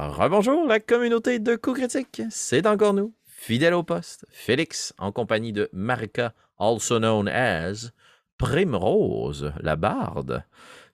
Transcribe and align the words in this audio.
Rebonjour 0.00 0.64
la 0.64 0.78
communauté 0.78 1.40
de 1.40 1.56
coups 1.56 1.80
critiques, 1.80 2.22
c'est 2.30 2.68
encore 2.68 2.94
nous, 2.94 3.12
fidèle 3.26 3.74
au 3.74 3.82
poste, 3.82 4.26
Félix, 4.30 4.94
en 4.96 5.10
compagnie 5.10 5.52
de 5.52 5.68
Marika, 5.72 6.34
also 6.56 7.00
known 7.00 7.26
as 7.26 7.90
Primrose, 8.36 9.52
la 9.58 9.74
barde, 9.74 10.44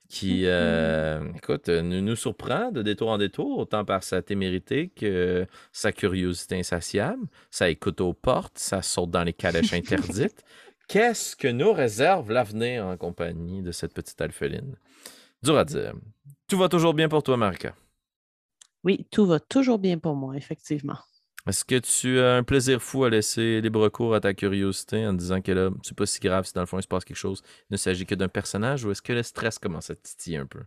qui, 0.09 0.45
euh, 0.47 1.23
écoute, 1.37 1.69
nous, 1.69 2.01
nous 2.01 2.17
surprend 2.17 2.73
de 2.73 2.81
détour 2.81 3.11
en 3.11 3.19
détour, 3.19 3.59
autant 3.59 3.85
par 3.85 4.03
sa 4.03 4.23
témérité 4.23 4.89
que 4.89 5.47
sa 5.71 5.93
curiosité 5.93 6.59
insatiable. 6.59 7.27
Ça 7.51 7.69
écoute 7.69 8.01
aux 8.01 8.15
portes, 8.15 8.57
ça 8.57 8.81
saute 8.81 9.11
dans 9.11 9.25
les 9.25 9.35
calèches 9.35 9.73
interdites. 9.75 10.43
Qu'est-ce 10.89 11.37
que 11.37 11.49
nous 11.49 11.75
réserve 11.75 12.33
l'avenir 12.33 12.87
en 12.87 12.97
compagnie 12.97 13.61
de 13.61 13.71
cette 13.71 13.93
petite 13.93 14.23
alpheline? 14.23 14.77
Dur 15.43 15.59
à 15.59 15.67
dire. 15.67 15.93
Tout 16.49 16.57
va 16.57 16.71
toujours 16.71 16.95
bien 16.95 17.11
pour 17.11 17.23
toi, 17.23 17.37
Marika? 17.37 17.75
Oui, 18.85 19.07
tout 19.11 19.27
va 19.27 19.41
toujours 19.41 19.79
bien 19.79 19.99
pour 19.99 20.15
moi, 20.15 20.37
effectivement. 20.37 20.99
Est-ce 21.47 21.65
que 21.65 21.79
tu 21.79 22.21
as 22.21 22.37
un 22.37 22.43
plaisir 22.43 22.81
fou 22.83 23.05
à 23.05 23.11
laisser 23.11 23.61
libre 23.61 23.89
cours 23.91 24.15
à 24.15 24.21
ta 24.21 24.33
curiosité 24.33 25.07
en 25.07 25.13
disant 25.13 25.43
que 25.43 25.53
là, 25.53 25.71
c'est 25.83 25.97
pas 25.97 26.07
si 26.07 26.21
grave 26.21 26.47
si 26.47 26.55
dans 26.55 26.63
le 26.63 26.67
fond 26.67 26.79
il 26.79 26.83
se 26.83 26.89
passe 26.89 27.05
quelque 27.05 27.17
chose, 27.17 27.43
il 27.71 27.73
ne 27.73 27.77
s'agit 27.77 28.07
que 28.07 28.15
d'un 28.15 28.29
personnage 28.29 28.85
ou 28.85 28.91
est-ce 28.91 29.03
que 29.03 29.13
le 29.13 29.23
stress 29.23 29.59
commence 29.59 29.91
à 29.91 29.97
titiller 29.97 30.39
un 30.39 30.47
peu? 30.47 30.61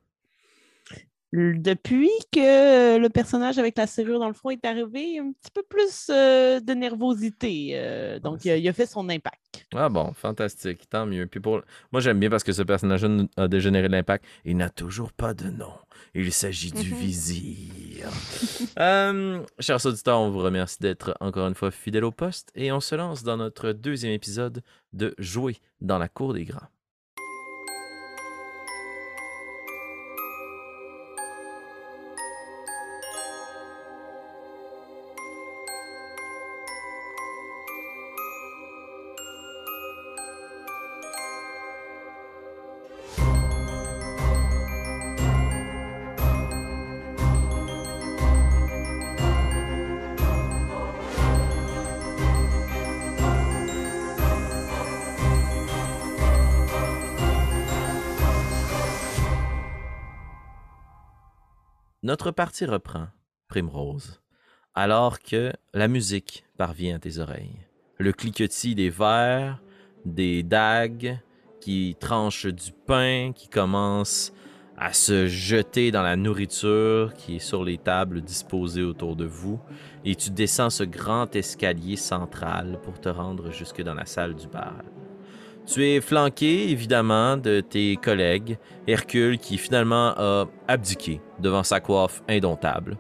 Depuis 1.33 2.09
que 2.31 2.97
le 2.97 3.09
personnage 3.09 3.57
avec 3.57 3.77
la 3.77 3.85
serrure 3.85 4.19
dans 4.19 4.27
le 4.27 4.33
front 4.33 4.49
est 4.49 4.63
arrivé, 4.65 5.19
un 5.19 5.33
petit 5.33 5.51
peu 5.53 5.63
plus 5.63 6.07
euh, 6.09 6.61
de 6.61 6.73
nervosité. 6.73 7.71
Euh, 7.73 8.19
donc, 8.19 8.45
il 8.45 8.51
a, 8.51 8.57
il 8.57 8.67
a 8.67 8.73
fait 8.73 8.85
son 8.85 9.09
impact. 9.09 9.65
Ah 9.75 9.89
bon, 9.89 10.13
fantastique, 10.13 10.89
tant 10.89 11.05
mieux. 11.05 11.27
Puis 11.27 11.41
pour... 11.41 11.61
Moi, 11.91 11.99
j'aime 11.99 12.19
bien 12.19 12.29
parce 12.29 12.45
que 12.45 12.53
ce 12.53 12.61
personnage 12.61 13.05
a 13.35 13.47
dégénéré 13.49 13.89
l'impact. 13.89 14.25
Il 14.45 14.55
n'a 14.55 14.69
toujours 14.69 15.11
pas 15.11 15.33
de 15.33 15.49
nom. 15.49 15.73
Il 16.13 16.31
s'agit 16.31 16.71
du 16.71 16.93
vizir. 16.93 18.07
Euh, 18.79 19.43
chers 19.59 19.83
auditeurs, 19.87 20.19
on 20.19 20.29
vous 20.29 20.39
remercie 20.39 20.77
d'être 20.79 21.17
encore 21.19 21.47
une 21.47 21.55
fois 21.55 21.71
fidèles 21.71 22.03
au 22.03 22.11
poste 22.11 22.51
et 22.53 22.71
on 22.71 22.79
se 22.79 22.93
lance 22.93 23.23
dans 23.23 23.37
notre 23.37 23.71
deuxième 23.71 24.13
épisode 24.13 24.61
de 24.93 25.15
Jouer 25.17 25.57
dans 25.81 25.97
la 25.97 26.07
cour 26.07 26.33
des 26.33 26.45
grands. 26.45 26.67
Notre 62.07 62.31
partie 62.31 62.63
reprend, 62.63 63.07
Primrose, 63.49 64.21
alors 64.73 65.19
que 65.19 65.51
la 65.73 65.89
musique 65.89 66.45
parvient 66.57 66.95
à 66.95 66.99
tes 66.99 67.17
oreilles. 67.17 67.59
Le 67.97 68.13
cliquetis 68.13 68.75
des 68.75 68.89
verres, 68.89 69.61
des 70.05 70.41
dagues 70.41 71.19
qui 71.59 71.97
tranchent 71.99 72.45
du 72.45 72.71
pain, 72.71 73.33
qui 73.35 73.49
commencent 73.49 74.31
à 74.77 74.93
se 74.93 75.27
jeter 75.27 75.91
dans 75.91 76.01
la 76.01 76.15
nourriture 76.15 77.13
qui 77.13 77.35
est 77.35 77.39
sur 77.39 77.65
les 77.65 77.77
tables 77.77 78.21
disposées 78.21 78.83
autour 78.83 79.17
de 79.17 79.25
vous, 79.25 79.59
et 80.05 80.15
tu 80.15 80.29
descends 80.29 80.69
ce 80.69 80.85
grand 80.85 81.35
escalier 81.35 81.97
central 81.97 82.79
pour 82.83 83.01
te 83.01 83.09
rendre 83.09 83.51
jusque 83.51 83.81
dans 83.81 83.95
la 83.95 84.05
salle 84.05 84.33
du 84.33 84.47
bal. 84.47 84.85
Tu 85.67 85.85
es 85.85 85.99
flanqué, 85.99 86.71
évidemment, 86.71 87.35
de 87.35 87.59
tes 87.59 87.97
collègues. 87.97 88.57
Hercule, 88.87 89.37
qui 89.37 89.57
finalement 89.57 90.13
a 90.15 90.45
abdiqué 90.65 91.19
devant 91.39 91.61
sa 91.63 91.81
coiffe 91.81 92.23
indomptable. 92.29 92.97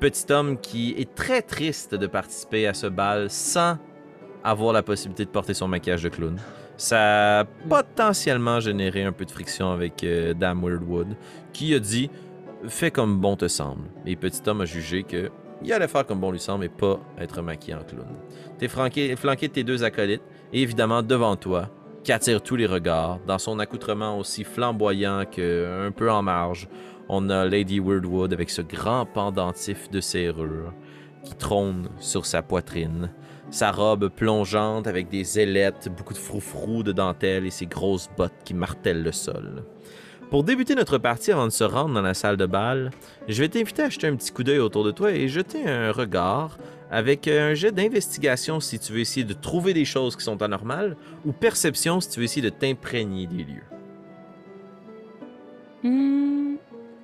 Petit 0.00 0.32
homme 0.32 0.58
qui 0.58 0.96
est 0.98 1.14
très 1.14 1.42
triste 1.42 1.94
de 1.94 2.06
participer 2.08 2.66
à 2.66 2.74
ce 2.74 2.88
bal 2.88 3.30
sans 3.30 3.78
avoir 4.42 4.72
la 4.72 4.82
possibilité 4.82 5.26
de 5.26 5.30
porter 5.30 5.54
son 5.54 5.68
maquillage 5.68 6.02
de 6.02 6.08
clown. 6.08 6.36
Ça 6.76 7.40
a 7.40 7.44
potentiellement 7.44 8.58
généré 8.58 9.04
un 9.04 9.12
peu 9.12 9.24
de 9.24 9.30
friction 9.30 9.70
avec 9.70 10.02
euh, 10.02 10.34
Dame 10.34 10.62
Weirdwood, 10.64 11.16
qui 11.52 11.72
a 11.74 11.78
dit 11.78 12.10
Fais 12.66 12.90
comme 12.90 13.20
bon 13.20 13.36
te 13.36 13.46
semble. 13.46 13.84
Et 14.06 14.16
Petit 14.16 14.42
homme 14.48 14.62
a 14.62 14.64
jugé 14.64 15.04
que 15.04 15.30
il 15.62 15.72
allait 15.72 15.88
faire 15.88 16.06
comme 16.06 16.20
bon 16.20 16.30
lui 16.30 16.38
semble 16.38 16.64
et 16.64 16.68
pas 16.68 17.00
être 17.18 17.42
maquillé 17.42 17.74
en 17.74 17.82
clown. 17.82 18.06
T'es 18.58 18.68
flanqué, 18.68 19.14
flanqué 19.16 19.48
de 19.48 19.52
tes 19.52 19.64
deux 19.64 19.82
acolytes, 19.82 20.22
et 20.52 20.62
évidemment, 20.62 21.02
devant 21.02 21.34
toi, 21.36 21.68
qui 22.04 22.12
attire 22.12 22.42
tous 22.42 22.56
les 22.56 22.66
regards. 22.66 23.18
Dans 23.26 23.38
son 23.38 23.58
accoutrement 23.58 24.18
aussi 24.18 24.44
flamboyant 24.44 25.24
que 25.30 25.86
un 25.86 25.90
peu 25.90 26.10
en 26.10 26.22
marge, 26.22 26.68
on 27.08 27.30
a 27.30 27.44
Lady 27.44 27.80
Weirdwood 27.80 28.32
avec 28.32 28.50
ce 28.50 28.62
grand 28.62 29.06
pendentif 29.06 29.90
de 29.90 30.00
serrure 30.00 30.72
qui 31.24 31.34
trône 31.34 31.88
sur 31.98 32.26
sa 32.26 32.42
poitrine. 32.42 33.10
Sa 33.50 33.72
robe 33.72 34.08
plongeante 34.08 34.86
avec 34.86 35.08
des 35.08 35.40
ailettes, 35.40 35.88
beaucoup 35.96 36.12
de 36.12 36.18
froufrous 36.18 36.82
de 36.82 36.92
dentelle 36.92 37.46
et 37.46 37.50
ses 37.50 37.66
grosses 37.66 38.10
bottes 38.16 38.44
qui 38.44 38.54
martèlent 38.54 39.02
le 39.02 39.12
sol. 39.12 39.64
Pour 40.30 40.44
débuter 40.44 40.74
notre 40.74 40.98
partie 40.98 41.32
avant 41.32 41.46
de 41.46 41.52
se 41.52 41.64
rendre 41.64 41.94
dans 41.94 42.02
la 42.02 42.12
salle 42.12 42.36
de 42.36 42.44
bal, 42.44 42.90
je 43.26 43.40
vais 43.40 43.48
t'inviter 43.48 43.82
à 43.82 43.88
jeter 43.88 44.06
un 44.06 44.16
petit 44.16 44.30
coup 44.30 44.44
d'œil 44.44 44.58
autour 44.58 44.84
de 44.84 44.90
toi 44.90 45.10
et 45.10 45.26
jeter 45.28 45.66
un 45.66 45.90
regard 45.90 46.58
avec 46.90 47.28
un 47.28 47.54
jet 47.54 47.72
d'investigation 47.72 48.60
si 48.60 48.78
tu 48.78 48.92
veux 48.92 49.00
essayer 49.00 49.24
de 49.24 49.34
trouver 49.34 49.74
des 49.74 49.84
choses 49.84 50.16
qui 50.16 50.24
sont 50.24 50.40
anormales, 50.42 50.96
ou 51.24 51.32
perception 51.32 52.00
si 52.00 52.10
tu 52.10 52.20
veux 52.20 52.24
essayer 52.24 52.42
de 52.42 52.54
t'imprégner 52.54 53.26
des 53.26 53.44
lieux. 53.44 53.64
Hmm, 55.82 56.56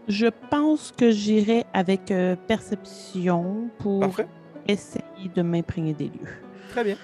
je 0.09 0.27
pense 0.51 0.93
que 0.97 1.11
j'irai 1.11 1.65
avec 1.73 2.11
euh, 2.11 2.35
perception 2.49 3.69
pour 3.79 4.01
Parfait. 4.01 4.27
essayer 4.67 5.31
de 5.35 5.43
m'imprégner 5.43 5.95
des 5.95 6.07
lieux. 6.07 6.35
Très 6.71 6.85
bien. 6.85 6.97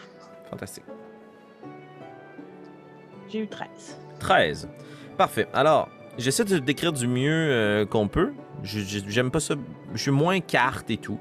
Fantastique. 0.51 0.85
J'ai 3.29 3.41
eu 3.41 3.47
13. 3.47 3.69
13. 4.19 4.69
Parfait. 5.17 5.47
Alors, 5.53 5.89
j'essaie 6.19 6.45
de 6.45 6.59
décrire 6.59 6.93
du 6.93 7.07
mieux 7.07 7.31
euh, 7.33 7.87
qu'on 7.87 8.09
peut. 8.09 8.33
J'aime 8.65 9.31
pas 9.31 9.41
ça. 9.41 9.55
Je 9.95 10.03
suis 10.03 10.11
moins 10.11 10.41
carte 10.41 10.91
et 10.91 10.97
tout. 10.97 11.19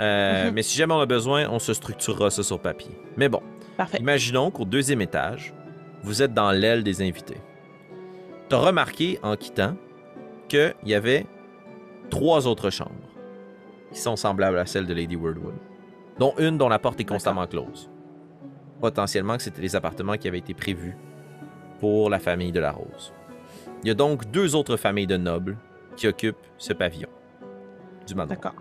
Euh, 0.00 0.46
Mhm. 0.48 0.54
Mais 0.54 0.62
si 0.62 0.76
jamais 0.76 0.94
on 0.94 1.00
a 1.00 1.06
besoin, 1.06 1.48
on 1.50 1.58
se 1.58 1.74
structurera 1.74 2.30
ça 2.30 2.42
sur 2.42 2.60
papier. 2.60 2.92
Mais 3.16 3.28
bon, 3.28 3.42
Parfait. 3.76 3.98
Imaginons 4.00 4.50
qu'au 4.50 4.64
deuxième 4.64 5.00
étage, 5.00 5.54
vous 6.02 6.20
êtes 6.22 6.34
dans 6.34 6.50
l'aile 6.50 6.82
des 6.82 7.00
invités. 7.00 7.36
Tu 8.48 8.54
as 8.56 8.58
remarqué 8.58 9.20
en 9.22 9.36
quittant 9.36 9.76
qu'il 10.48 10.74
y 10.84 10.94
avait 10.94 11.26
trois 12.10 12.46
autres 12.48 12.70
chambres 12.70 12.90
qui 13.92 14.00
sont 14.00 14.16
semblables 14.16 14.58
à 14.58 14.66
celle 14.66 14.86
de 14.86 14.94
Lady 14.94 15.14
Wordwood, 15.16 15.54
dont 16.18 16.34
une 16.38 16.58
dont 16.58 16.68
la 16.68 16.78
porte 16.80 17.00
est 17.00 17.04
constamment 17.04 17.46
close. 17.46 17.88
Potentiellement 18.80 19.36
que 19.36 19.42
c'était 19.42 19.62
les 19.62 19.76
appartements 19.76 20.16
qui 20.16 20.26
avaient 20.28 20.38
été 20.38 20.54
prévus 20.54 20.96
pour 21.80 22.10
la 22.10 22.18
famille 22.18 22.52
de 22.52 22.60
la 22.60 22.72
Rose. 22.72 23.12
Il 23.84 23.88
y 23.88 23.90
a 23.90 23.94
donc 23.94 24.28
deux 24.30 24.56
autres 24.56 24.76
familles 24.76 25.06
de 25.06 25.16
nobles 25.16 25.56
qui 25.96 26.08
occupent 26.08 26.36
ce 26.56 26.72
pavillon 26.72 27.08
du. 28.06 28.14
D'accord. 28.14 28.54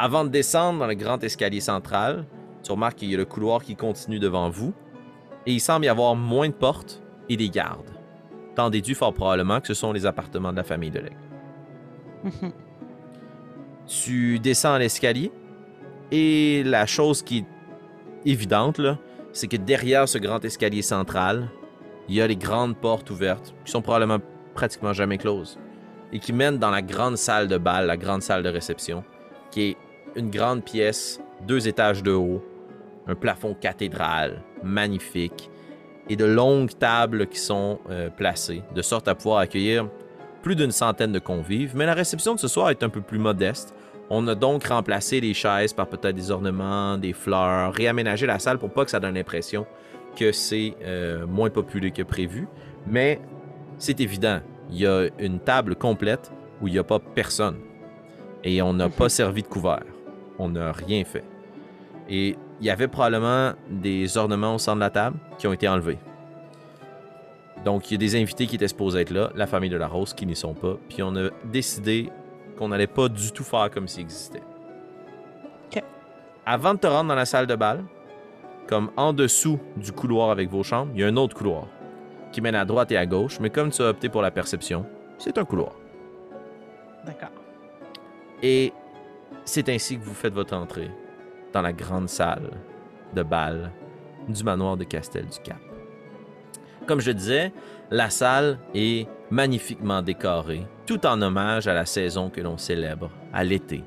Avant 0.00 0.24
de 0.24 0.28
descendre 0.28 0.78
dans 0.78 0.86
le 0.86 0.94
grand 0.94 1.22
escalier 1.24 1.60
central, 1.60 2.24
tu 2.62 2.70
remarques 2.70 2.98
qu'il 2.98 3.10
y 3.10 3.14
a 3.14 3.18
le 3.18 3.24
couloir 3.24 3.62
qui 3.62 3.74
continue 3.74 4.20
devant 4.20 4.48
vous, 4.48 4.72
et 5.44 5.52
il 5.52 5.60
semble 5.60 5.86
y 5.86 5.88
avoir 5.88 6.14
moins 6.14 6.48
de 6.48 6.54
portes 6.54 7.02
et 7.28 7.36
des 7.36 7.50
gardes. 7.50 7.90
T'en 8.54 8.70
déduis 8.70 8.94
fort 8.94 9.12
probablement 9.12 9.60
que 9.60 9.66
ce 9.66 9.74
sont 9.74 9.92
les 9.92 10.06
appartements 10.06 10.52
de 10.52 10.56
la 10.56 10.62
famille 10.62 10.90
de 10.90 11.00
l'aigle. 11.00 11.16
Tu 13.86 14.38
descends 14.38 14.76
l'escalier, 14.76 15.32
et 16.10 16.62
la 16.62 16.84
chose 16.84 17.22
qui 17.22 17.38
est 17.38 17.46
évidente, 18.26 18.78
là, 18.78 18.98
c'est 19.32 19.48
que 19.48 19.56
derrière 19.56 20.06
ce 20.06 20.18
grand 20.18 20.44
escalier 20.44 20.82
central, 20.82 21.48
il 22.06 22.14
y 22.14 22.20
a 22.20 22.26
les 22.26 22.36
grandes 22.36 22.76
portes 22.76 23.10
ouvertes, 23.10 23.54
qui 23.64 23.72
sont 23.72 23.80
probablement 23.80 24.18
pratiquement 24.54 24.92
jamais 24.92 25.16
closes, 25.16 25.58
et 26.12 26.18
qui 26.18 26.34
mènent 26.34 26.58
dans 26.58 26.70
la 26.70 26.82
grande 26.82 27.16
salle 27.16 27.48
de 27.48 27.56
bal, 27.56 27.86
la 27.86 27.96
grande 27.96 28.22
salle 28.22 28.42
de 28.42 28.48
réception, 28.50 29.04
qui 29.50 29.62
est 29.62 29.76
une 30.18 30.30
grande 30.30 30.64
pièce, 30.64 31.20
deux 31.46 31.68
étages 31.68 32.02
de 32.02 32.12
haut, 32.12 32.42
un 33.06 33.14
plafond 33.14 33.54
cathédral, 33.54 34.42
magnifique, 34.62 35.50
et 36.10 36.16
de 36.16 36.24
longues 36.24 36.76
tables 36.78 37.26
qui 37.26 37.38
sont 37.38 37.78
euh, 37.90 38.10
placées, 38.10 38.62
de 38.74 38.82
sorte 38.82 39.08
à 39.08 39.14
pouvoir 39.14 39.38
accueillir 39.38 39.88
plus 40.42 40.56
d'une 40.56 40.70
centaine 40.70 41.12
de 41.12 41.18
convives. 41.18 41.74
Mais 41.76 41.86
la 41.86 41.94
réception 41.94 42.34
de 42.34 42.40
ce 42.40 42.48
soir 42.48 42.70
est 42.70 42.82
un 42.82 42.88
peu 42.88 43.00
plus 43.00 43.18
modeste. 43.18 43.74
On 44.10 44.26
a 44.26 44.34
donc 44.34 44.64
remplacé 44.64 45.20
les 45.20 45.34
chaises 45.34 45.72
par 45.74 45.86
peut-être 45.86 46.16
des 46.16 46.30
ornements, 46.30 46.96
des 46.96 47.12
fleurs, 47.12 47.74
réaménagé 47.74 48.26
la 48.26 48.38
salle 48.38 48.58
pour 48.58 48.70
pas 48.70 48.84
que 48.84 48.90
ça 48.90 49.00
donne 49.00 49.14
l'impression 49.14 49.66
que 50.16 50.32
c'est 50.32 50.74
euh, 50.82 51.26
moins 51.26 51.50
populaire 51.50 51.92
que 51.92 52.02
prévu. 52.02 52.48
Mais 52.86 53.20
c'est 53.76 54.00
évident, 54.00 54.40
il 54.70 54.78
y 54.80 54.86
a 54.86 55.08
une 55.18 55.38
table 55.40 55.76
complète 55.76 56.32
où 56.62 56.68
il 56.68 56.72
n'y 56.72 56.78
a 56.78 56.84
pas 56.84 56.98
personne. 56.98 57.56
Et 58.42 58.62
on 58.62 58.72
n'a 58.72 58.86
Mhm. 58.86 58.92
pas 58.94 59.08
servi 59.10 59.42
de 59.42 59.48
couvert. 59.48 59.82
On 60.38 60.50
n'a 60.50 60.72
rien 60.72 61.04
fait. 61.04 61.24
Et 62.08 62.36
il 62.60 62.66
y 62.66 62.70
avait 62.70 62.88
probablement 62.88 63.52
des 63.68 64.16
ornements 64.16 64.54
au 64.54 64.58
centre 64.58 64.76
de 64.76 64.80
la 64.80 64.90
table 64.90 65.18
qui 65.38 65.46
ont 65.46 65.52
été 65.52 65.68
enlevés. 65.68 65.98
Donc, 67.64 67.90
il 67.90 67.94
y 67.94 67.96
a 67.96 67.98
des 67.98 68.20
invités 68.20 68.46
qui 68.46 68.56
étaient 68.56 68.68
supposés 68.68 69.00
être 69.00 69.10
là, 69.10 69.30
la 69.34 69.46
famille 69.46 69.70
de 69.70 69.76
la 69.76 69.88
Rose 69.88 70.14
qui 70.14 70.26
n'y 70.26 70.36
sont 70.36 70.54
pas. 70.54 70.76
Puis 70.88 71.02
on 71.02 71.14
a 71.16 71.30
décidé 71.44 72.10
qu'on 72.56 72.68
n'allait 72.68 72.86
pas 72.86 73.08
du 73.08 73.32
tout 73.32 73.44
faire 73.44 73.70
comme 73.70 73.88
s'ils 73.88 74.02
existaient. 74.02 74.42
Ok. 75.66 75.82
Avant 76.46 76.74
de 76.74 76.78
te 76.78 76.86
rendre 76.86 77.08
dans 77.08 77.14
la 77.14 77.26
salle 77.26 77.46
de 77.46 77.56
bal, 77.56 77.84
comme 78.68 78.90
en 78.96 79.12
dessous 79.12 79.58
du 79.76 79.92
couloir 79.92 80.30
avec 80.30 80.48
vos 80.50 80.62
chambres, 80.62 80.92
il 80.94 81.00
y 81.00 81.04
a 81.04 81.08
un 81.08 81.16
autre 81.16 81.34
couloir 81.34 81.66
qui 82.32 82.40
mène 82.40 82.54
à 82.54 82.64
droite 82.64 82.92
et 82.92 82.96
à 82.96 83.06
gauche, 83.06 83.40
mais 83.40 83.50
comme 83.50 83.70
tu 83.70 83.82
as 83.82 83.86
opté 83.86 84.08
pour 84.08 84.22
la 84.22 84.30
perception, 84.30 84.86
c'est 85.18 85.38
un 85.38 85.44
couloir. 85.44 85.72
D'accord. 87.06 87.30
Et 88.42 88.72
c'est 89.48 89.70
ainsi 89.70 89.98
que 89.98 90.04
vous 90.04 90.14
faites 90.14 90.34
votre 90.34 90.54
entrée 90.54 90.90
dans 91.54 91.62
la 91.62 91.72
grande 91.72 92.10
salle 92.10 92.50
de 93.14 93.22
bal 93.22 93.72
du 94.28 94.44
manoir 94.44 94.76
de 94.76 94.84
Castel 94.84 95.24
du 95.24 95.38
Cap. 95.42 95.56
Comme 96.86 97.00
je 97.00 97.12
disais, 97.12 97.52
la 97.90 98.10
salle 98.10 98.58
est 98.74 99.08
magnifiquement 99.30 100.02
décorée, 100.02 100.66
tout 100.84 101.06
en 101.06 101.22
hommage 101.22 101.66
à 101.66 101.72
la 101.72 101.86
saison 101.86 102.28
que 102.28 102.42
l'on 102.42 102.58
célèbre, 102.58 103.10
à 103.32 103.42
l'été. 103.42 103.82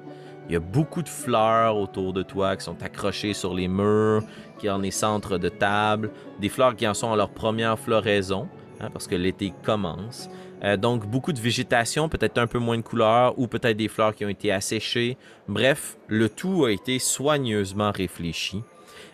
Il 0.49 0.53
y 0.53 0.55
a 0.55 0.59
beaucoup 0.59 1.03
de 1.03 1.09
fleurs 1.09 1.77
autour 1.77 2.11
de 2.11 2.23
toi 2.23 2.55
qui 2.55 2.65
sont 2.65 2.81
accrochées 2.81 3.33
sur 3.33 3.53
les 3.53 3.67
murs, 3.67 4.23
qui 4.57 4.67
en 4.67 4.81
est 4.81 4.89
centre 4.89 5.37
de 5.37 5.49
table, 5.49 6.09
des 6.39 6.49
fleurs 6.49 6.75
qui 6.75 6.87
en 6.87 6.95
sont 6.95 7.13
à 7.13 7.15
leur 7.15 7.29
première 7.29 7.77
floraison, 7.77 8.49
hein, 8.79 8.89
parce 8.91 9.07
que 9.07 9.15
l'été 9.15 9.53
commence. 9.63 10.27
Euh, 10.63 10.77
donc, 10.77 11.07
beaucoup 11.07 11.33
de 11.33 11.39
végétation, 11.39 12.07
peut-être 12.07 12.37
un 12.37 12.47
peu 12.47 12.59
moins 12.59 12.77
de 12.77 12.83
couleurs, 12.83 13.37
ou 13.37 13.47
peut-être 13.47 13.77
des 13.77 13.87
fleurs 13.87 14.15
qui 14.15 14.25
ont 14.25 14.29
été 14.29 14.51
asséchées. 14.51 15.17
Bref, 15.47 15.97
le 16.07 16.29
tout 16.29 16.65
a 16.65 16.71
été 16.71 16.99
soigneusement 16.99 17.91
réfléchi. 17.91 18.63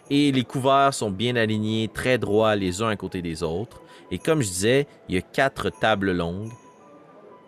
Et 0.09 0.31
les 0.31 0.43
couverts 0.43 0.93
sont 0.93 1.11
bien 1.11 1.35
alignés, 1.35 1.89
très 1.93 2.17
droits 2.17 2.55
les 2.55 2.81
uns 2.81 2.89
à 2.89 2.95
côté 2.95 3.21
des 3.21 3.43
autres. 3.43 3.81
Et 4.11 4.19
comme 4.19 4.41
je 4.41 4.47
disais, 4.47 4.87
il 5.09 5.15
y 5.15 5.17
a 5.17 5.21
quatre 5.21 5.69
tables 5.69 6.11
longues, 6.11 6.51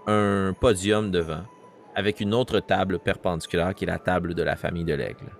un 0.07 0.54
podium 0.60 1.12
devant, 1.12 1.44
avec 1.95 2.19
une 2.19 2.34
autre 2.34 2.60
table 2.60 3.00
perpendiculaire 3.00 3.74
qui 3.74 3.86
est 3.86 3.88
la 3.88 4.00
table 4.00 4.34
de 4.34 4.44
la 4.44 4.56
famille 4.56 4.84
de 4.84 4.94
l'aigle. 4.94 5.31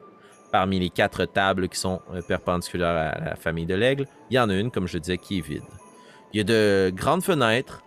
Parmi 0.52 0.80
les 0.80 0.90
quatre 0.90 1.26
tables 1.26 1.68
qui 1.70 1.78
sont 1.78 2.02
euh, 2.14 2.22
perpendiculaires 2.22 3.14
à 3.16 3.20
la 3.20 3.36
famille 3.36 3.66
de 3.66 3.76
l'aigle, 3.76 4.06
il 4.30 4.36
y 4.36 4.40
en 4.40 4.50
a 4.50 4.56
une, 4.56 4.72
comme 4.72 4.88
je 4.88 4.98
disais, 4.98 5.18
qui 5.18 5.40
est 5.40 5.42
vide. 5.42 5.64
Il 6.34 6.38
y 6.38 6.42
a 6.42 6.44
de 6.44 6.92
grandes 6.96 7.24
fenêtres 7.24 7.84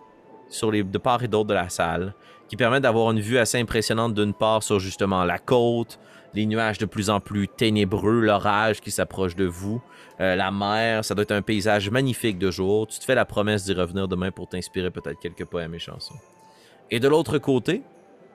sur 0.53 0.71
les 0.71 0.83
de 0.83 0.97
part 0.97 1.23
et 1.23 1.27
d'autre 1.27 1.49
de 1.49 1.53
la 1.53 1.69
salle 1.69 2.13
qui 2.47 2.57
permettent 2.57 2.83
d'avoir 2.83 3.11
une 3.11 3.19
vue 3.19 3.37
assez 3.37 3.59
impressionnante 3.59 4.13
d'une 4.13 4.33
part 4.33 4.63
sur 4.63 4.79
justement 4.79 5.23
la 5.23 5.39
côte, 5.39 5.99
les 6.33 6.45
nuages 6.45 6.77
de 6.77 6.85
plus 6.85 7.09
en 7.09 7.19
plus 7.19 7.47
ténébreux, 7.47 8.19
l'orage 8.19 8.81
qui 8.81 8.91
s'approche 8.91 9.35
de 9.35 9.45
vous, 9.45 9.81
euh, 10.19 10.35
la 10.35 10.51
mer, 10.51 11.03
ça 11.03 11.15
doit 11.15 11.23
être 11.23 11.31
un 11.31 11.41
paysage 11.41 11.89
magnifique 11.89 12.37
de 12.37 12.51
jour. 12.51 12.87
Tu 12.87 12.99
te 12.99 13.05
fais 13.05 13.15
la 13.15 13.25
promesse 13.25 13.65
d'y 13.65 13.73
revenir 13.73 14.07
demain 14.07 14.31
pour 14.31 14.47
t'inspirer 14.47 14.91
peut-être 14.91 15.19
quelques 15.19 15.45
poèmes 15.45 15.73
et 15.73 15.79
chansons. 15.79 16.15
Et 16.91 16.99
de 16.99 17.07
l'autre 17.07 17.37
côté, 17.39 17.81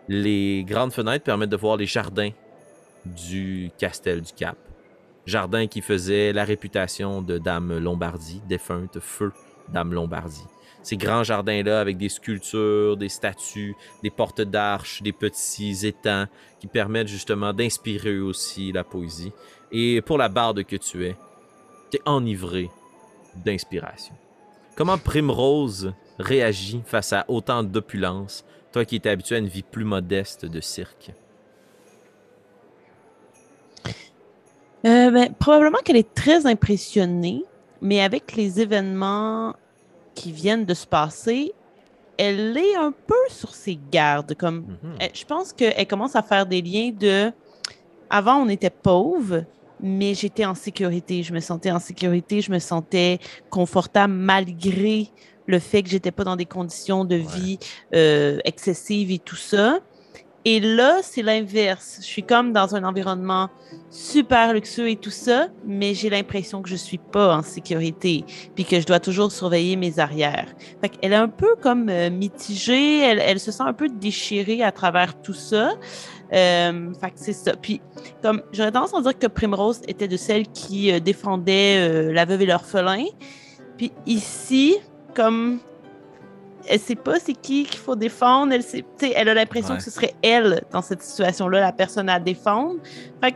les 0.08 0.64
grandes 0.64 0.92
fenêtres 0.92 1.24
permettent 1.24 1.50
de 1.50 1.56
voir 1.56 1.76
les 1.76 1.86
jardins 1.86 2.30
du 3.04 3.70
Castel 3.78 4.22
du 4.22 4.32
Cap. 4.32 4.56
Jardin 5.26 5.66
qui 5.66 5.82
faisait 5.82 6.32
la 6.32 6.44
réputation 6.44 7.20
de 7.20 7.38
Dame 7.38 7.78
Lombardie, 7.78 8.42
défunte 8.48 8.98
feu 9.00 9.32
Dame 9.68 9.92
Lombardie. 9.92 10.46
Ces 10.82 10.96
grands 10.96 11.22
jardins-là 11.22 11.80
avec 11.80 11.96
des 11.96 12.08
sculptures, 12.08 12.96
des 12.96 13.08
statues, 13.08 13.74
des 14.02 14.10
portes 14.10 14.40
d'arches, 14.40 15.02
des 15.02 15.12
petits 15.12 15.86
étangs 15.86 16.26
qui 16.60 16.66
permettent 16.66 17.08
justement 17.08 17.52
d'inspirer 17.52 18.18
aussi 18.20 18.72
la 18.72 18.84
poésie. 18.84 19.32
Et 19.72 20.00
pour 20.00 20.18
la 20.18 20.28
barde 20.28 20.64
que 20.64 20.76
tu 20.76 21.04
es, 21.04 21.16
t'es 21.90 22.00
enivré 22.06 22.70
d'inspiration. 23.44 24.14
Comment 24.76 24.98
Primrose 24.98 25.92
réagit 26.18 26.82
face 26.84 27.12
à 27.12 27.24
autant 27.28 27.62
d'opulence, 27.62 28.44
toi 28.72 28.84
qui 28.84 28.96
étais 28.96 29.10
habitué 29.10 29.36
à 29.36 29.38
une 29.38 29.48
vie 29.48 29.62
plus 29.62 29.84
modeste 29.84 30.46
de 30.46 30.60
cirque? 30.60 31.10
Euh, 34.86 35.10
ben, 35.10 35.34
probablement 35.34 35.78
qu'elle 35.84 35.96
est 35.96 36.14
très 36.14 36.46
impressionnée, 36.46 37.44
mais 37.82 38.00
avec 38.00 38.36
les 38.36 38.60
événements 38.60 39.56
qui 40.18 40.32
viennent 40.32 40.64
de 40.64 40.74
se 40.74 40.86
passer, 40.86 41.52
elle 42.16 42.56
est 42.56 42.74
un 42.76 42.92
peu 42.92 43.14
sur 43.28 43.54
ses 43.54 43.78
gardes. 43.90 44.34
Comme, 44.34 44.76
Mhm. 44.82 44.94
elle- 45.00 45.10
je 45.14 45.24
pense 45.24 45.52
qu'elle 45.52 45.86
commence 45.86 46.16
à 46.16 46.22
faire 46.22 46.46
des 46.46 46.60
liens 46.62 46.90
de. 46.90 47.32
Avant, 48.10 48.36
on 48.38 48.48
était 48.48 48.70
pauvre, 48.70 49.44
mais 49.80 50.14
j'étais 50.14 50.44
en 50.44 50.54
sécurité. 50.54 51.22
Je 51.22 51.32
me 51.32 51.40
sentais 51.40 51.70
en 51.70 51.78
sécurité, 51.78 52.40
je 52.40 52.50
me 52.50 52.58
sentais 52.58 53.18
confortable 53.50 54.12
malgré 54.14 55.08
le 55.46 55.58
fait 55.60 55.82
que 55.82 55.88
j'étais 55.88 56.10
pas 56.10 56.24
dans 56.24 56.36
des 56.36 56.44
conditions 56.46 57.04
de 57.04 57.16
vie 57.16 57.58
euh, 57.94 58.38
excessives 58.44 59.10
et 59.12 59.18
tout 59.18 59.36
ça. 59.36 59.78
Et 60.50 60.60
là, 60.60 61.00
c'est 61.02 61.20
l'inverse. 61.20 61.98
Je 62.00 62.06
suis 62.06 62.22
comme 62.22 62.54
dans 62.54 62.74
un 62.74 62.82
environnement 62.82 63.50
super 63.90 64.54
luxueux 64.54 64.88
et 64.88 64.96
tout 64.96 65.10
ça, 65.10 65.48
mais 65.66 65.92
j'ai 65.92 66.08
l'impression 66.08 66.62
que 66.62 66.70
je 66.70 66.74
suis 66.74 66.96
pas 66.96 67.36
en 67.36 67.42
sécurité, 67.42 68.24
puis 68.54 68.64
que 68.64 68.80
je 68.80 68.86
dois 68.86 68.98
toujours 68.98 69.30
surveiller 69.30 69.76
mes 69.76 69.98
arrières. 69.98 70.46
Fait 70.80 70.88
qu'elle 70.88 71.12
est 71.12 71.16
un 71.16 71.28
peu 71.28 71.54
comme 71.60 71.90
euh, 71.90 72.08
mitigée, 72.08 73.00
elle, 73.00 73.18
elle 73.18 73.38
se 73.38 73.52
sent 73.52 73.62
un 73.62 73.74
peu 73.74 73.90
déchirée 73.90 74.62
à 74.62 74.72
travers 74.72 75.20
tout 75.20 75.34
ça. 75.34 75.74
Euh, 76.32 76.92
c'est 77.14 77.34
ça. 77.34 77.54
Puis, 77.54 77.82
comme 78.22 78.40
j'aurais 78.50 78.72
tendance 78.72 78.94
à 78.94 79.02
dire 79.02 79.18
que 79.18 79.26
Primrose 79.26 79.82
était 79.86 80.08
de 80.08 80.16
celles 80.16 80.46
qui 80.46 80.90
euh, 80.90 80.98
défendaient 80.98 81.76
euh, 81.76 82.10
la 82.10 82.24
veuve 82.24 82.40
et 82.40 82.46
l'orphelin. 82.46 83.04
Puis 83.76 83.92
ici, 84.06 84.78
comme 85.14 85.58
elle 86.68 86.80
sait 86.80 86.94
pas 86.94 87.18
c'est 87.18 87.32
qui 87.34 87.64
qu'il 87.64 87.78
faut 87.80 87.96
défendre, 87.96 88.52
elle 88.52 88.62
sait, 88.62 88.84
elle 89.14 89.28
a 89.28 89.34
l'impression 89.34 89.72
Ouais. 89.72 89.78
que 89.78 89.84
ce 89.84 89.90
serait 89.90 90.14
elle 90.22 90.62
dans 90.70 90.82
cette 90.82 91.02
situation-là, 91.02 91.60
la 91.60 91.72
personne 91.72 92.08
à 92.08 92.20
défendre. 92.20 92.76
Fait 93.22 93.34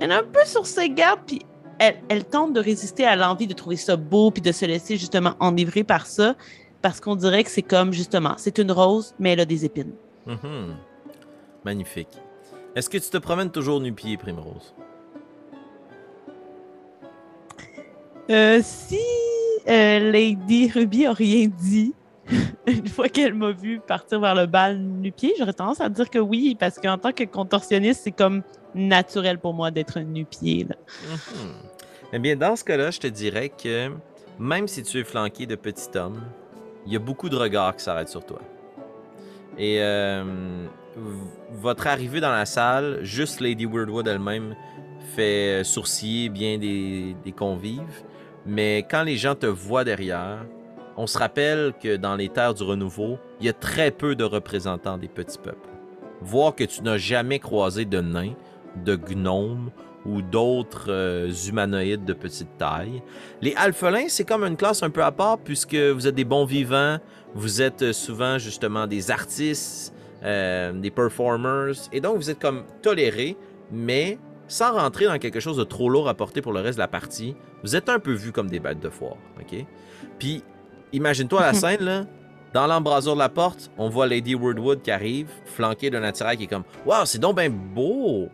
elle 0.00 0.10
est 0.10 0.14
un 0.14 0.24
peu 0.24 0.44
sur 0.44 0.66
ses 0.66 0.90
gardes, 0.90 1.20
puis 1.26 1.40
elle, 1.78 1.96
elle 2.08 2.24
tente 2.24 2.52
de 2.52 2.60
résister 2.60 3.04
à 3.04 3.14
l'envie 3.16 3.46
de 3.46 3.54
trouver 3.54 3.76
ça 3.76 3.96
beau, 3.96 4.30
puis 4.30 4.42
de 4.42 4.50
se 4.52 4.64
laisser 4.64 4.96
justement 4.96 5.34
enivrer 5.40 5.84
par 5.84 6.06
ça, 6.06 6.34
parce 6.82 7.00
qu'on 7.00 7.14
dirait 7.16 7.44
que 7.44 7.50
c'est 7.50 7.62
comme 7.62 7.92
justement, 7.92 8.34
c'est 8.36 8.58
une 8.58 8.72
rose, 8.72 9.14
mais 9.18 9.32
elle 9.32 9.40
a 9.40 9.44
des 9.44 9.64
épines. 9.64 9.92
Mhm. 10.26 10.74
Magnifique. 11.64 12.08
Est-ce 12.74 12.90
que 12.90 12.98
tu 12.98 13.08
te 13.08 13.18
promènes 13.18 13.50
toujours 13.50 13.80
nu-pied, 13.80 14.16
Primrose? 14.16 14.74
Euh, 18.30 18.60
si 18.62 18.98
euh, 19.68 20.10
Lady 20.10 20.70
Ruby 20.74 21.06
a 21.06 21.12
rien 21.12 21.46
dit, 21.48 21.94
une 22.66 22.88
fois 22.88 23.08
qu'elle 23.08 23.34
m'a 23.34 23.52
vu 23.52 23.80
partir 23.80 24.20
vers 24.20 24.34
le 24.34 24.46
bal 24.46 24.78
nu-pied, 24.78 25.34
j'aurais 25.38 25.52
tendance 25.52 25.80
à 25.80 25.88
dire 25.88 26.08
que 26.08 26.18
oui, 26.18 26.56
parce 26.58 26.78
qu'en 26.78 26.98
tant 26.98 27.12
que 27.12 27.24
contorsionniste, 27.24 28.02
c'est 28.04 28.12
comme 28.12 28.42
naturel 28.74 29.38
pour 29.38 29.54
moi 29.54 29.70
d'être 29.70 30.00
nu-pied. 30.00 30.64
Mhm. 30.64 31.52
Eh 32.12 32.18
bien, 32.18 32.36
dans 32.36 32.56
ce 32.56 32.64
cas-là, 32.64 32.90
je 32.90 33.00
te 33.00 33.06
dirais 33.06 33.50
que 33.50 33.90
même 34.38 34.68
si 34.68 34.82
tu 34.82 34.98
es 34.98 35.04
flanqué 35.04 35.46
de 35.46 35.56
petits 35.56 35.96
hommes, 35.96 36.22
il 36.86 36.92
y 36.92 36.96
a 36.96 36.98
beaucoup 36.98 37.28
de 37.28 37.36
regards 37.36 37.76
qui 37.76 37.84
s'arrêtent 37.84 38.08
sur 38.08 38.24
toi. 38.24 38.40
Et 39.56 39.78
euh, 39.80 40.66
votre 41.52 41.86
arrivée 41.86 42.20
dans 42.20 42.30
la 42.30 42.46
salle, 42.46 43.00
juste 43.02 43.40
Lady 43.40 43.66
Weirdwood 43.66 44.06
elle-même 44.08 44.54
fait 45.14 45.62
sourciller 45.64 46.28
bien 46.28 46.58
des 46.58 47.32
convives. 47.36 48.04
Mais 48.46 48.86
quand 48.90 49.02
les 49.02 49.16
gens 49.16 49.34
te 49.34 49.46
voient 49.46 49.84
derrière, 49.84 50.44
on 50.96 51.06
se 51.06 51.18
rappelle 51.18 51.72
que 51.82 51.96
dans 51.96 52.16
les 52.16 52.28
terres 52.28 52.54
du 52.54 52.62
renouveau, 52.62 53.18
il 53.40 53.46
y 53.46 53.48
a 53.48 53.52
très 53.52 53.90
peu 53.90 54.14
de 54.14 54.24
représentants 54.24 54.98
des 54.98 55.08
petits 55.08 55.38
peuples. 55.38 55.68
Voir 56.20 56.54
que 56.54 56.64
tu 56.64 56.82
n'as 56.82 56.96
jamais 56.96 57.38
croisé 57.38 57.84
de 57.84 58.00
nains, 58.00 58.34
de 58.84 58.96
gnomes 58.96 59.70
ou 60.06 60.22
d'autres 60.22 60.90
euh, 60.90 61.32
humanoïdes 61.48 62.04
de 62.04 62.12
petite 62.12 62.58
taille. 62.58 63.02
Les 63.40 63.54
alphelins, 63.56 64.08
c'est 64.08 64.24
comme 64.24 64.44
une 64.44 64.56
classe 64.56 64.82
un 64.82 64.90
peu 64.90 65.02
à 65.02 65.12
part 65.12 65.38
puisque 65.38 65.74
vous 65.74 66.06
êtes 66.06 66.14
des 66.14 66.24
bons 66.24 66.44
vivants, 66.44 66.98
vous 67.34 67.62
êtes 67.62 67.82
euh, 67.82 67.92
souvent 67.92 68.38
justement 68.38 68.86
des 68.86 69.10
artistes, 69.10 69.94
euh, 70.22 70.72
des 70.72 70.90
performers, 70.90 71.74
et 71.92 72.00
donc 72.00 72.16
vous 72.16 72.30
êtes 72.30 72.38
comme 72.38 72.64
tolérés, 72.82 73.36
mais 73.70 74.18
sans 74.46 74.74
rentrer 74.74 75.06
dans 75.06 75.18
quelque 75.18 75.40
chose 75.40 75.56
de 75.56 75.64
trop 75.64 75.88
lourd 75.88 76.08
à 76.08 76.14
porter 76.14 76.42
pour 76.42 76.52
le 76.52 76.60
reste 76.60 76.76
de 76.76 76.82
la 76.82 76.88
partie, 76.88 77.34
vous 77.62 77.76
êtes 77.76 77.88
un 77.88 77.98
peu 77.98 78.12
vus 78.12 78.32
comme 78.32 78.48
des 78.48 78.60
bêtes 78.60 78.80
de 78.80 78.90
foire, 78.90 79.16
ok? 79.40 79.64
Puis, 80.18 80.44
imagine-toi 80.94 81.40
la 81.40 81.52
scène, 81.54 81.82
là, 81.82 82.04
dans 82.52 82.66
l'embrasure 82.66 83.14
de 83.14 83.18
la 83.18 83.28
porte, 83.28 83.70
on 83.76 83.88
voit 83.88 84.06
Lady 84.06 84.34
Wordwood 84.34 84.80
qui 84.82 84.90
arrive, 84.90 85.28
flanquée 85.44 85.90
d'un 85.90 86.02
attirail 86.02 86.36
qui 86.36 86.44
est 86.44 86.48
comme 86.48 86.64
«Wow, 86.86 87.04
c'est 87.04 87.18
donc 87.18 87.36
bien 87.36 87.50
beau! 87.50 88.28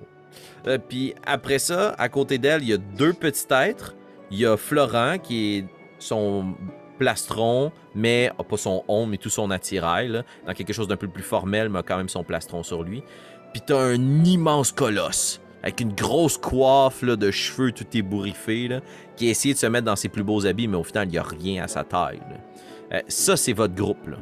Euh, 0.66 0.78
Puis 0.78 1.14
après 1.24 1.58
ça, 1.58 1.94
à 1.98 2.08
côté 2.08 2.38
d'elle, 2.38 2.62
il 2.62 2.68
y 2.68 2.72
a 2.72 2.76
deux 2.76 3.14
petits 3.14 3.46
êtres. 3.50 3.94
Il 4.30 4.38
y 4.38 4.46
a 4.46 4.56
Florent 4.56 5.18
qui 5.18 5.56
est 5.56 5.64
son 5.98 6.54
plastron, 6.98 7.72
mais 7.94 8.30
a 8.38 8.44
pas 8.44 8.58
son 8.58 8.84
on, 8.86 9.06
mais 9.06 9.16
tout 9.16 9.30
son 9.30 9.50
attirail, 9.50 10.08
là, 10.08 10.22
dans 10.46 10.52
quelque 10.52 10.74
chose 10.74 10.86
d'un 10.86 10.96
peu 10.98 11.08
plus 11.08 11.22
formel, 11.22 11.70
mais 11.70 11.78
a 11.78 11.82
quand 11.82 11.96
même 11.96 12.10
son 12.10 12.22
plastron 12.22 12.62
sur 12.62 12.82
lui. 12.82 13.02
Puis 13.52 13.62
t'as 13.64 13.80
un 13.80 14.24
immense 14.24 14.70
colosse 14.70 15.40
avec 15.62 15.80
une 15.80 15.92
grosse 15.92 16.38
coiffe 16.38 17.02
là, 17.02 17.16
de 17.16 17.30
cheveux 17.30 17.72
tout 17.72 17.86
ébouriffés, 17.92 18.68
là, 18.68 18.80
qui 19.16 19.28
a 19.28 19.30
essayé 19.30 19.54
de 19.54 19.58
se 19.58 19.66
mettre 19.66 19.84
dans 19.84 19.96
ses 19.96 20.08
plus 20.08 20.22
beaux 20.22 20.46
habits, 20.46 20.68
mais 20.68 20.76
au 20.76 20.84
final, 20.84 21.08
il 21.08 21.12
n'y 21.12 21.18
a 21.18 21.22
rien 21.22 21.64
à 21.64 21.68
sa 21.68 21.84
taille. 21.84 22.20
Euh, 22.92 23.00
ça, 23.08 23.36
c'est 23.36 23.52
votre 23.52 23.74
groupe. 23.74 24.08
Là. 24.08 24.16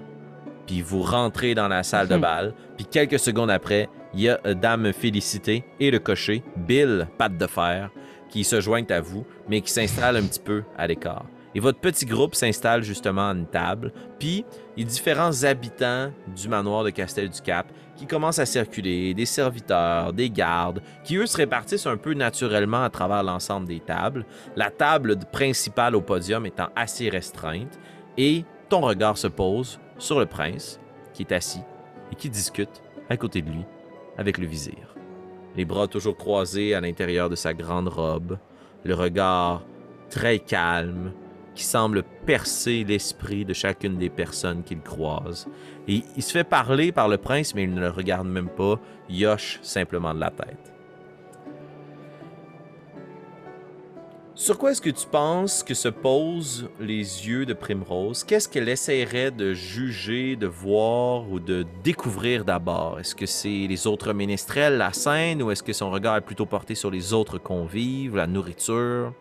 Puis 0.66 0.83
vous 0.83 1.02
rentrez 1.02 1.54
dans 1.54 1.68
la 1.68 1.83
salle 1.83 2.09
de 2.09 2.14
Mhm. 2.16 2.21
bal. 2.21 2.54
Puis 2.76 2.87
quelques 2.87 3.18
secondes 3.18 3.50
après, 3.50 3.88
il 4.14 4.21
y 4.21 4.28
a 4.28 4.38
euh, 4.47 4.54
Dame 4.54 4.92
Félicité 4.92 5.64
et 5.80 5.90
le 5.90 5.99
cocher, 5.99 6.42
Bill, 6.57 7.09
patte 7.16 7.38
de 7.38 7.47
fer, 7.47 7.90
qui 8.28 8.45
se 8.45 8.61
joignent 8.61 8.90
à 8.92 9.00
vous, 9.00 9.25
mais 9.49 9.61
qui 9.62 9.73
s'installent 9.73 10.16
un 10.16 10.26
petit 10.26 10.40
peu 10.40 10.64
à 10.76 10.87
l'écart. 10.87 11.25
Et 11.54 11.61
votre 11.61 11.80
petit 11.80 12.04
groupe 12.04 12.35
s'installe 12.35 12.83
justement 12.83 13.30
à 13.30 13.33
une 13.33 13.47
table. 13.47 13.92
Puis, 14.18 14.45
a 14.78 14.83
différents 14.83 15.45
habitants 15.45 16.12
du 16.37 16.49
manoir 16.49 16.85
de 16.85 16.90
Castel-du-Cap 16.90 17.73
qui 17.98 18.06
commencent 18.06 18.38
à 18.38 18.46
circuler, 18.46 19.12
des 19.12 19.26
serviteurs, 19.26 20.12
des 20.12 20.30
gardes, 20.30 20.80
qui 21.02 21.16
eux 21.16 21.26
se 21.26 21.36
répartissent 21.36 21.86
un 21.86 21.96
peu 21.96 22.14
naturellement 22.14 22.84
à 22.84 22.90
travers 22.90 23.24
l'ensemble 23.24 23.66
des 23.66 23.80
tables. 23.80 24.24
La 24.54 24.70
table 24.70 25.18
principale 25.32 25.96
au 25.96 26.00
podium 26.00 26.46
étant 26.46 26.68
assez 26.76 27.08
restreinte. 27.08 27.78
Et 28.16 28.44
ton 28.68 28.80
regard 28.80 29.18
se 29.18 29.26
pose 29.26 29.80
sur 29.98 30.20
le 30.20 30.26
prince, 30.26 30.80
qui 31.12 31.22
est 31.22 31.32
assis 31.32 31.62
et 32.12 32.14
qui 32.14 32.30
discute 32.30 32.82
à 33.10 33.16
côté 33.16 33.42
de 33.42 33.50
lui 33.50 33.64
avec 34.16 34.38
le 34.38 34.46
vizir. 34.46 34.94
Les 35.56 35.64
bras 35.64 35.88
toujours 35.88 36.16
croisés 36.16 36.74
à 36.74 36.80
l'intérieur 36.80 37.28
de 37.28 37.34
sa 37.34 37.52
grande 37.52 37.88
robe, 37.88 38.38
le 38.84 38.94
regard 38.94 39.62
très 40.08 40.38
calme 40.38 41.12
qui 41.58 41.64
semble 41.64 42.04
percer 42.24 42.84
l'esprit 42.84 43.44
de 43.44 43.52
chacune 43.52 43.98
des 43.98 44.10
personnes 44.10 44.62
qu'il 44.62 44.80
croise. 44.80 45.48
Et 45.88 46.04
il 46.16 46.22
se 46.22 46.30
fait 46.30 46.44
parler 46.44 46.92
par 46.92 47.08
le 47.08 47.18
prince, 47.18 47.52
mais 47.52 47.64
il 47.64 47.74
ne 47.74 47.80
le 47.80 47.90
regarde 47.90 48.28
même 48.28 48.48
pas, 48.48 48.78
il 49.08 49.26
hoche 49.26 49.58
simplement 49.62 50.14
de 50.14 50.20
la 50.20 50.30
tête. 50.30 50.72
Sur 54.36 54.56
quoi 54.56 54.70
est-ce 54.70 54.80
que 54.80 54.90
tu 54.90 55.04
penses 55.08 55.64
que 55.64 55.74
se 55.74 55.88
posent 55.88 56.70
les 56.78 57.26
yeux 57.26 57.44
de 57.44 57.54
Primrose? 57.54 58.22
Qu'est-ce 58.22 58.48
qu'elle 58.48 58.68
essaierait 58.68 59.32
de 59.32 59.52
juger, 59.52 60.36
de 60.36 60.46
voir 60.46 61.28
ou 61.28 61.40
de 61.40 61.66
découvrir 61.82 62.44
d'abord? 62.44 63.00
Est-ce 63.00 63.16
que 63.16 63.26
c'est 63.26 63.66
les 63.66 63.88
autres 63.88 64.12
ménestrels, 64.12 64.78
la 64.78 64.92
scène, 64.92 65.42
ou 65.42 65.50
est-ce 65.50 65.64
que 65.64 65.72
son 65.72 65.90
regard 65.90 66.18
est 66.18 66.20
plutôt 66.20 66.46
porté 66.46 66.76
sur 66.76 66.92
les 66.92 67.12
autres 67.12 67.38
convives, 67.38 68.14
la 68.14 68.28
nourriture? 68.28 69.12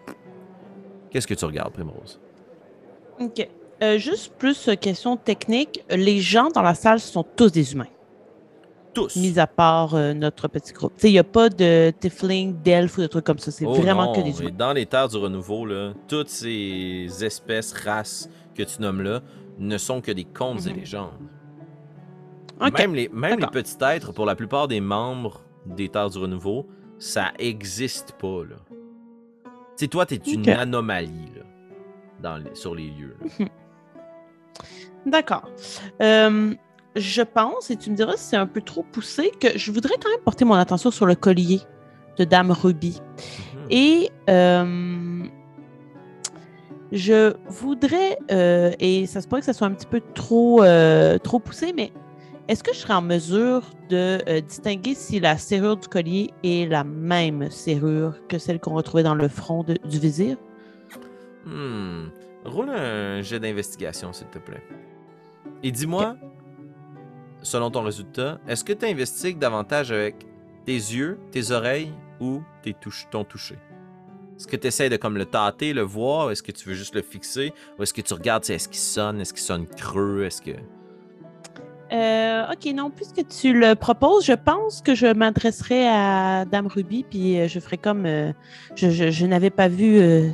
Qu'est-ce 1.10 1.26
que 1.26 1.34
tu 1.34 1.46
regardes, 1.46 1.74
Primrose? 1.74 2.20
OK. 3.20 3.48
Euh, 3.84 3.98
juste 3.98 4.34
plus 4.38 4.68
euh, 4.70 4.76
question 4.76 5.18
technique. 5.18 5.84
Les 5.90 6.20
gens 6.20 6.50
dans 6.50 6.62
la 6.64 6.74
salle 6.74 7.00
sont 7.00 7.24
tous 7.36 7.52
des 7.52 7.74
humains, 7.74 7.86
Tous. 8.94 9.16
mis 9.16 9.38
à 9.40 9.46
part 9.46 9.94
euh, 9.94 10.14
notre 10.14 10.48
petit 10.48 10.74
groupe. 10.74 10.94
Tu 10.96 11.02
sais, 11.02 11.10
il 11.10 11.14
n'y 11.14 11.20
a 11.20 11.24
pas 11.24 11.50
de 11.50 11.92
tiefling, 12.00 12.60
d'elfes 12.64 12.98
ou 12.98 13.02
de 13.02 13.08
trucs 13.08 13.26
comme 13.26 13.38
ça. 13.38 13.52
C'est 13.52 13.66
Oh 13.66 13.74
vraiment 13.74 14.06
non, 14.08 14.14
que 14.14 14.22
des 14.22 14.42
et 14.42 14.46
humains. 14.48 14.56
Dans 14.58 14.74
les 14.74 14.86
terres 14.88 15.08
du 15.10 15.18
renouveau, 15.18 15.66
là, 15.66 15.94
toutes 16.08 16.30
ces 16.30 17.08
espèces, 17.22 17.72
races 17.74 18.30
que 18.56 18.64
tu 18.64 18.82
nommes 18.82 19.02
là, 19.02 19.22
ne 19.60 19.78
sont 19.78 20.02
que 20.02 20.12
des 20.12 20.24
contes 20.26 20.66
et 20.66 20.72
Mhm. 20.72 20.78
légendes. 20.80 21.12
OK. 22.60 22.80
Même, 22.80 22.96
les, 22.96 23.10
même 23.10 23.40
les 23.40 23.46
petits 23.48 23.78
êtres, 23.84 24.12
pour 24.12 24.26
la 24.26 24.36
plupart 24.36 24.68
des 24.68 24.82
membres 24.82 25.42
des 25.68 25.90
Terres 25.90 26.10
du 26.10 26.18
Renouveau, 26.18 26.66
ça 26.98 27.32
existe 27.38 28.14
pas, 28.14 28.44
là. 28.50 28.56
Tu 29.78 29.84
sais, 29.84 29.88
toi, 29.88 30.08
t'es 30.08 30.16
une 30.16 30.42
Ok. 30.42 30.48
anomalie, 30.48 31.30
là, 31.36 31.37
dans 32.22 32.42
sur 32.54 32.76
les 32.76 32.90
lieux. 32.90 33.16
D'accord. 35.06 35.50
Euh, 36.02 36.54
je 36.96 37.22
pense, 37.22 37.70
et 37.70 37.78
tu 37.78 37.92
me 37.92 37.96
diras 37.96 38.18
si 38.18 38.30
c'est 38.30 38.36
un 38.38 38.48
peu 38.48 38.62
trop 38.62 38.84
poussé, 38.84 39.32
que 39.40 39.58
je 39.58 39.72
voudrais 39.72 39.96
quand 40.02 40.10
même 40.10 40.20
porter 40.26 40.46
mon 40.46 40.56
attention 40.56 40.92
sur 40.92 41.06
le 41.06 41.16
collier 41.16 41.62
de 42.18 42.24
Dame 42.26 42.52
Ruby. 42.52 43.00
Mhm. 43.54 43.68
Et 43.70 44.10
euh, 44.30 45.24
je 46.92 47.34
voudrais, 47.48 48.18
euh, 48.32 48.72
et 48.80 49.06
ça 49.06 49.22
se 49.22 49.28
pourrait 49.28 49.42
que 49.42 49.46
ça 49.46 49.54
soit 49.54 49.68
un 49.68 49.72
petit 49.74 49.86
peu 49.88 50.02
trop, 50.16 50.64
euh, 50.64 51.18
trop 51.20 51.40
poussé, 51.40 51.74
mais 51.76 51.92
est-ce 52.48 52.64
que 52.64 52.74
je 52.74 52.80
serais 52.80 52.94
en 52.94 53.02
mesure 53.02 53.62
de 53.90 54.20
euh, 54.28 54.42
distinguer 54.42 54.96
si 54.96 55.20
la 55.20 55.38
serrure 55.38 55.78
du 55.78 55.88
collier 55.88 56.32
est 56.44 56.68
la 56.70 56.84
même 56.84 57.52
serrure 57.52 58.16
que 58.28 58.38
celle 58.38 58.60
qu'on 58.60 58.74
retrouvait 58.74 59.04
dans 59.04 59.16
le 59.16 59.28
front 59.28 59.64
de- 59.64 59.78
du 59.88 60.00
vizir? 60.00 60.38
Hmm. 61.48 62.10
Roule 62.46 62.70
un 62.70 63.22
jet 63.22 63.40
d'investigation, 63.40 64.12
s'il 64.14 64.28
te 64.28 64.38
plaît. 64.38 64.64
Et 65.64 65.72
dis-moi, 65.72 66.16
selon 67.42 67.72
ton 67.72 67.82
résultat, 67.82 68.40
est-ce 68.48 68.64
que 68.64 68.74
tu 68.74 68.86
investigues 68.86 69.40
davantage 69.40 69.92
avec 69.92 70.16
tes 70.66 70.74
yeux, 70.74 71.20
tes 71.32 71.52
oreilles 71.52 71.94
ou 72.20 72.42
tes 72.62 72.74
touches, 72.74 73.08
ton 73.10 73.24
toucher? 73.24 73.58
Est-ce 74.38 74.48
que 74.48 74.56
tu 74.56 74.68
essaies 74.68 74.90
de 74.90 74.98
comme 74.98 75.18
le 75.18 75.26
tâter, 75.26 75.74
le 75.74 75.82
voir, 75.82 76.30
est-ce 76.32 76.44
que 76.44 76.52
tu 76.52 76.70
veux 76.70 76.76
juste 76.76 76.94
le 76.96 77.02
fixer, 77.02 77.54
ou 77.80 77.84
est-ce 77.84 77.94
que 77.94 78.02
tu 78.02 78.14
regardes, 78.14 78.48
est-ce 78.50 78.68
qu'il 78.68 78.78
sonne, 78.78 79.20
est-ce 79.22 79.34
qu'il 79.34 79.42
sonne 79.44 79.66
creux, 79.66 80.24
est-ce 80.26 80.42
que... 80.42 80.52
Euh, 81.92 82.44
ok, 82.52 82.74
non, 82.76 82.90
puisque 82.92 83.26
tu 83.30 83.58
le 83.58 83.74
proposes, 83.74 84.26
je 84.26 84.34
pense 84.34 84.82
que 84.82 84.94
je 84.94 85.08
m'adresserai 85.08 85.88
à 85.88 86.44
Dame 86.46 86.68
Ruby, 86.68 87.06
puis 87.10 87.40
euh, 87.40 87.48
je 87.48 87.60
ferai 87.62 87.78
comme 87.78 88.06
euh, 88.06 88.34
je, 88.76 88.90
je- 88.90 89.10
je 89.10 89.26
n'avais 89.26 89.50
pas 89.50 89.70
vu 89.70 89.98
euh, 89.98 90.30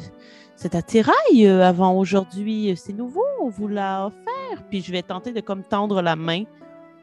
cet 0.63 0.75
attirail 0.75 1.45
euh, 1.45 1.61
avant 1.61 1.93
aujourd'hui, 1.97 2.71
euh, 2.71 2.75
c'est 2.77 2.93
nouveau, 2.93 3.25
on 3.41 3.49
vous 3.49 3.67
l'a 3.67 4.05
offert, 4.07 4.63
puis 4.69 4.81
je 4.81 4.93
vais 4.93 5.01
tenter 5.01 5.33
de 5.33 5.41
comme 5.41 5.61
tendre 5.61 6.01
la 6.01 6.15
main 6.15 6.43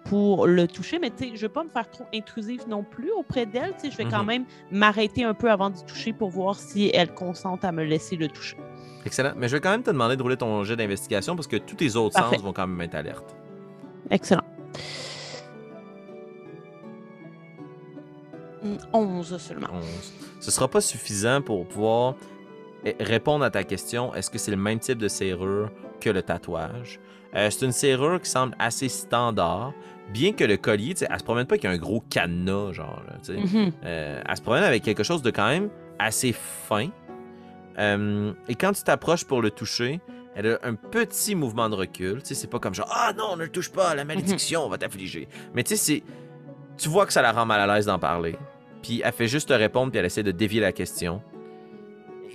pour 0.06 0.46
le 0.46 0.66
toucher, 0.66 0.98
mais 0.98 1.10
tu 1.10 1.24
sais, 1.28 1.30
je 1.36 1.42
veux 1.42 1.52
pas 1.52 1.62
me 1.62 1.68
faire 1.68 1.90
trop 1.90 2.04
intrusive 2.14 2.62
non 2.68 2.82
plus 2.82 3.10
auprès 3.12 3.44
d'elle, 3.44 3.74
tu 3.74 3.80
sais, 3.80 3.90
je 3.90 3.98
vais 3.98 4.06
quand 4.06 4.20
Mhm. 4.20 4.26
même 4.26 4.44
m'arrêter 4.70 5.24
un 5.24 5.34
peu 5.34 5.50
avant 5.50 5.68
d'y 5.68 5.84
toucher 5.84 6.14
pour 6.14 6.30
voir 6.30 6.54
si 6.54 6.90
elle 6.94 7.12
consente 7.12 7.62
à 7.66 7.70
me 7.70 7.84
laisser 7.84 8.16
le 8.16 8.28
toucher. 8.28 8.56
Excellent. 9.04 9.32
Mais 9.36 9.46
je 9.46 9.56
vais 9.56 9.60
quand 9.60 9.70
même 9.72 9.82
te 9.82 9.90
demander 9.90 10.16
de 10.16 10.22
rouler 10.22 10.38
ton 10.38 10.64
jet 10.64 10.76
d'investigation 10.76 11.36
parce 11.36 11.46
que 11.46 11.56
tous 11.56 11.76
tes 11.76 11.96
autres 11.96 12.14
Parfait. 12.18 12.36
sens 12.36 12.44
vont 12.44 12.54
quand 12.54 12.66
même 12.66 12.80
être 12.80 12.94
alertes. 12.94 13.36
Excellent. 14.08 14.44
Hmm, 18.62 18.76
11 18.94 19.36
seulement. 19.38 19.68
11. 19.74 19.84
Ce 20.40 20.50
sera 20.50 20.66
pas 20.68 20.80
suffisant 20.80 21.42
pour 21.42 21.66
pouvoir 21.68 22.14
répondre 23.00 23.44
à 23.44 23.50
ta 23.50 23.64
question 23.64 24.14
est-ce 24.14 24.30
que 24.30 24.38
c'est 24.38 24.50
le 24.50 24.56
même 24.56 24.78
type 24.78 24.98
de 24.98 25.08
serrure 25.08 25.70
que 26.00 26.10
le 26.10 26.22
tatouage? 26.22 27.00
Euh, 27.34 27.48
C'est 27.50 27.64
une 27.64 27.72
serrure 27.72 28.20
qui 28.20 28.28
semble 28.30 28.54
assez 28.58 28.88
standard, 28.88 29.72
bien 30.12 30.32
que 30.32 30.44
le 30.44 30.56
collier, 30.56 30.94
elle 31.08 31.18
se 31.18 31.24
promène 31.24 31.46
pas 31.46 31.54
avec 31.54 31.64
un 31.64 31.76
gros 31.76 32.00
cadenas, 32.10 32.72
genre. 32.72 33.02
là, 33.06 33.14
tu 33.24 33.34
sais. 33.34 33.40
Mhm. 33.58 33.72
Euh, 33.84 34.22
elle 34.26 34.36
se 34.36 34.42
promène 34.42 34.64
avec 34.64 34.82
quelque 34.82 35.02
chose 35.04 35.22
de 35.22 35.30
quand 35.30 35.48
même 35.48 35.68
assez 35.98 36.32
fin. 36.32 36.88
Euh, 37.78 38.32
et 38.48 38.54
quand 38.54 38.72
tu 38.72 38.82
t'approches 38.82 39.24
pour 39.24 39.42
le 39.42 39.50
toucher, 39.50 40.00
elle 40.34 40.46
a 40.46 40.58
un 40.62 40.74
petit 40.74 41.34
mouvement 41.34 41.68
de 41.68 41.74
recul. 41.74 42.20
Tu 42.22 42.28
sais, 42.28 42.34
c'est 42.34 42.46
pas 42.48 42.58
comme 42.58 42.74
genre 42.74 42.88
Ah 42.90 43.12
non, 43.16 43.36
ne 43.36 43.42
le 43.44 43.48
touche 43.50 43.70
pas, 43.70 43.94
la 43.94 44.04
malédiction 44.04 44.68
va 44.68 44.78
t'affliger. 44.78 45.28
Mais 45.54 45.62
tu 45.62 45.76
sais. 45.76 46.02
Tu 46.78 46.88
vois 46.88 47.04
que 47.04 47.12
ça 47.12 47.20
la 47.20 47.32
rend 47.32 47.44
mal 47.44 47.60
à 47.68 47.74
l'aise 47.74 47.86
d'en 47.86 47.98
parler. 47.98 48.36
Puis 48.82 49.02
elle 49.04 49.12
fait 49.12 49.26
juste 49.28 49.50
te 49.50 49.52
répondre, 49.52 49.90
puis 49.92 49.98
elle 49.98 50.06
essaie 50.06 50.22
de 50.22 50.30
dévier 50.30 50.60
la 50.62 50.72
question. 50.72 51.22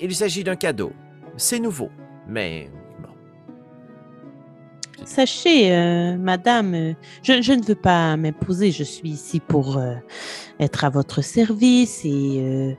Il 0.01 0.15
s'agit 0.15 0.43
d'un 0.43 0.55
cadeau. 0.55 0.91
C'est 1.37 1.59
nouveau. 1.59 1.89
Mais 2.27 2.69
bon. 3.01 3.09
Sachez, 5.05 5.71
euh, 5.73 6.17
madame, 6.17 6.73
euh, 6.73 6.93
je, 7.23 7.53
ne 7.53 7.63
veux 7.63 7.75
pas 7.75 8.15
m'imposer. 8.17 8.71
Je 8.71 8.83
suis 8.83 9.09
ici 9.09 9.39
pour 9.39 9.77
euh, 9.77 9.95
être 10.59 10.83
à 10.83 10.89
votre 10.89 11.21
service 11.21 12.03
et 12.05 12.77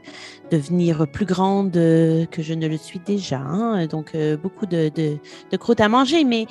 devenir 0.50 1.06
plus 1.08 1.26
grande 1.26 1.72
que 1.72 2.42
je 2.42 2.54
ne 2.54 2.66
le 2.68 2.76
suis 2.76 3.00
déjà. 3.00 3.38
hein. 3.38 3.86
Donc, 3.86 4.16
beaucoup 4.42 4.66
de, 4.66 4.90
de, 4.94 5.18
de 5.50 5.56
croûtes 5.56 5.80
à 5.80 5.88
manger. 5.88 6.24
Mais 6.24 6.46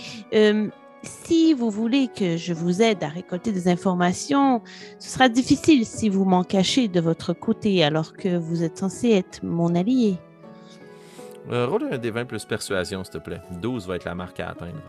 si 1.03 1.53
vous 1.53 1.69
voulez 1.69 2.07
que 2.07 2.37
je 2.37 2.53
vous 2.53 2.81
aide 2.81 3.03
à 3.03 3.07
récolter 3.07 3.51
des 3.51 3.67
informations, 3.67 4.61
ce 4.99 5.09
sera 5.09 5.29
difficile 5.29 5.85
si 5.85 6.09
vous 6.09 6.25
m'en 6.25 6.43
cachez 6.43 6.87
de 6.87 6.99
votre 6.99 7.33
côté 7.33 7.83
alors 7.83 8.13
que 8.13 8.37
vous 8.37 8.63
êtes 8.63 8.77
censé 8.77 9.11
être 9.11 9.39
mon 9.43 9.75
allié. 9.75 10.17
Euh, 11.51 11.67
roule 11.67 11.87
un 11.91 11.97
des 11.97 12.11
20 12.11 12.25
plus 12.25 12.45
persuasion, 12.45 13.03
s'il 13.03 13.13
te 13.13 13.17
plaît. 13.19 13.41
12 13.51 13.87
va 13.87 13.95
être 13.95 14.05
la 14.05 14.15
marque 14.15 14.39
à 14.39 14.49
atteindre. 14.49 14.81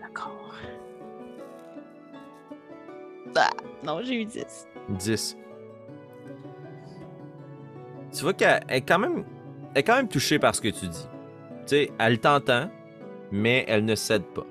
D'accord. 0.00 0.54
Ah, 3.36 3.50
non, 3.84 4.00
j'ai 4.02 4.22
eu 4.22 4.24
10. 4.24 4.66
10. 4.88 5.36
Tu 8.12 8.22
vois 8.22 8.32
qu'elle 8.32 8.64
est 8.68 8.80
quand 8.80 8.98
même 8.98 9.24
elle 9.74 9.80
est 9.80 9.84
quand 9.84 9.96
même 9.96 10.08
touchée 10.08 10.38
par 10.38 10.54
ce 10.54 10.60
que 10.60 10.68
tu 10.68 10.88
dis. 10.88 11.06
Tu 11.66 11.66
sais, 11.66 11.92
elle 11.98 12.18
t'entend, 12.18 12.68
mais 13.30 13.64
elle 13.68 13.84
ne 13.84 13.94
cède 13.94 14.24
pas. 14.24 14.46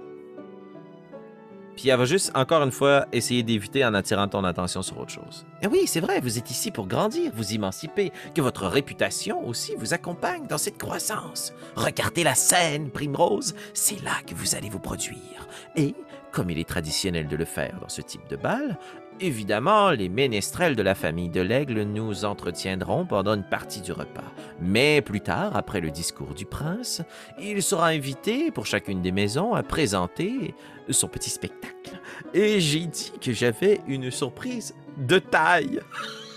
Puis 1.80 1.88
elle 1.88 1.98
va 1.98 2.04
juste, 2.04 2.34
encore 2.36 2.62
une 2.62 2.74
fois, 2.74 3.06
essayer 3.14 3.42
d'éviter 3.42 3.86
en 3.86 3.94
attirant 3.94 4.28
ton 4.28 4.44
attention 4.44 4.82
sur 4.82 5.00
autre 5.00 5.14
chose. 5.14 5.46
Et 5.62 5.68
oui, 5.68 5.84
c'est 5.86 6.02
vrai, 6.02 6.20
vous 6.20 6.38
êtes 6.38 6.52
ici 6.52 6.72
pour 6.72 6.88
grandir, 6.88 7.32
vous 7.34 7.54
émanciper, 7.54 8.12
que 8.36 8.42
votre 8.42 8.68
réputation 8.68 9.48
aussi 9.48 9.76
vous 9.78 9.94
accompagne 9.94 10.46
dans 10.46 10.58
cette 10.58 10.78
croissance. 10.78 11.54
Regardez 11.78 12.26
la 12.26 12.36
scène, 12.36 12.90
Primrose, 12.90 13.56
c'est 13.74 14.04
là 14.04 14.12
que 14.28 14.36
vous 14.36 14.56
allez 14.56 14.68
vous 14.68 14.82
produire. 14.82 15.48
Et, 15.78 15.96
comme 16.34 16.50
il 16.50 16.60
est 16.60 16.68
traditionnel 16.68 17.30
de 17.30 17.38
le 17.38 17.46
faire 17.46 17.80
dans 17.80 17.88
ce 17.88 18.02
type 18.02 18.28
de 18.30 18.36
bal, 18.36 18.78
Évidemment, 19.22 19.90
les 19.90 20.08
ménestrels 20.08 20.78
de 20.78 20.82
la 20.82 20.96
famille 20.96 21.28
de 21.28 21.42
l'Aigle 21.42 21.82
nous 21.82 22.24
entretiendront 22.24 23.06
pendant 23.06 23.34
une 23.34 23.44
partie 23.44 23.82
du 23.82 23.92
repas. 23.92 24.32
Mais 24.62 25.02
plus 25.02 25.20
tard, 25.20 25.58
après 25.58 25.82
le 25.82 25.92
discours 25.92 26.34
du 26.34 26.46
prince, 26.46 27.02
il 27.38 27.62
sera 27.62 27.88
invité 27.88 28.50
pour 28.50 28.66
chacune 28.66 29.02
des 29.02 29.12
maisons 29.12 29.54
à 29.54 29.62
présenter 29.62 30.56
son 30.94 31.08
petit 31.08 31.30
spectacle. 31.30 32.00
Et 32.34 32.60
j'ai 32.60 32.86
dit 32.86 33.12
que 33.22 33.32
j'avais 33.32 33.82
une 33.88 34.12
surprise 34.12 34.74
de 34.98 35.20
taille. 35.20 35.80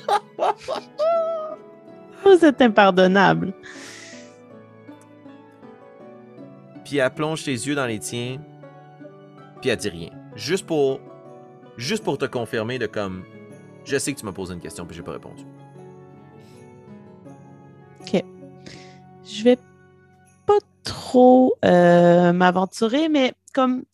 Vous 2.25 2.45
êtes 2.45 2.63
impardonnable. 2.63 3.53
Puis 6.85 6.99
elle 6.99 7.11
plonge 7.11 7.43
ses 7.43 7.67
yeux 7.67 7.75
dans 7.75 7.87
les 7.87 7.99
tiens, 7.99 8.39
puis 9.61 9.71
elle 9.71 9.77
dit 9.77 9.89
rien. 9.89 10.11
Juste 10.37 10.67
pour 10.67 11.01
juste 11.77 12.05
pour 12.05 12.19
te 12.19 12.27
confirmer 12.27 12.79
de 12.79 12.87
comme 12.87 13.25
je 13.85 13.97
sais 13.99 14.13
que 14.13 14.19
tu 14.19 14.27
m'as 14.27 14.33
posé 14.33 14.55
une 14.55 14.61
question 14.61 14.87
puis 14.87 14.97
j'ai 14.97 15.03
pas 15.03 15.13
répondu. 15.13 15.45
OK. 18.01 18.25
Je 19.25 19.45
vais 19.45 19.59
pas 20.47 20.59
trop 20.85 21.55
euh, 21.65 22.33
m'aventurer, 22.33 23.09
mais 23.09 23.33
comme 23.55 23.85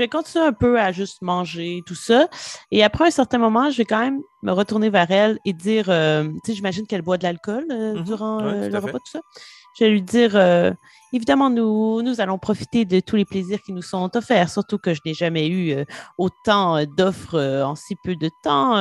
je 0.00 0.04
vais 0.04 0.08
continuer 0.08 0.46
un 0.46 0.54
peu 0.54 0.80
à 0.80 0.92
juste 0.92 1.20
manger 1.20 1.82
tout 1.84 1.94
ça. 1.94 2.26
Et 2.70 2.82
après 2.82 3.08
un 3.08 3.10
certain 3.10 3.36
moment, 3.36 3.70
je 3.70 3.76
vais 3.76 3.84
quand 3.84 4.00
même 4.00 4.22
me 4.42 4.50
retourner 4.50 4.88
vers 4.88 5.10
elle 5.10 5.38
et 5.44 5.52
dire, 5.52 5.90
euh, 5.90 6.24
tu 6.24 6.38
sais, 6.46 6.54
j'imagine 6.54 6.86
qu'elle 6.86 7.02
boit 7.02 7.18
de 7.18 7.24
l'alcool 7.24 7.66
euh, 7.70 7.96
Mhm. 7.96 8.04
durant 8.04 8.38
Ouais, 8.38 8.52
euh, 8.54 8.66
tout 8.68 8.72
le 8.72 8.78
repas, 8.78 8.98
tout 8.98 9.10
ça. 9.12 9.20
Je 9.78 9.84
vais 9.84 9.90
lui 9.90 10.00
dire, 10.00 10.36
euh, 10.36 10.72
évidemment, 11.12 11.50
nous, 11.50 12.00
nous 12.00 12.18
allons 12.22 12.38
profiter 12.38 12.86
de 12.86 13.00
tous 13.00 13.16
les 13.16 13.26
plaisirs 13.26 13.60
qui 13.60 13.74
nous 13.74 13.82
sont 13.82 14.10
offerts, 14.16 14.48
surtout 14.48 14.78
que 14.78 14.94
je 14.94 15.00
n'ai 15.04 15.12
jamais 15.12 15.48
eu 15.48 15.84
autant 16.16 16.82
d'offres 16.86 17.38
en 17.62 17.74
si 17.74 17.94
peu 18.02 18.16
de 18.16 18.30
temps. 18.42 18.76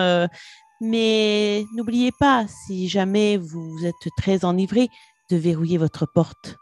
mais 0.79 1.65
n'oubliez 1.75 2.11
pas, 2.17 2.45
si 2.47 2.87
jamais 2.87 3.35
vous 3.35 3.85
êtes 3.85 4.07
très 4.15 4.45
enivré, 4.45 4.87
de 5.29 5.35
verrouiller 5.35 5.77
votre 5.77 6.05
porte. 6.05 6.55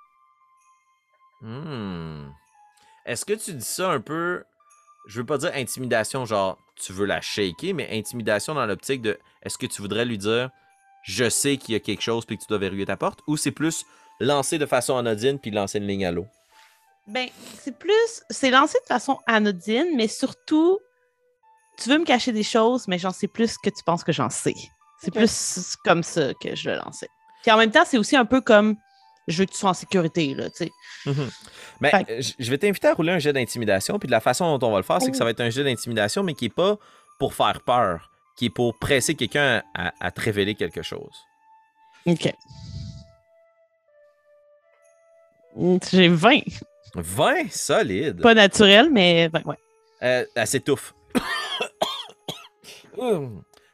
Hmm. 1.41 2.31
Est-ce 3.07 3.25
que 3.25 3.33
tu 3.33 3.53
dis 3.53 3.65
ça 3.65 3.89
un 3.89 3.99
peu 3.99 4.43
je 5.07 5.21
veux 5.21 5.25
pas 5.25 5.37
dire 5.37 5.51
intimidation 5.55 6.25
genre 6.25 6.59
tu 6.75 6.93
veux 6.93 7.05
la 7.05 7.21
shaker 7.21 7.73
mais 7.73 7.87
intimidation 7.91 8.53
dans 8.53 8.65
l'optique 8.65 9.01
de 9.01 9.17
est-ce 9.41 9.57
que 9.57 9.65
tu 9.65 9.81
voudrais 9.81 10.05
lui 10.05 10.17
dire 10.17 10.51
je 11.03 11.29
sais 11.29 11.57
qu'il 11.57 11.73
y 11.73 11.75
a 11.75 11.79
quelque 11.79 12.01
chose 12.01 12.25
puis 12.25 12.37
que 12.37 12.43
tu 12.43 12.47
dois 12.49 12.57
verrouiller 12.57 12.85
ta 12.85 12.97
porte 12.97 13.21
ou 13.25 13.37
c'est 13.37 13.51
plus 13.51 13.85
lancer 14.19 14.57
de 14.57 14.65
façon 14.65 14.97
anodine 14.97 15.39
puis 15.39 15.51
lancer 15.51 15.77
une 15.77 15.87
ligne 15.87 16.05
à 16.05 16.11
l'eau? 16.11 16.27
Ben, 17.07 17.29
c'est 17.57 17.77
plus, 17.77 18.23
c'est 18.29 18.51
lancé 18.51 18.77
de 18.81 18.87
façon 18.87 19.19
anodine, 19.27 19.95
mais 19.95 20.09
surtout, 20.09 20.79
tu 21.77 21.89
veux 21.89 21.99
me 21.99 22.03
cacher 22.03 22.33
des 22.33 22.43
choses, 22.43 22.87
mais 22.87 22.97
j'en 22.97 23.11
sais 23.11 23.29
plus 23.29 23.57
que 23.57 23.69
tu 23.69 23.83
penses 23.85 24.03
que 24.03 24.11
j'en 24.11 24.29
sais. 24.29 24.55
C'est 25.01 25.11
plus 25.11 25.77
comme 25.85 26.03
ça 26.03 26.33
que 26.33 26.55
je 26.55 26.69
le 26.69 26.75
lançais. 26.75 27.07
Puis 27.43 27.51
en 27.51 27.57
même 27.57 27.71
temps, 27.71 27.85
c'est 27.85 27.97
aussi 27.97 28.17
un 28.17 28.25
peu 28.25 28.41
comme, 28.41 28.75
je 29.27 29.37
veux 29.39 29.45
que 29.45 29.51
tu 29.51 29.57
sois 29.57 29.71
en 29.71 29.73
sécurité, 29.73 30.33
là, 30.33 30.49
tu 30.49 30.65
sais. 31.05 31.13
Mais 31.81 31.89
Fait- 31.91 32.05
euh, 32.09 32.21
je 32.39 32.49
vais 32.49 32.57
t'inviter 32.57 32.87
à 32.87 32.93
rouler 32.93 33.11
un 33.13 33.19
jet 33.19 33.33
d'intimidation 33.33 33.99
puis 33.99 34.07
de 34.07 34.11
la 34.11 34.19
façon 34.21 34.57
dont 34.57 34.67
on 34.67 34.71
va 34.71 34.77
le 34.77 34.83
faire 34.83 35.01
c'est 35.01 35.11
que 35.11 35.17
ça 35.17 35.23
va 35.23 35.29
être 35.31 35.41
un 35.41 35.49
jet 35.49 35.63
d'intimidation 35.63 36.23
mais 36.23 36.33
qui 36.33 36.45
est 36.45 36.49
pas 36.53 36.77
pour 37.19 37.33
faire 37.33 37.61
peur, 37.61 38.09
qui 38.37 38.45
est 38.45 38.49
pour 38.49 38.77
presser 38.77 39.15
quelqu'un 39.15 39.63
à, 39.73 39.93
à 39.99 40.11
te 40.11 40.21
révéler 40.21 40.55
quelque 40.55 40.81
chose. 40.81 41.13
OK. 42.05 42.33
Mm, 45.55 45.77
J'ai 45.91 46.07
20. 46.09 46.39
20 46.95 47.51
solide. 47.51 48.21
Pas 48.21 48.33
naturel, 48.33 48.89
mais 48.91 49.27
20, 49.29 49.45
ouais. 49.45 49.55
Euh, 50.03 50.25
elle 50.35 50.47
s'étouffe. 50.47 50.93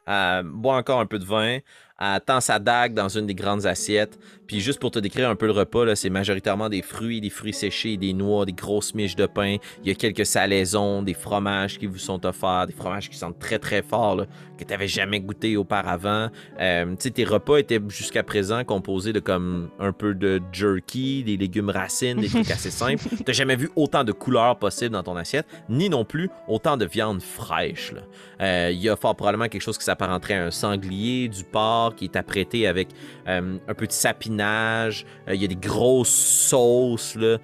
Elle 0.06 0.44
boit 0.44 0.76
encore 0.76 1.00
un 1.00 1.06
peu 1.06 1.18
de 1.20 1.24
vin. 1.26 1.60
Elle 2.00 2.20
tend 2.22 2.42
sa 2.42 2.60
dague 2.60 2.94
dans 2.94 3.10
une 3.10 3.28
des 3.28 3.36
grandes 3.36 3.66
assiettes. 3.66 4.18
Puis 4.48 4.60
juste 4.60 4.80
pour 4.80 4.92
te 4.92 5.00
décrire 5.00 5.30
un 5.30 5.36
peu 5.36 5.46
le 5.46 5.52
repas, 5.52 5.86
là, 5.86 5.96
c'est 5.96 6.10
majoritairement 6.10 6.70
des 6.70 6.82
fruits, 6.82 7.22
des 7.22 7.30
fruits 7.30 7.54
séchés, 7.54 7.98
des 7.98 8.14
noix, 8.14 8.46
des 8.46 8.54
grosses 8.54 8.94
miches 8.94 9.16
de 9.16 9.26
pain. 9.26 9.58
Il 9.84 9.88
y 9.88 9.92
a 9.92 9.96
quelques 9.96 10.26
salaisons, 10.26 11.02
des 11.02 11.14
fromages 11.14 11.80
qui 11.80 11.86
vous 11.86 11.98
sont 11.98 12.26
offerts, 12.26 12.68
des 12.68 12.74
fromages 12.74 13.10
qui 13.10 13.18
sentent 13.18 13.40
très 13.40 13.58
très 13.58 13.82
fort, 13.82 14.16
là, 14.16 14.26
que 14.58 14.64
tu 14.64 14.70
n'avais 14.70 14.88
jamais 14.88 15.20
goûté 15.20 15.56
auparavant. 15.56 16.30
Euh, 16.60 16.86
tu 16.92 16.96
sais, 17.00 17.12
tes 17.12 17.24
repas 17.24 17.58
étaient 17.58 17.80
jusqu'à 17.88 18.24
présent 18.24 18.64
composés 18.64 19.14
de 19.14 19.20
comme 19.20 19.70
un 19.80 19.92
peu 19.92 20.14
de 20.14 20.42
jerky, 20.52 21.24
des 21.24 21.38
légumes 21.38 21.70
racines, 21.70 22.20
des 22.20 22.28
trucs 22.28 22.52
assez 22.52 22.72
simples. 22.72 23.04
T'as 23.26 23.34
jamais 23.34 23.56
vu 23.56 23.70
autant 23.76 24.04
de 24.04 24.12
couleurs 24.12 24.58
possibles 24.60 24.92
dans 24.92 25.04
ton 25.04 25.16
assiette, 25.16 25.48
ni 25.70 25.90
non 25.90 26.06
plus 26.06 26.30
autant 26.48 26.76
de 26.76 26.86
viande 26.86 27.22
fraîche. 27.22 27.94
Euh, 28.42 28.72
Il 28.72 28.80
y 28.80 28.90
a 28.90 28.96
fort 28.96 29.16
probablement 29.16 29.48
quelque 29.48 29.62
chose 29.62 29.78
qui 29.78 29.86
s'apparenterait 29.86 30.36
à 30.36 30.46
un 30.46 30.52
sanglier, 30.52 31.28
du 31.30 31.44
porc, 31.44 31.83
qui 31.92 32.06
est 32.06 32.16
apprêté 32.16 32.68
avec 32.68 32.90
euh, 33.28 33.58
un 33.68 33.74
peu 33.74 33.88
de 33.88 33.92
sapinage. 33.92 35.06
Euh, 35.28 35.36
Il 35.36 35.42
y 35.42 35.46
a 35.46 35.48
des 35.48 35.56
grosses 35.56 36.10
sauces. 36.10 37.16
Là. 37.16 37.38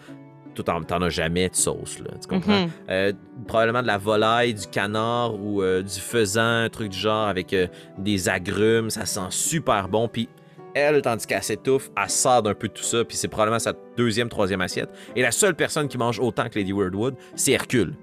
Toi, 0.56 0.63
t'en 0.65 0.84
t'en 0.84 1.02
as 1.02 1.10
jamais 1.10 1.49
de 1.49 1.56
sauce, 1.56 1.99
là, 1.99 2.12
tu 2.21 2.28
comprends? 2.28 2.63
Mhm. 2.63 2.69
Euh, 2.89 3.13
probablement 3.47 3.82
de 3.82 3.88
la 3.88 3.97
volaille, 3.97 4.54
du 4.54 4.67
canard 4.67 5.36
ou 5.36 5.63
du 5.63 5.99
faisan, 5.99 6.63
un 6.63 6.69
truc 6.69 6.89
du 6.89 6.97
genre 6.97 7.28
avec 7.28 7.56
des 7.97 8.30
agrumes. 8.30 8.89
Ça 8.89 9.06
sent 9.06 9.28
super 9.30 9.88
bon. 9.88 10.08
Puis 10.08 10.28
elle, 10.73 11.02
tandis 11.02 11.25
qu'elle 11.25 11.43
s'étouffe, 11.43 11.89
elle 11.95 12.10
sort 12.10 12.43
d'un 12.43 12.54
peu 12.54 12.67
de 12.67 12.73
tout 12.73 12.84
ça. 12.84 13.04
Puis 13.04 13.17
c'est 13.17 13.28
probablement 13.28 13.60
sa 13.60 13.73
deuxième, 13.97 14.30
troisième 14.30 14.62
assiette. 14.62 14.89
Et 15.15 15.21
la 15.21 15.32
seule 15.32 15.56
personne 15.56 15.88
qui 15.88 15.97
mange 15.97 16.19
autant 16.19 16.49
que 16.49 16.58
Lady 16.58 16.73
Wordwood, 16.73 17.15
c'est 17.36 17.52
Hercule. 17.52 17.93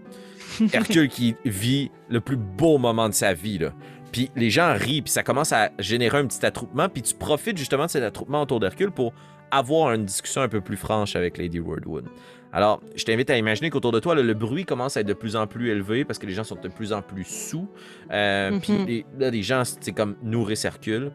Hercule 0.72 1.08
qui 1.08 1.36
vit 1.44 1.90
le 2.08 2.20
plus 2.20 2.36
beau 2.36 2.78
moment 2.78 3.08
de 3.08 3.14
sa 3.14 3.34
vie. 3.34 3.58
Là. 3.58 3.72
Puis 4.12 4.30
les 4.36 4.50
gens 4.50 4.72
rient, 4.74 5.02
puis 5.02 5.10
ça 5.12 5.22
commence 5.22 5.52
à 5.52 5.70
générer 5.78 6.18
un 6.18 6.26
petit 6.26 6.44
attroupement. 6.46 6.88
Puis 6.88 7.02
tu 7.02 7.14
profites 7.14 7.58
justement 7.58 7.86
de 7.86 7.90
cet 7.90 8.02
attroupement 8.02 8.42
autour 8.42 8.60
d'Hercule 8.60 8.90
pour 8.90 9.12
avoir 9.50 9.92
une 9.92 10.04
discussion 10.04 10.42
un 10.42 10.48
peu 10.48 10.60
plus 10.60 10.76
franche 10.76 11.16
avec 11.16 11.38
Lady 11.38 11.60
Wordwood. 11.60 12.06
Alors, 12.52 12.80
je 12.94 13.04
t'invite 13.04 13.28
à 13.30 13.36
imaginer 13.36 13.68
qu'autour 13.70 13.92
de 13.92 14.00
toi, 14.00 14.14
là, 14.14 14.22
le 14.22 14.32
bruit 14.34 14.64
commence 14.64 14.96
à 14.96 15.00
être 15.00 15.06
de 15.06 15.12
plus 15.12 15.36
en 15.36 15.46
plus 15.46 15.70
élevé 15.70 16.04
parce 16.04 16.18
que 16.18 16.26
les 16.26 16.32
gens 16.32 16.44
sont 16.44 16.56
de 16.56 16.68
plus 16.68 16.92
en 16.92 17.02
plus 17.02 17.24
sous. 17.24 17.68
Euh, 18.10 18.52
Mhm. 18.52 18.60
Puis 18.60 18.84
les- 18.86 19.06
là, 19.18 19.30
les 19.30 19.42
gens, 19.42 19.62
c'est 19.64 19.92
comme 19.92 20.16
nourrir 20.22 20.56
Hercule. 20.64 21.12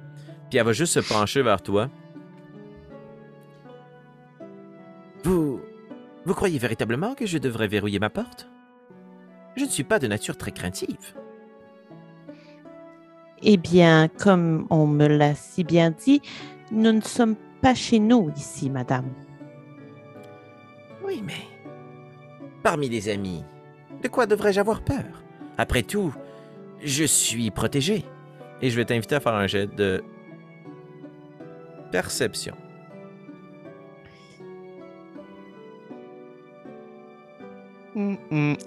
Puis 0.49 0.60
elle 0.60 0.65
va 0.65 0.73
juste 0.73 0.93
se 0.93 0.99
pencher 0.99 1.41
vers 1.41 1.62
toi. 1.62 1.89
Vous. 5.23 5.62
Vous 6.25 6.34
croyez 6.36 6.60
véritablement 6.60 7.15
que 7.15 7.25
je 7.25 7.38
devrais 7.39 7.67
verrouiller 7.67 7.99
ma 7.99 8.10
porte? 8.12 8.47
Je 9.56 9.63
ne 9.65 9.69
suis 9.69 9.84
pas 9.84 9.97
de 9.99 10.08
nature 10.08 10.38
très 10.38 10.51
craintive. 10.51 11.13
Eh 13.43 13.58
bien, 13.58 14.08
comme 14.08 14.67
on 14.69 14.86
me 14.86 15.08
l'a 15.08 15.34
si 15.34 15.63
bien 15.63 15.91
dit, 15.91 16.21
nous 16.71 16.91
ne 16.91 17.01
sommes 17.01 17.36
pas 17.62 17.73
chez 17.73 17.99
nous 17.99 18.32
ici, 18.36 18.69
madame. 18.69 19.10
Oui, 21.04 21.23
mais. 21.25 21.34
Parmi 22.62 22.88
les 22.88 23.10
amis, 23.10 23.43
de 24.04 24.08
quoi 24.08 24.27
devrais-je 24.27 24.60
avoir 24.60 24.82
peur? 24.82 25.23
Après 25.58 25.82
tout, 25.82 26.13
je 26.84 27.04
suis 27.04 27.49
protégé. 27.49 28.06
Et 28.62 28.69
je 28.69 28.75
vais 28.75 28.86
t'inviter 28.86 29.15
à 29.15 29.19
faire 29.19 29.34
un 29.34 29.47
jet 29.47 29.67
de. 29.75 30.04
Perception. 31.91 32.56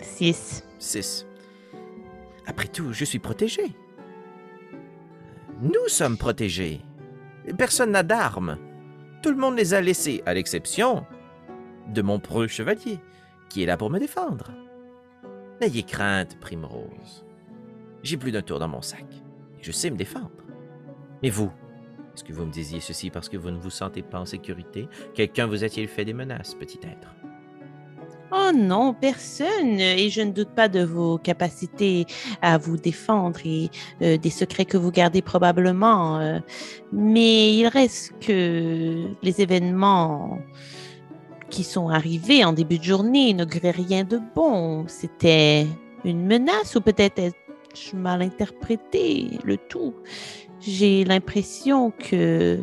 Six. 0.03 0.65
6. 0.79 1.27
Après 2.47 2.69
tout, 2.69 2.93
je 2.93 3.05
suis 3.05 3.19
protégé. 3.19 3.75
Nous 5.65 5.89
sommes 5.89 6.19
protégés. 6.19 6.83
Personne 7.57 7.93
n'a 7.93 8.03
d'armes. 8.03 8.59
Tout 9.23 9.31
le 9.31 9.39
monde 9.39 9.57
les 9.57 9.73
a 9.73 9.81
laissés, 9.81 10.23
à 10.27 10.35
l'exception 10.35 11.07
de 11.89 12.03
mon 12.03 12.19
preux 12.19 12.49
chevalier, 12.49 13.01
qui 13.49 13.63
est 13.63 13.67
là 13.67 13.79
pour 13.79 13.89
me 13.89 13.99
défendre. 13.99 14.51
N'ayez 15.63 15.83
crainte, 15.83 16.39
Primrose. 16.39 17.25
J'ai 18.03 18.19
plus 18.19 18.31
d'un 18.31 18.43
tour 18.43 18.59
dans 18.59 18.69
mon 18.69 18.83
sac, 18.83 19.07
et 19.59 19.63
je 19.63 19.73
sais 19.73 19.89
me 19.89 19.97
défendre. 19.97 20.31
Mais 21.23 21.31
vous, 21.31 21.51
est-ce 22.15 22.25
que 22.25 22.35
vous 22.35 22.45
me 22.45 22.53
disiez 22.53 22.81
ceci 22.81 23.09
parce 23.09 23.31
que 23.31 23.39
vous 23.39 23.51
ne 23.51 23.59
vous 23.59 23.71
sentez 23.71 24.03
pas 24.03 24.21
en 24.21 24.27
sécurité? 24.27 24.87
Quelqu'un 25.15 25.47
vous 25.47 25.65
a-t-il 25.65 25.89
fait 25.89 26.05
des 26.05 26.13
menaces, 26.13 26.55
petit 26.55 26.81
être? 26.83 27.14
Oh 28.33 28.51
non, 28.55 28.95
personne. 28.95 29.79
Et 29.79 30.09
je 30.11 30.21
ne 30.23 30.33
doute 30.33 30.51
pas 30.51 30.69
de 30.69 30.83
vos 30.83 31.19
capacités 31.19 32.07
à 32.43 32.59
vous 32.59 32.77
défendre 32.77 33.39
et 33.45 33.71
euh, 34.03 34.17
des 34.17 34.31
secrets 34.31 34.65
que 34.65 34.77
vous 34.77 34.91
gardez 34.91 35.23
probablement. 35.23 36.19
euh. 36.19 36.41
mais 36.93 37.55
il 37.55 37.67
reste 37.69 38.13
que 38.21 39.07
les 39.23 39.41
événements 39.41 40.39
qui 41.51 41.63
sont 41.63 41.89
arrivés 41.89 42.45
en 42.45 42.53
début 42.53 42.79
de 42.79 42.85
journée 42.85 43.33
n'auguraient 43.35 43.71
rien 43.71 44.05
de 44.05 44.19
bon. 44.35 44.85
C'était 44.89 45.67
une 46.05 46.27
menace 46.27 46.75
ou 46.75 46.81
peut-être 46.81 47.19
ai-je 47.21 47.95
mal 47.95 48.23
interprété 48.23 49.39
le 49.45 49.57
tout? 49.57 49.95
J'ai 50.61 51.05
l'impression 51.05 51.93
que 51.93 52.59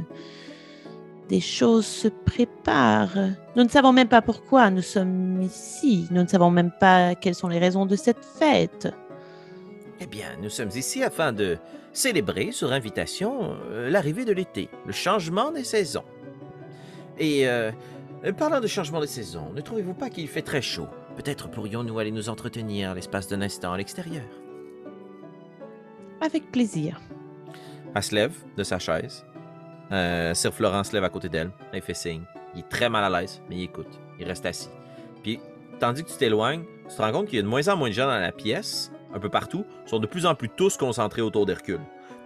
des 1.31 1.39
choses 1.39 1.85
se 1.85 2.09
préparent. 2.09 3.29
Nous 3.55 3.63
ne 3.63 3.69
savons 3.69 3.93
même 3.93 4.09
pas 4.09 4.21
pourquoi 4.21 4.69
nous 4.69 4.81
sommes 4.81 5.41
ici. 5.41 6.05
Nous 6.11 6.21
ne 6.21 6.27
savons 6.27 6.51
même 6.51 6.71
pas 6.77 7.15
quelles 7.15 7.35
sont 7.35 7.47
les 7.47 7.57
raisons 7.57 7.85
de 7.85 7.95
cette 7.95 8.23
fête. 8.23 8.89
Eh 10.01 10.07
bien, 10.07 10.27
nous 10.41 10.49
sommes 10.49 10.71
ici 10.75 11.03
afin 11.03 11.31
de 11.31 11.57
célébrer, 11.93 12.51
sur 12.51 12.73
invitation, 12.73 13.55
euh, 13.71 13.89
l'arrivée 13.89 14.25
de 14.25 14.33
l'été, 14.33 14.67
le 14.85 14.91
changement 14.91 15.51
des 15.51 15.63
saisons. 15.63 16.03
Et 17.17 17.47
euh, 17.47 17.71
euh, 18.25 18.33
parlant 18.33 18.59
de 18.59 18.67
changement 18.67 18.99
de 18.99 19.05
saison, 19.05 19.53
ne 19.55 19.61
trouvez-vous 19.61 19.93
pas 19.93 20.09
qu'il 20.09 20.27
fait 20.27 20.41
très 20.41 20.61
chaud? 20.61 20.87
Peut-être 21.15 21.49
pourrions-nous 21.49 21.97
aller 21.97 22.11
nous 22.11 22.27
entretenir 22.27 22.93
l'espace 22.93 23.29
d'un 23.29 23.41
instant 23.41 23.71
à 23.71 23.77
l'extérieur. 23.77 24.25
Avec 26.19 26.51
plaisir. 26.51 26.99
Elle 27.95 28.03
se 28.03 28.15
lève 28.15 28.35
de 28.57 28.63
sa 28.63 28.79
chaise. 28.79 29.23
Euh, 29.91 30.33
Sir 30.33 30.53
Florent 30.53 30.83
se 30.83 30.93
lève 30.93 31.03
à 31.03 31.09
côté 31.09 31.29
d'elle. 31.29 31.51
Elle 31.73 31.81
fait 31.81 31.93
signe. 31.93 32.23
Il 32.55 32.59
est 32.61 32.69
très 32.69 32.89
mal 32.89 33.03
à 33.13 33.21
l'aise, 33.21 33.41
mais 33.49 33.57
il 33.57 33.63
écoute. 33.63 33.99
Il 34.19 34.25
reste 34.25 34.45
assis. 34.45 34.69
Puis, 35.23 35.39
tandis 35.79 36.03
que 36.03 36.09
tu 36.09 36.17
t'éloignes, 36.17 36.63
tu 36.89 36.95
te 36.95 37.01
rends 37.01 37.11
compte 37.11 37.27
qu'il 37.27 37.37
y 37.37 37.39
a 37.39 37.43
de 37.43 37.47
moins 37.47 37.67
en 37.67 37.77
moins 37.77 37.89
de 37.89 37.93
gens 37.93 38.07
dans 38.07 38.19
la 38.19 38.31
pièce, 38.31 38.91
un 39.13 39.19
peu 39.19 39.29
partout, 39.29 39.65
sont 39.85 39.99
de 39.99 40.07
plus 40.07 40.25
en 40.25 40.35
plus 40.35 40.49
tous 40.49 40.77
concentrés 40.77 41.21
autour 41.21 41.45
d'Hercule, 41.45 41.81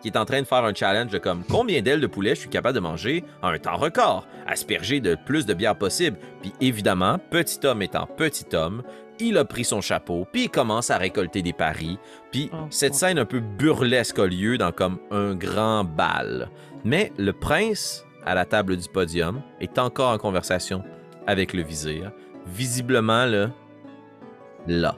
qui 0.05 0.09
est 0.11 0.17
en 0.19 0.25
train 0.25 0.39
de 0.39 0.45
faire 0.45 0.63
un 0.63 0.73
challenge 0.75 1.11
de 1.11 1.17
comme 1.17 1.43
combien 1.49 1.81
d'ailes 1.81 1.99
de 1.99 2.05
poulet 2.05 2.35
je 2.35 2.41
suis 2.41 2.49
capable 2.49 2.75
de 2.75 2.79
manger 2.79 3.23
en 3.41 3.47
un 3.47 3.57
temps 3.57 3.75
record, 3.75 4.27
asperger 4.45 4.99
de 4.99 5.15
plus 5.25 5.47
de 5.47 5.55
bière 5.55 5.75
possible. 5.75 6.15
Puis 6.43 6.53
évidemment, 6.61 7.17
petit 7.17 7.65
homme 7.65 7.81
étant 7.81 8.05
petit 8.05 8.55
homme, 8.55 8.83
il 9.19 9.35
a 9.39 9.45
pris 9.45 9.65
son 9.65 9.81
chapeau, 9.81 10.27
puis 10.31 10.43
il 10.43 10.49
commence 10.49 10.91
à 10.91 10.99
récolter 10.99 11.41
des 11.41 11.53
paris. 11.53 11.97
Puis 12.31 12.51
Oh, 12.53 12.67
cette 12.69 12.93
oh. 12.93 12.97
scène 12.97 13.17
un 13.17 13.25
peu 13.25 13.39
burlesque 13.39 14.19
a 14.19 14.27
lieu 14.27 14.59
dans 14.59 14.71
comme 14.71 14.99
un 15.09 15.33
grand 15.33 15.83
bal. 15.83 16.51
Mais 16.83 17.11
le 17.17 17.33
prince, 17.33 18.05
à 18.27 18.35
la 18.35 18.45
table 18.45 18.77
du 18.77 18.87
podium, 18.87 19.41
est 19.59 19.79
encore 19.79 20.11
en 20.11 20.19
conversation 20.19 20.83
avec 21.25 21.51
le 21.51 21.63
vizir, 21.63 22.11
visiblement 22.45 23.25
là, 23.25 23.49
là, 24.67 24.95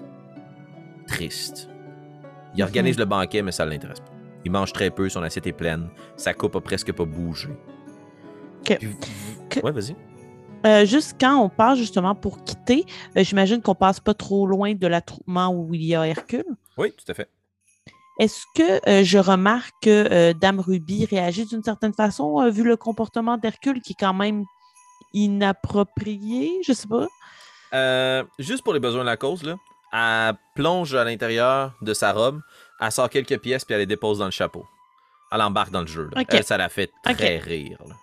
triste. 1.08 1.70
Il 2.58 2.62
organise 2.62 2.98
le 2.98 3.06
banquet, 3.06 3.41
mais 3.41 3.54
ça 3.54 3.65
ne 3.65 3.70
l'intéresse 3.70 4.02
pas. 4.02 4.16
Il 4.48 4.52
mange 4.52 4.72
très 4.72 4.90
peu, 4.92 5.10
son 5.10 5.22
assiette 5.24 5.46
est 5.46 5.52
pleine, 5.52 5.90
sa 6.16 6.34
coupe 6.34 6.56
a 6.56 6.62
presque 6.62 6.94
pas 6.94 7.04
bougé. 7.04 7.50
Que- 8.64 8.76
Puis 8.76 8.96
que- 9.50 9.60
Ouais, 9.60 9.74
vas-y. 9.74 9.94
Euh, 10.66 10.86
juste 10.86 11.18
quand 11.20 11.36
on 11.38 11.50
passe 11.50 11.78
justement 11.78 12.16
pour 12.16 12.42
quitter, 12.46 12.86
euh, 13.18 13.26
j'imagine 13.26 13.62
qu'on 13.62 13.76
passe 13.76 14.00
pas 14.00 14.14
trop 14.14 14.48
loin 14.48 14.74
de 14.74 14.88
l'attroupement 14.88 15.50
où 15.50 15.74
il 15.74 15.84
y 15.84 15.96
a 15.96 16.08
Hercule. 16.08 16.46
Oui, 16.78 16.94
tout 16.94 17.04
à 17.12 17.14
fait. 17.14 17.30
Est-ce 18.22 18.46
que 18.56 18.90
euh, 18.90 19.04
je 19.04 19.18
remarque 19.18 19.74
que 19.82 20.32
Dame 20.32 20.62
Ruby 20.62 21.04
réagit 21.04 21.46
d'une 21.46 21.62
certaine 21.62 21.94
façon, 21.94 22.50
vu 22.50 22.64
le 22.64 22.78
comportement 22.78 23.36
d'Hercule 23.38 23.82
qui 23.82 23.92
est 23.92 24.00
quand 24.00 24.14
même 24.14 24.46
inapproprié? 25.14 26.52
Je 26.66 26.72
sais 26.72 26.88
pas. 26.88 27.08
Juste 28.40 28.64
pour 28.64 28.74
les 28.74 28.80
besoins 28.80 29.02
de 29.02 29.08
la 29.08 29.18
cause, 29.18 29.44
là, 29.44 29.56
elle 29.92 30.36
plonge 30.56 30.96
à 30.96 31.04
l'intérieur 31.04 31.74
de 31.82 31.94
sa 31.94 32.14
robe, 32.14 32.42
elle 32.80 32.92
sort 32.92 33.10
quelques 33.10 33.40
pièces 33.40 33.66
puis 33.66 33.74
elle 33.74 33.82
les 33.82 33.86
dépose 33.86 34.20
dans 34.20 34.26
le 34.26 34.32
chapeau. 34.32 34.66
Elle 35.32 35.42
embarque 35.42 35.72
dans 35.72 35.82
le 35.82 35.88
jeu. 35.88 36.10
là. 36.13 36.22
Ok. 36.22 36.28
Elle, 36.30 36.44
ça 36.44 36.58
la 36.58 36.70
fait 36.70 36.92
très 37.04 37.38
rire. 37.40 37.78
là. 37.88 37.96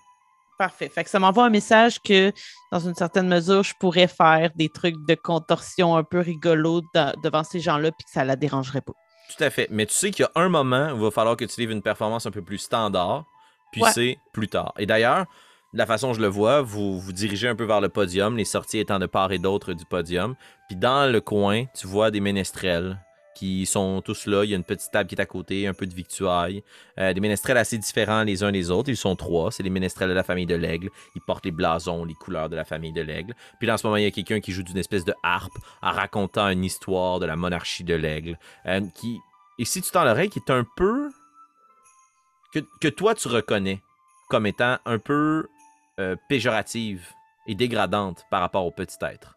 Parfait. 0.59 0.89
Fait 0.89 1.03
que 1.03 1.11
ça 1.11 1.19
m'envoie 1.19 1.47
un 1.47 1.51
message 1.51 2.01
que, 2.01 2.33
dans 2.71 2.79
une 2.79 2.95
certaine 2.95 3.27
mesure, 3.29 3.65
je 3.65 3.75
pourrais 3.81 4.07
faire 4.07 4.51
des 4.55 4.69
trucs 4.69 4.95
de 5.09 5.15
contorsion 5.17 5.97
un 5.97 6.05
peu 6.05 6.21
rigolos 6.21 6.83
devant 7.25 7.43
ces 7.43 7.59
gens-là, 7.59 7.91
puis 7.91 8.05
que 8.05 8.11
ça 8.13 8.25
la 8.25 8.37
dérangerait 8.37 8.81
pas. 8.83 8.93
Tout 9.37 9.43
à 9.43 9.51
fait. 9.51 9.67
Mais 9.71 9.87
tu 9.87 9.95
sais 9.95 10.11
qu'il 10.13 10.23
y 10.25 10.27
a 10.27 10.31
un 10.41 10.49
moment 10.49 10.91
où 10.93 10.97
il 10.97 11.03
va 11.03 11.11
falloir 11.11 11.37
que 11.37 11.45
tu 11.45 11.61
livres 11.61 11.73
une 11.73 11.83
performance 11.83 12.27
un 12.27 12.31
peu 12.31 12.43
plus 12.43 12.59
standard, 12.59 13.25
puis 13.73 13.83
Ouais. 13.83 13.91
c'est 13.93 14.19
plus 14.33 14.47
tard. 14.49 14.73
Et 14.79 14.87
d'ailleurs, 14.87 15.25
de 15.73 15.79
la 15.79 15.87
façon 15.87 16.09
dont 16.09 16.15
je 16.15 16.21
le 16.21 16.29
vois, 16.29 16.63
vous 16.63 17.01
vous 17.01 17.13
dirigez 17.13 17.49
un 17.49 17.57
peu 17.57 17.65
vers 17.65 17.81
le 17.81 17.89
podium, 17.89 18.37
les 18.37 18.45
sorties 18.45 18.79
étant 18.79 19.01
de 19.01 19.07
part 19.07 19.33
et 19.33 19.39
d'autre 19.41 19.73
du 19.73 19.85
podium. 19.87 20.37
Puis 20.69 20.77
dans 20.77 21.11
le 21.11 21.21
coin, 21.21 21.65
tu 21.75 21.89
vois 21.89 22.13
des 22.13 22.21
ménestrels 22.21 23.01
qui 23.35 23.67
sont 23.67 24.01
tous 24.03 24.27
là. 24.27 24.45
Il 24.45 24.51
y 24.51 24.55
a 24.55 24.57
une 24.57 24.65
petite 24.65 24.91
table 24.91 25.09
qui 25.09 25.15
est 25.15 25.21
à 25.21 25.27
côté, 25.27 25.67
un 25.67 25.75
peu 25.75 25.87
de 25.87 25.95
victuailles. 25.95 26.63
Euh, 26.99 27.13
des 27.13 27.21
ménestrels 27.21 27.57
assez 27.57 27.79
différents 27.79 28.23
les 28.23 28.43
uns 28.43 28.53
des 28.53 28.71
autres. 28.71 28.89
Ils 28.89 28.97
sont 28.97 29.17
trois. 29.17 29.51
C'est 29.51 29.63
les 29.63 29.71
ménestrels 29.71 30.09
de 30.09 30.15
la 30.15 30.23
famille 30.23 30.47
de 30.47 30.55
l'aigle. 30.55 30.91
Ils 31.15 31.23
portent 31.23 31.45
les 31.45 31.51
blasons, 31.51 32.05
les 32.05 32.15
couleurs 32.15 32.49
de 32.49 32.57
la 32.57 32.65
famille 32.65 32.93
de 32.93 33.03
l'aigle. 33.03 33.35
Puis 33.59 33.67
là, 33.67 33.75
en 33.75 33.77
ce 33.77 33.87
moment, 33.87 33.97
il 33.97 34.05
y 34.05 34.07
a 34.07 34.11
quelqu'un 34.11 34.41
qui 34.41 34.53
joue 34.53 34.63
d'une 34.63 34.79
espèce 34.79 35.05
de 35.05 35.15
harpe 35.23 35.57
en 35.83 35.91
racontant 35.91 36.49
une 36.49 36.65
histoire 36.65 37.19
de 37.21 37.27
la 37.27 37.37
monarchie 37.37 37.85
de 37.85 37.95
l'aigle. 37.95 38.39
euh, 38.67 38.81
qui, 38.95 39.19
et 39.59 39.65
si 39.65 39.83
tu 39.83 39.91
tends 39.91 40.05
l'oreille, 40.05 40.31
qui 40.31 40.39
est 40.39 40.51
un 40.51 40.67
peu. 40.77 41.11
Que, 42.81 42.89
toi, 42.89 43.17
tu 43.17 43.27
reconnais 43.27 43.83
comme 44.29 44.47
étant 44.47 44.79
un 44.85 44.99
peu 45.01 45.49
euh, 45.99 46.15
péjorative 46.29 47.05
et 47.49 47.57
dégradante 47.57 48.25
par 48.31 48.41
rapport 48.41 48.65
au 48.65 48.71
petit 48.71 48.97
être. 49.03 49.35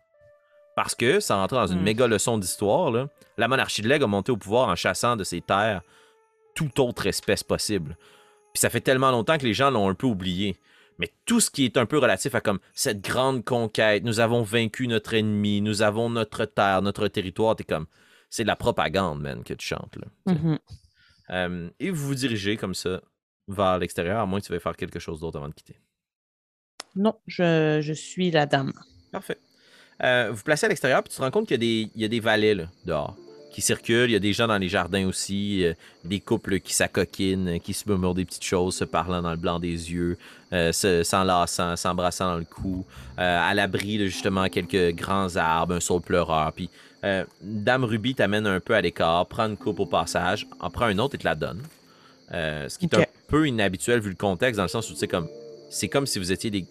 Parce 0.77 0.93
que, 0.93 1.19
sans 1.19 1.37
rentrer 1.37 1.57
dans 1.57 1.65
une 1.65 1.79
Hmm. 1.79 1.85
méga 1.85 2.05
leçon 2.05 2.37
d'histoire, 2.37 3.07
la 3.35 3.47
monarchie 3.47 3.81
de 3.81 3.87
l'aigle 3.89 4.03
a 4.03 4.07
monté 4.07 4.31
au 4.31 4.37
pouvoir 4.37 4.69
en 4.69 4.75
chassant 4.75 5.15
de 5.15 5.23
ses 5.23 5.41
terres 5.41 5.81
toute 6.53 6.77
autre 6.77 7.07
espèce 7.07 7.41
possible. 7.43 7.97
Puis 8.53 8.61
ça 8.61 8.69
fait 8.69 8.81
tellement 8.81 9.09
longtemps 9.09 9.39
que 9.39 9.43
les 9.45 9.55
gens 9.55 9.71
l'ont 9.71 9.89
un 9.89 9.95
peu 9.95 10.05
oublié. 10.05 10.55
Mais 10.99 11.11
tout 11.25 11.39
ce 11.39 11.49
qui 11.49 11.65
est 11.65 11.77
un 11.77 11.87
peu 11.87 11.97
relatif 11.97 12.35
à 12.35 12.41
comme 12.41 12.59
cette 12.75 13.01
grande 13.01 13.43
conquête, 13.43 14.03
nous 14.03 14.19
avons 14.19 14.43
vaincu 14.43 14.87
notre 14.87 15.15
ennemi, 15.15 15.61
nous 15.61 15.81
avons 15.81 16.11
notre 16.11 16.45
terre, 16.45 16.83
notre 16.83 17.07
territoire, 17.07 17.55
t'es 17.55 17.63
comme, 17.63 17.87
c'est 18.29 18.43
de 18.43 18.47
la 18.47 18.55
propagande, 18.55 19.19
man, 19.19 19.43
que 19.43 19.55
tu 19.55 19.65
chantes. 19.65 19.95
Là. 19.95 20.33
Mhm. 20.35 20.59
Euh, 21.31 21.69
et 21.79 21.89
vous 21.89 22.05
vous 22.05 22.15
dirigez 22.15 22.55
comme 22.55 22.75
ça 22.75 23.01
vers 23.47 23.79
l'extérieur, 23.79 24.19
à 24.19 24.27
moins 24.27 24.39
que 24.41 24.45
tu 24.45 24.51
veuilles 24.51 24.61
faire 24.61 24.75
quelque 24.77 24.99
chose 24.99 25.21
d'autre 25.21 25.39
avant 25.39 25.49
de 25.49 25.55
quitter. 25.55 25.79
Non, 26.95 27.15
je, 27.25 27.79
je 27.81 27.93
suis 27.93 28.29
la 28.29 28.45
dame. 28.45 28.73
Parfait. 29.11 29.39
Euh, 30.03 30.29
vous 30.31 30.43
placez 30.43 30.65
à 30.65 30.69
l'extérieur, 30.69 31.01
puis 31.03 31.11
tu 31.11 31.17
te 31.17 31.21
rends 31.21 31.31
compte 31.31 31.47
qu'il 31.47 31.55
y 31.55 31.55
a 31.55 31.85
des, 31.85 31.89
il 31.95 32.01
y 32.01 32.05
a 32.05 32.07
des 32.07 32.19
valets 32.19 32.55
là, 32.55 32.65
dehors 32.85 33.15
qui 33.51 33.61
circulent. 33.61 34.09
Il 34.09 34.13
y 34.13 34.15
a 34.15 34.19
des 34.19 34.33
gens 34.33 34.45
dans 34.47 34.59
les 34.59 34.69
jardins 34.69 35.07
aussi, 35.07 35.63
euh, 35.65 35.73
des 36.03 36.19
couples 36.19 36.59
qui 36.59 36.73
s'acoquinent, 36.73 37.59
qui 37.59 37.73
se 37.73 37.89
murmurent 37.89 38.13
des 38.13 38.25
petites 38.25 38.43
choses, 38.43 38.75
se 38.75 38.83
parlant 38.83 39.21
dans 39.23 39.31
le 39.31 39.37
blanc 39.37 39.59
des 39.59 39.91
yeux, 39.91 40.17
euh, 40.53 40.71
se- 40.71 41.01
s'enlaçant, 41.01 41.75
s'embrassant 41.75 42.27
dans 42.33 42.37
le 42.37 42.45
cou, 42.45 42.85
euh, 43.17 43.49
à 43.49 43.53
l'abri 43.55 43.97
de 43.97 44.05
justement 44.05 44.47
quelques 44.49 44.95
grands 44.95 45.35
arbres, 45.37 45.73
un 45.73 45.79
saule 45.79 46.01
pleureur. 46.01 46.53
Puis 46.53 46.69
Dame 47.41 47.83
Ruby 47.85 48.13
t'amène 48.15 48.45
un 48.45 48.59
peu 48.59 48.75
à 48.75 48.81
l'écart, 48.81 49.25
prend 49.27 49.45
une 49.45 49.55
coupe 49.57 49.79
au 49.79 49.85
passage, 49.85 50.45
en 50.59 50.69
prend 50.69 50.89
une 50.89 50.99
autre 50.99 51.15
et 51.15 51.17
te 51.17 51.23
la 51.25 51.35
donne. 51.35 51.61
Ce 52.31 52.77
qui 52.77 52.85
est 52.85 52.89
un 52.95 53.05
peu 53.27 53.47
inhabituel 53.47 54.01
vu 54.01 54.09
le 54.09 54.15
contexte, 54.15 54.57
dans 54.57 54.63
le 54.63 54.69
sens 54.69 54.89
où 54.89 54.93
tu 54.93 54.99
sais, 54.99 55.07
comme, 55.07 55.27
c'est 55.69 55.87
comme 55.87 56.05
si 56.05 56.19
vous 56.19 56.31
étiez 56.31 56.49
des, 56.51 56.65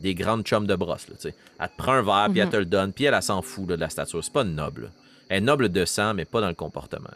des 0.00 0.14
grandes 0.14 0.42
chums 0.44 0.66
de 0.66 0.74
brosse. 0.76 1.08
Là, 1.08 1.16
elle 1.58 1.68
te 1.68 1.76
prend 1.76 1.92
un 1.92 2.02
verre, 2.02 2.28
puis 2.30 2.40
elle 2.40 2.46
Mhm. 2.46 2.52
te 2.52 2.56
le 2.56 2.64
donne, 2.66 2.92
puis 2.92 3.04
elle, 3.04 3.14
elle 3.14 3.22
s'en 3.22 3.42
fout 3.42 3.68
là, 3.68 3.76
de 3.76 3.80
la 3.80 3.88
stature. 3.88 4.22
C'est 4.22 4.32
pas 4.32 4.44
noble. 4.44 4.92
Elle 5.28 5.38
est 5.38 5.40
noble 5.40 5.68
de 5.70 5.84
sang, 5.84 6.14
mais 6.14 6.24
pas 6.24 6.40
dans 6.40 6.48
le 6.48 6.54
comportement. 6.54 7.08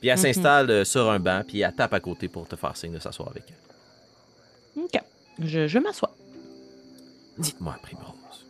Puis 0.00 0.08
elle 0.08 0.18
Mhm. 0.18 0.22
s'installe 0.24 0.70
euh, 0.70 0.84
sur 0.84 1.10
un 1.10 1.18
banc, 1.18 1.42
puis 1.46 1.60
elle 1.60 1.74
tape 1.74 1.92
à 1.94 2.00
côté 2.00 2.28
pour 2.28 2.46
te 2.48 2.56
faire 2.56 2.76
signe 2.76 2.92
de 2.92 2.98
s'asseoir 2.98 3.28
avec 3.30 3.44
elle. 3.48 4.82
OK. 4.82 5.00
Je, 5.40 5.66
je 5.68 5.78
m'assois. 5.78 6.14
Dites-moi, 7.38 7.76
Primrose, 7.82 8.46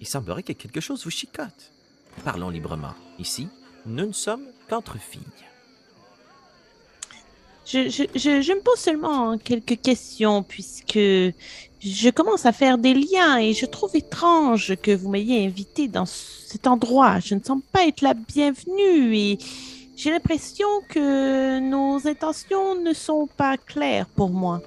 il 0.00 0.06
semblerait 0.06 0.42
que 0.44 0.52
quelque 0.52 0.80
chose 0.80 1.02
vous 1.04 1.10
chicote. 1.10 1.72
Parlons 2.24 2.48
librement. 2.50 2.94
Ici, 3.18 3.48
nous 3.84 4.06
ne 4.06 4.12
sommes 4.12 4.44
qu'entre 4.68 4.96
filles. 4.98 5.20
Je, 7.66 7.88
je, 7.88 8.04
je, 8.14 8.40
je 8.42 8.52
me 8.52 8.60
pose 8.60 8.78
seulement 8.78 9.36
quelques 9.38 9.80
questions 9.82 10.44
puisque 10.44 10.98
je 11.92 12.10
commence 12.10 12.46
à 12.46 12.52
faire 12.52 12.78
des 12.78 12.94
liens 12.94 13.38
et 13.38 13.52
je 13.52 13.64
trouve 13.64 13.94
étrange 13.94 14.74
que 14.82 14.90
vous 14.90 15.08
m'ayez 15.08 15.46
invité 15.46 15.86
dans 15.86 16.06
cet 16.06 16.66
endroit. 16.66 17.20
Je 17.20 17.34
ne 17.34 17.40
semble 17.42 17.62
pas 17.62 17.86
être 17.86 18.00
la 18.00 18.14
bienvenue 18.14 19.16
et 19.16 19.38
j'ai 19.94 20.10
l'impression 20.10 20.66
que 20.88 21.60
nos 21.60 22.06
intentions 22.08 22.74
ne 22.80 22.92
sont 22.92 23.28
pas 23.36 23.56
claires 23.56 24.06
pour 24.06 24.30
moi. 24.30 24.60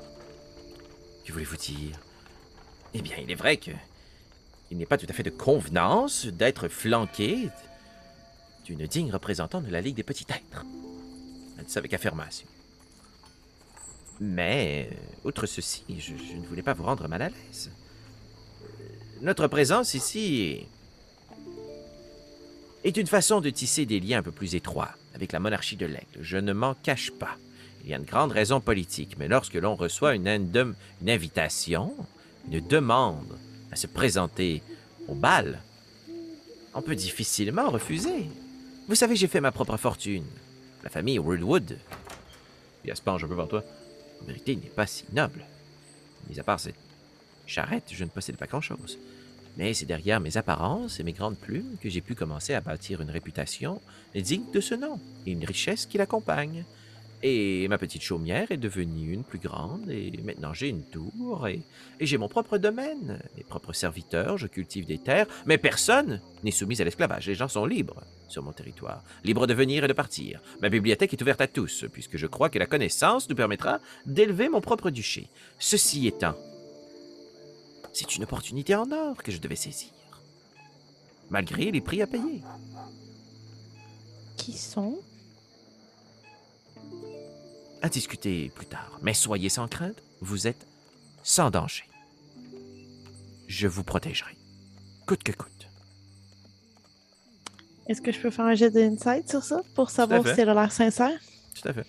Que 1.26 1.34
voulez-vous 1.34 1.58
dire? 1.58 2.00
Eh 2.94 3.02
bien, 3.02 3.18
il 3.22 3.30
est 3.30 3.36
vrai 3.36 3.58
que 3.58 3.72
il 4.72 4.78
n'est 4.78 4.86
pas 4.86 4.98
tout 4.98 5.08
à 5.10 5.14
fait 5.14 5.24
de 5.24 5.30
convenance 5.30 6.26
d'être 6.26 6.68
flanqué 6.68 7.50
d'une 8.66 8.86
digne 8.86 9.12
représentante 9.12 9.66
de 9.66 9.72
la 9.72 9.82
Ligue 9.82 9.96
des 9.96 10.04
Petits 10.04 10.28
Êtres. 10.30 10.64
Elle 11.58 11.66
dit 11.66 11.72
ça 11.72 11.80
avec 11.80 11.94
affirmation. 11.94 12.48
Mais, 14.20 14.90
euh, 14.92 15.28
outre 15.28 15.46
ceci, 15.46 15.84
je, 15.88 16.14
je 16.16 16.38
ne 16.38 16.46
voulais 16.46 16.62
pas 16.62 16.74
vous 16.74 16.84
rendre 16.84 17.08
mal 17.08 17.22
à 17.22 17.30
l'aise. 17.30 17.72
Euh, 18.62 18.84
Notre 19.22 19.48
présence 19.48 19.94
ici 19.94 20.66
est, 22.84 22.98
une 22.98 23.08
façon 23.08 23.40
de 23.40 23.50
tisser 23.50 23.86
des 23.86 24.00
liens 24.00 24.20
un 24.20 24.24
peu 24.24 24.32
plus 24.32 24.56
étroits 24.56 24.92
avec 25.14 25.32
la 25.32 25.40
monarchie 25.40 25.78
de 25.78 25.86
l'Aigle. 25.86 26.20
Je 26.20 26.38
ne 26.38 26.52
m'en 26.52 26.74
cache 26.74 27.12
pas. 27.12 27.38
Il 27.84 27.90
y 27.90 27.94
a 27.94 27.98
une 27.98 28.04
grande 28.04 28.34
raison 28.34 28.60
politique, 28.60 29.16
mais 29.18 29.30
lorsque 29.30 29.54
l'on 29.54 29.76
reçoit 29.76 30.16
une, 30.16 30.28
invitation, 31.08 31.96
une 32.52 32.60
demande 32.60 33.38
à 33.72 33.78
se 33.78 33.88
présenter 33.88 34.62
au 35.08 35.16
bal, 35.16 35.62
on 36.74 36.82
peut 36.82 36.96
difficilement 36.96 37.70
refuser. 37.70 38.30
Vous 38.88 38.96
savez, 38.96 39.16
j'ai 39.16 39.28
fait 39.28 39.42
ma 39.42 39.52
propre 39.52 39.78
fortune. 39.78 40.26
La 40.84 40.90
famille 40.90 41.20
Woodwood. 41.20 41.78
Puis 42.82 42.90
elle 42.90 42.98
se 42.98 43.02
penche 43.02 43.24
un 43.24 43.28
peu 43.28 43.36
vers 43.36 43.48
toi. 43.48 43.64
En 44.22 44.26
vérité, 44.26 44.56
n'est 44.56 44.70
pas 44.70 44.88
si 44.88 45.06
noble. 45.14 45.46
Mis 46.30 46.40
à 46.40 46.44
part 46.44 46.60
cette 46.60 46.76
charrette, 47.46 47.92
je 47.92 48.04
ne 48.04 48.10
possède 48.10 48.38
pas 48.38 48.48
grand-chose. 48.48 48.98
Mais 49.58 49.74
c'est 49.74 49.86
derrière 49.86 50.20
mes 50.20 50.38
apparences 50.38 51.00
et 51.00 51.04
mes 51.04 51.14
grandes 51.14 51.38
plumes 51.38 51.76
que 51.82 51.90
j'ai 51.90 52.02
pu 52.02 52.16
commencer 52.16 52.54
à 52.54 52.62
bâtir 52.62 53.02
une 53.02 53.10
réputation 53.10 53.82
digne 54.16 54.50
de 54.54 54.62
ce 54.62 54.76
nom 54.76 55.00
et 55.26 55.32
une 55.32 55.46
richesse 55.46 55.86
qui 55.86 55.98
l'accompagne. 55.98 56.64
Et 57.22 57.68
ma 57.68 57.78
petite 57.78 58.02
chaumière 58.02 58.50
est 58.50 58.58
devenue 58.58 59.12
une 59.12 59.26
plus 59.26 59.40
grande, 59.40 59.90
et 59.90 60.12
maintenant 60.24 60.54
j'ai 60.54 60.70
une 60.70 60.84
tour, 60.84 61.48
et, 61.48 61.62
j'ai 62.00 62.18
mon 62.18 62.30
propre 62.30 62.58
domaine, 62.58 63.22
mes 63.36 63.44
propres 63.44 63.74
serviteurs, 63.74 64.38
je 64.38 64.48
cultive 64.48 64.86
des 64.86 65.00
terres, 65.00 65.28
mais 65.46 65.58
personne 65.58 66.22
n'est 66.44 66.52
soumis 66.52 66.82
à 66.82 66.86
l'esclavage. 66.86 67.28
Les 67.28 67.36
gens 67.36 67.50
sont 67.50 67.66
libres 67.66 68.04
sur 68.30 68.42
mon 68.42 68.54
territoire, 68.54 69.04
libres 69.26 69.48
de 69.48 69.54
venir 69.54 69.84
et 69.84 69.90
de 69.90 69.94
partir. 69.94 70.42
Ma 70.62 70.70
bibliothèque 70.70 71.12
est 71.12 71.22
ouverte 71.22 71.42
à 71.42 71.48
tous, 71.48 71.86
puisque 71.92 72.16
je 72.16 72.28
crois 72.28 72.50
que 72.50 72.60
la 72.60 72.68
connaissance 72.68 73.28
nous 73.28 73.36
permettra 73.36 73.80
d'élever 74.06 74.48
mon 74.48 74.62
propre 74.62 74.90
duché. 74.90 75.28
Ceci 75.60 76.08
étant, 76.08 76.36
c'est 77.92 78.16
une 78.16 78.24
opportunité 78.24 78.76
en 78.76 78.90
or 78.94 79.22
que 79.22 79.34
je 79.34 79.40
devais 79.40 79.58
saisir, 79.58 79.92
malgré 81.30 81.70
les 81.70 81.82
prix 81.82 82.02
à 82.02 82.08
payer. 82.08 82.44
Qui 84.38 84.54
sont 84.54 85.00
À 87.82 87.90
discuter 87.90 88.52
plus 88.54 88.66
tard, 88.66 89.00
mais 89.02 89.14
soyez 89.14 89.48
sans 89.50 89.68
crainte, 89.68 90.04
vous 90.20 90.48
êtes 90.48 90.68
sans 91.24 91.50
danger. 91.50 91.86
Je 93.48 93.68
vous 93.68 93.84
protégerai, 93.84 94.36
coûte 95.08 95.24
que 95.24 95.32
coûte. 95.32 95.70
Est-ce 97.88 98.02
que 98.02 98.12
je 98.12 98.20
peux 98.20 98.30
faire 98.30 98.46
un 98.46 98.56
jet 98.56 98.70
d'insight 98.70 99.30
sur 99.30 99.44
ça 99.44 99.62
pour 99.76 99.90
savoir 99.90 100.24
si 100.24 100.42
elle 100.42 100.50
a 100.50 100.54
l'air 100.54 100.72
sincère? 100.72 101.20
Tout 101.60 101.70
à 101.70 101.74
fait. 101.74 101.86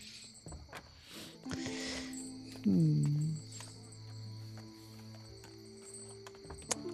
Hmm. 2.65 3.05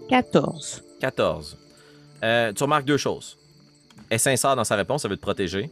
14. 0.09 0.85
14. 1.01 1.59
Euh, 2.23 2.53
tu 2.53 2.63
remarques 2.63 2.85
deux 2.85 2.97
choses. 2.97 3.37
Elle 4.09 4.17
est 4.17 4.19
sincère 4.19 4.57
dans 4.57 4.65
sa 4.65 4.77
réponse, 4.77 5.05
elle 5.05 5.11
veut 5.11 5.17
te 5.17 5.23
protéger. 5.23 5.71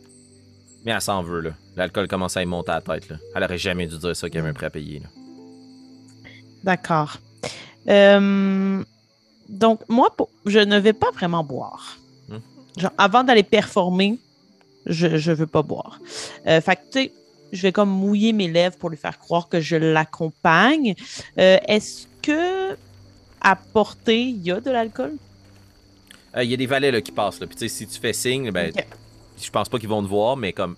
Mais 0.85 0.93
elle 0.93 1.01
s'en 1.01 1.23
veut, 1.23 1.41
là. 1.41 1.51
L'alcool 1.77 2.09
commence 2.09 2.37
à 2.37 2.43
y 2.43 2.47
monter 2.47 2.73
à 2.73 2.75
la 2.75 2.81
tête, 2.81 3.09
là. 3.09 3.17
Elle 3.35 3.43
aurait 3.43 3.59
jamais 3.59 3.87
dû 3.87 3.97
dire 3.99 4.15
ça 4.15 4.29
qu'il 4.29 4.37
y 4.37 4.39
avait 4.39 4.51
un 4.51 4.55
prêt 4.55 4.67
à 4.67 4.71
payer, 4.71 5.01
là. 5.01 5.07
D'accord. 6.63 7.19
Euh, 7.89 8.83
donc, 9.49 9.81
moi, 9.89 10.15
je 10.47 10.59
ne 10.59 10.79
vais 10.79 10.93
pas 10.93 11.11
vraiment 11.11 11.45
boire. 11.45 11.99
Genre, 12.77 12.91
avant 12.99 13.23
d'aller 13.23 13.45
performer, 13.45 14.19
je 14.87 15.07
ne 15.07 15.35
veux 15.35 15.47
pas 15.47 15.63
boire. 15.63 16.01
Euh, 16.47 16.61
fait 16.61 16.77
que, 16.77 16.81
tu 16.91 17.03
sais, 17.05 17.13
je 17.53 17.63
vais 17.63 17.73
comme 17.73 17.91
mouiller 17.91 18.33
mes 18.33 18.49
lèvres 18.49 18.77
pour 18.77 18.91
lui 18.91 18.97
faire 18.97 19.19
croire 19.19 19.49
que 19.49 19.61
je 19.61 19.77
l'accompagne. 19.77 20.95
Euh, 21.39 21.59
Est-ce 21.69 22.07
que 22.21 22.77
à 23.41 23.55
portée, 23.57 24.23
il 24.23 24.43
y 24.43 24.51
a 24.51 24.61
de 24.61 24.71
l'alcool? 24.71 25.13
Euh, 26.37 26.43
Il 26.43 26.51
y 26.51 26.55
a 26.55 26.57
des 26.57 26.67
valets, 26.67 26.91
là, 26.91 27.01
qui 27.01 27.13
passent, 27.13 27.39
là. 27.41 27.47
Puis, 27.47 27.69
si 27.69 27.87
tu 27.87 28.01
fais 28.01 28.13
signe, 28.13 28.51
ben. 28.51 28.73
Je 29.43 29.51
pense 29.51 29.69
pas 29.69 29.79
qu'ils 29.79 29.89
vont 29.89 30.03
te 30.03 30.09
voir, 30.09 30.37
mais 30.37 30.53
comme 30.53 30.77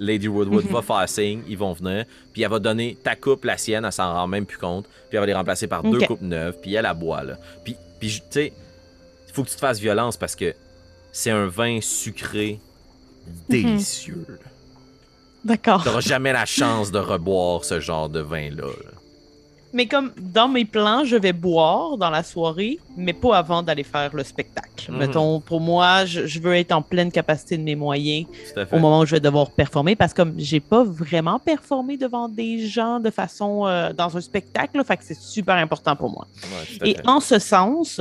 Lady 0.00 0.28
Woodwood 0.28 0.64
Mhm. 0.66 0.72
va 0.72 0.82
faire 0.82 1.08
signe, 1.08 1.42
ils 1.48 1.58
vont 1.58 1.72
venir, 1.72 2.04
puis 2.32 2.42
elle 2.42 2.50
va 2.50 2.58
donner 2.58 2.96
ta 3.02 3.16
coupe, 3.16 3.44
la 3.44 3.56
sienne, 3.58 3.84
elle 3.84 3.92
s'en 3.92 4.12
rend 4.12 4.26
même 4.28 4.46
plus 4.46 4.58
compte, 4.58 4.84
puis 5.08 5.16
elle 5.16 5.20
va 5.20 5.26
les 5.26 5.34
remplacer 5.34 5.66
par 5.66 5.82
deux 5.82 6.00
coupes 6.00 6.22
neuves, 6.22 6.56
puis 6.62 6.74
elle 6.74 6.82
la 6.84 6.94
boit, 6.94 7.24
là. 7.24 7.36
Puis, 7.64 7.76
puis 7.98 8.10
tu 8.20 8.22
sais, 8.30 8.52
il 9.26 9.32
faut 9.34 9.42
que 9.44 9.48
tu 9.48 9.54
te 9.56 9.60
fasses 9.60 9.80
violence 9.80 10.16
parce 10.16 10.36
que 10.36 10.54
c'est 11.12 11.30
un 11.30 11.46
vin 11.46 11.80
sucré 11.80 12.60
délicieux. 13.48 14.24
là. 14.28 14.34
D'accord. 15.44 15.82
T'auras 15.84 16.00
jamais 16.00 16.32
la 16.32 16.44
chance 16.46 16.90
de 16.90 16.98
reboire 16.98 17.64
ce 17.64 17.80
genre 17.80 18.08
de 18.08 18.20
vin-là. 18.20 18.66
là. 18.66 18.90
Mais 19.72 19.86
comme 19.86 20.12
dans 20.18 20.48
mes 20.48 20.64
plans, 20.64 21.04
je 21.04 21.16
vais 21.16 21.32
boire 21.32 21.96
dans 21.96 22.10
la 22.10 22.22
soirée, 22.22 22.78
mais 22.96 23.12
pas 23.12 23.36
avant 23.36 23.62
d'aller 23.62 23.84
faire 23.84 24.14
le 24.14 24.24
spectacle. 24.24 24.90
Mhm. 24.90 24.98
Mettons, 24.98 25.40
pour 25.40 25.60
moi, 25.60 26.04
je, 26.04 26.26
je 26.26 26.40
veux 26.40 26.54
être 26.54 26.72
en 26.72 26.82
pleine 26.82 27.12
capacité 27.12 27.56
de 27.58 27.62
mes 27.62 27.74
moyens 27.76 28.26
au 28.72 28.78
moment 28.78 29.00
où 29.00 29.06
je 29.06 29.12
vais 29.16 29.20
devoir 29.20 29.50
performer, 29.50 29.94
parce 29.96 30.12
que 30.12 30.22
comme 30.22 30.34
j'ai 30.36 30.60
pas 30.60 30.82
vraiment 30.84 31.38
performé 31.38 31.96
devant 31.96 32.28
des 32.28 32.66
gens 32.66 32.98
de 32.98 33.10
façon 33.10 33.66
euh, 33.66 33.92
dans 33.92 34.16
un 34.16 34.20
spectacle, 34.20 34.82
fait 34.84 34.96
que 34.96 35.04
c'est 35.04 35.18
super 35.18 35.54
important 35.56 35.94
pour 35.94 36.10
moi. 36.10 36.26
Ouais, 36.80 36.90
Et 36.90 36.96
en 37.06 37.20
ce 37.20 37.38
sens, 37.38 38.00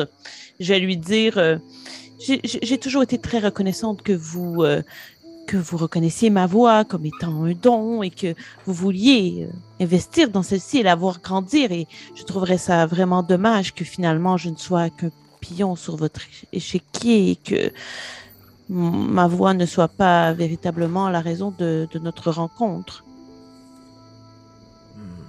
je 0.60 0.74
vais 0.74 0.80
lui 0.80 0.98
dire, 0.98 1.38
euh, 1.38 1.58
j'ai 2.20 2.78
toujours 2.80 3.04
été 3.04 3.18
très 3.20 3.40
reconnaissante 3.40 4.02
que 4.02 4.14
vous 4.14 4.64
euh, 4.64 4.82
que 5.48 5.58
vous 5.58 5.78
reconnaissiez 5.78 6.30
ma 6.30 6.46
voix 6.46 6.84
comme 6.84 7.06
étant 7.06 7.46
un 7.46 7.54
don 7.54 8.04
et 8.04 8.12
que 8.12 8.36
vous 8.66 8.74
vouliez 8.74 9.48
euh, 9.48 9.84
investir 9.84 10.30
dans 10.30 10.44
celle-ci 10.44 10.80
et 10.80 10.84
la 10.84 10.96
voir 10.96 11.22
grandir. 11.22 11.72
Et 11.72 11.88
je 12.16 12.24
trouverais 12.24 12.58
ça 12.58 12.86
vraiment 12.86 13.24
dommage 13.24 13.74
que 13.74 13.86
finalement 13.86 14.38
je 14.38 14.50
ne 14.50 14.58
sois 14.58 14.90
qu'un 14.90 15.10
pion 15.40 15.76
sur 15.76 15.96
votre 15.96 16.22
échiquier 16.52 17.32
et 17.32 17.36
que 17.38 17.72
ma 18.70 19.28
voix 19.28 19.54
ne 19.54 19.66
soit 19.66 19.88
pas 19.88 20.34
véritablement 20.34 21.10
la 21.10 21.22
raison 21.22 21.54
de, 21.58 21.88
de 21.92 22.00
notre 22.00 22.32
rencontre. 22.32 23.06
Hmm. 24.96 25.24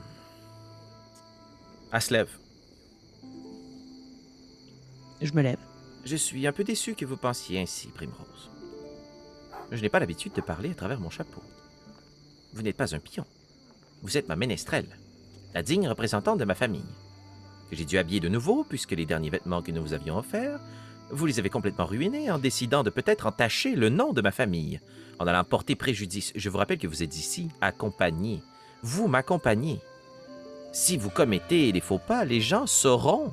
Elle 1.92 2.02
se 2.02 2.12
lève. 2.12 2.30
Je 5.22 5.32
me 5.32 5.42
lève. 5.42 5.58
Je 6.04 6.16
suis 6.16 6.46
un 6.46 6.52
peu 6.52 6.64
déçu 6.64 6.94
que 6.94 7.04
vous 7.04 7.16
pensiez 7.16 7.60
ainsi, 7.60 7.88
Primrose. 7.88 8.50
Je 9.70 9.82
n'ai 9.82 9.88
pas 9.88 10.00
l'habitude 10.00 10.32
de 10.32 10.40
parler 10.40 10.70
à 10.70 10.74
travers 10.74 11.00
mon 11.00 11.10
chapeau. 11.10 11.42
Vous 12.54 12.62
n'êtes 12.62 12.76
pas 12.76 12.94
un 12.94 12.98
pion. 12.98 13.26
Vous 14.02 14.16
êtes 14.16 14.28
ma 14.28 14.36
ménestrelle, 14.36 14.96
la 15.54 15.62
digne 15.62 15.88
représentante 15.88 16.38
de 16.38 16.44
ma 16.44 16.54
famille, 16.54 16.94
que 17.68 17.76
j'ai 17.76 17.84
dû 17.84 17.98
habiller 17.98 18.20
de 18.20 18.28
nouveau 18.28 18.64
puisque 18.64 18.92
les 18.92 19.06
derniers 19.06 19.30
vêtements 19.30 19.62
que 19.62 19.72
nous 19.72 19.82
vous 19.82 19.92
avions 19.92 20.16
offerts, 20.16 20.60
vous 21.10 21.26
les 21.26 21.38
avez 21.38 21.50
complètement 21.50 21.86
ruinés 21.86 22.30
en 22.30 22.38
décidant 22.38 22.82
de 22.82 22.90
peut-être 22.90 23.26
entacher 23.26 23.74
le 23.74 23.88
nom 23.88 24.12
de 24.12 24.20
ma 24.20 24.30
famille, 24.30 24.80
en 25.18 25.26
allant 25.26 25.44
porter 25.44 25.74
préjudice. 25.74 26.32
Je 26.36 26.48
vous 26.48 26.58
rappelle 26.58 26.78
que 26.78 26.86
vous 26.86 27.02
êtes 27.02 27.16
ici, 27.16 27.48
accompagné. 27.60 28.42
Vous 28.82 29.08
m'accompagnez. 29.08 29.80
Si 30.72 30.96
vous 30.96 31.10
commettez 31.10 31.72
des 31.72 31.80
faux 31.80 31.98
pas, 31.98 32.24
les 32.24 32.40
gens 32.40 32.66
sauront, 32.66 33.32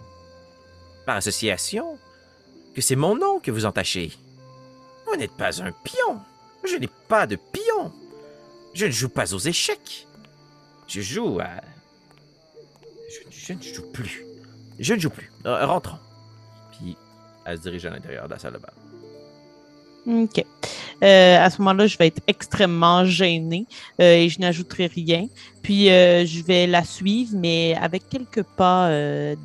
par 1.05 1.17
association, 1.17 1.97
que 2.73 2.81
c'est 2.81 2.95
mon 2.95 3.15
nom 3.15 3.39
que 3.39 3.51
vous 3.51 3.65
entachez. 3.65 4.11
Vous 5.05 5.15
n'êtes 5.15 5.35
pas 5.37 5.61
un 5.61 5.71
pion. 5.71 6.21
Je 6.63 6.75
n'ai 6.77 6.89
pas 7.07 7.27
de 7.27 7.35
pion. 7.35 7.93
Je 8.73 8.85
ne 8.85 8.91
joue 8.91 9.09
pas 9.09 9.33
aux 9.33 9.39
échecs. 9.39 10.07
Je 10.87 11.01
joue 11.01 11.39
à... 11.39 11.61
Je, 13.29 13.53
ne 13.53 13.61
joue 13.61 13.91
plus. 13.91 14.25
Je 14.79 14.93
ne 14.93 14.99
joue 14.99 15.09
plus. 15.09 15.31
Euh, 15.45 15.65
rentrons. 15.65 15.99
Puis, 16.71 16.97
elle 17.45 17.57
se 17.57 17.63
dirige 17.63 17.85
à 17.85 17.91
l'intérieur 17.91 18.27
de 18.27 18.33
la 18.33 18.39
salle 18.39 18.53
de 18.53 18.57
bal. 18.57 18.73
OK. 20.07 20.45
Euh, 21.03 21.37
à 21.39 21.49
ce 21.49 21.59
moment-là, 21.59 21.87
je 21.87 21.97
vais 21.97 22.07
être 22.07 22.21
extrêmement 22.27 23.05
gênée 23.05 23.65
euh, 23.99 24.15
et 24.15 24.29
je 24.29 24.39
n'ajouterai 24.39 24.87
rien. 24.87 25.27
Puis, 25.61 25.89
euh, 25.89 26.25
je 26.25 26.43
vais 26.43 26.67
la 26.67 26.83
suivre, 26.83 27.31
mais 27.35 27.75
avec 27.81 28.07
quelques 28.09 28.43
pas 28.43 28.89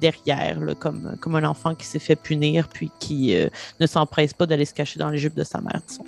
derrière, 0.01 0.61
là, 0.61 0.75
comme, 0.75 1.17
comme 1.21 1.35
un 1.37 1.45
enfant 1.45 1.75
qui 1.75 1.87
s'est 1.87 1.99
fait 1.99 2.17
punir 2.17 2.69
puis 2.69 2.91
qui 3.01 3.35
ne 3.81 3.87
s'empresse 3.87 4.35
pas 4.35 4.47
d'aller 4.47 4.65
se 4.65 4.75
cacher 4.75 4.99
dans 4.99 5.09
les 5.11 5.19
jupes 5.19 5.35
de 5.35 5.45
sa 5.45 5.61
mère, 5.61 5.81
disons. 5.89 6.05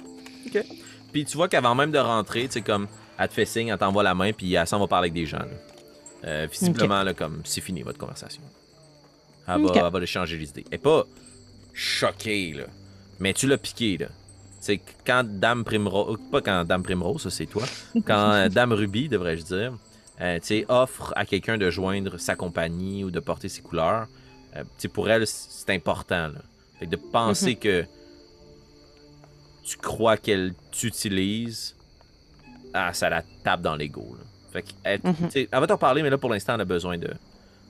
Puis 1.13 1.25
tu 1.25 1.37
vois 1.37 1.49
qu'avant 1.49 1.75
même 1.75 1.91
de 1.91 1.99
rentrer, 1.99 2.47
tu 2.47 2.53
sais, 2.53 2.63
comme, 2.63 2.87
elle 3.19 3.29
te 3.29 3.35
fait 3.35 3.45
signe, 3.47 3.69
elle 3.69 3.79
t'envoie 3.79 4.03
la 4.03 4.15
main, 4.15 4.33
puis 4.33 4.55
elle 4.55 4.67
s'en 4.67 4.79
va 4.79 4.87
parler 4.87 5.07
avec 5.07 5.15
des 5.15 5.27
gens. 5.27 5.45
visiblement, 6.51 7.03
là, 7.03 7.15
comme, 7.15 7.41
c'est 7.45 7.61
fini 7.63 7.83
votre 7.83 7.99
conversation. 7.99 8.43
Elle, 9.49 9.65
Ok. 9.65 9.75
va, 9.75 9.87
elle 9.87 9.93
va 9.93 9.99
le 9.99 10.07
changer 10.07 10.37
les 10.37 10.49
idées. 10.51 10.65
Elle 10.71 10.77
est 10.77 10.79
pas 10.79 11.05
choquée, 11.73 12.53
là. 12.53 12.65
Mais 13.19 13.33
tu 13.33 13.47
l'as 13.47 13.59
piqué, 13.59 13.97
là. 13.99 14.07
C'est 14.63 14.81
quand 15.05 15.25
Dame 15.27 15.65
Primrose, 15.65 16.21
pas 16.31 16.41
quand 16.41 16.65
Dame 16.65 16.85
Primrose, 16.85 17.23
ça 17.23 17.31
c'est 17.31 17.47
toi, 17.47 17.65
quand 18.07 18.33
euh, 18.33 18.49
Dame 18.49 18.73
Ruby, 18.73 19.09
devrais-je 19.09 19.43
dire, 19.43 19.73
euh, 20.21 20.39
offre 20.69 21.13
à 21.17 21.27
quelqu'un 21.27 21.59
de 21.59 21.69
joindre 21.69 22.17
sa 22.19 22.37
compagnie 22.37 23.03
ou 23.03 23.11
de 23.11 23.19
porter 23.19 23.49
ses 23.49 23.61
couleurs, 23.61 24.07
euh, 24.57 24.63
pour 24.95 25.11
elle, 25.11 25.27
c'est 25.27 25.71
important, 25.71 26.29
là. 26.29 26.41
Fait 26.79 26.87
que 26.87 26.93
de 26.93 26.97
penser 26.97 27.57
que 27.57 27.85
tu 29.65 29.77
crois 29.79 30.17
qu'elle 30.17 30.55
t'utilise, 30.71 31.77
ah, 32.73 32.93
ça 32.93 33.11
la 33.11 33.23
tape 33.43 33.63
dans 33.63 33.75
l'ego. 33.75 34.17
Fait 34.53 34.63
que, 34.63 34.69
elle, 34.85 35.01
Mhm. 35.03 35.29
elle 35.35 35.49
va 35.51 35.67
t'en 35.67 35.77
parler, 35.77 36.03
mais 36.05 36.11
là, 36.11 36.19
pour 36.19 36.31
l'instant, 36.31 36.55
elle 36.55 36.61
a 36.61 36.65
besoin 36.65 36.99
de 36.99 37.11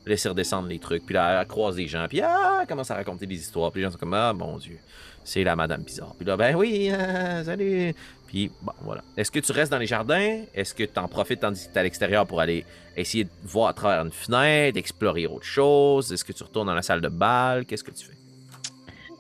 laisser 0.05 0.29
redescendre 0.29 0.69
les 0.69 0.79
trucs. 0.79 1.07
Puis 1.07 1.15
là, 1.15 1.41
elle 1.41 1.47
croise 1.47 1.77
des 1.77 1.87
gens, 1.87 2.07
puis 2.07 2.21
ah, 2.21 2.59
elle 2.61 2.67
commence 2.67 2.91
à 2.91 2.97
raconter 2.97 3.25
des 3.27 3.37
histoires. 3.37 3.71
Puis 3.73 3.81
les 3.81 3.87
gens 3.87 3.93
sont 3.93 3.99
comme, 3.99 4.15
ah, 4.15 4.33
mon 4.35 4.59
Dieu, 4.59 4.79
c'est 5.25 5.45
la 5.45 5.57
Madame 5.57 5.83
Bizarre. 5.83 6.15
Puis 6.17 6.27
là, 6.27 6.37
ben 6.37 6.55
oui, 6.57 6.89
euh, 6.91 7.45
salut. 7.45 7.95
Puis, 8.27 8.51
bon, 8.63 8.73
voilà. 8.83 9.03
Est-ce 9.17 9.31
que 9.31 9.41
tu 9.41 9.53
restes 9.53 9.71
dans 9.71 9.79
les 9.79 9.87
jardins? 9.87 10.41
Est-ce 10.55 10.75
que 10.75 10.85
tu 10.85 10.99
en 10.99 11.07
profites 11.09 11.41
tandis 11.41 11.67
que 11.67 11.73
tu 11.73 11.75
es 11.77 11.79
à 11.79 11.83
l'extérieur 11.83 12.27
pour 12.27 12.41
aller 12.41 12.65
essayer 12.97 13.25
de 13.25 13.31
voir 13.45 13.69
à 13.69 13.75
travers 13.75 14.03
une 14.05 14.11
fenêtre, 14.13 14.75
d'explorer 14.75 15.27
autre 15.27 15.45
chose? 15.45 16.13
Est-ce 16.13 16.25
que 16.25 16.33
tu 16.33 16.43
retournes 16.43 16.67
dans 16.69 16.75
la 16.75 16.83
salle 16.83 17.01
de 17.03 17.09
bal? 17.09 17.67
Qu'est-ce 17.67 17.85
que 17.85 17.91
tu 17.91 18.07
fais? 18.07 18.13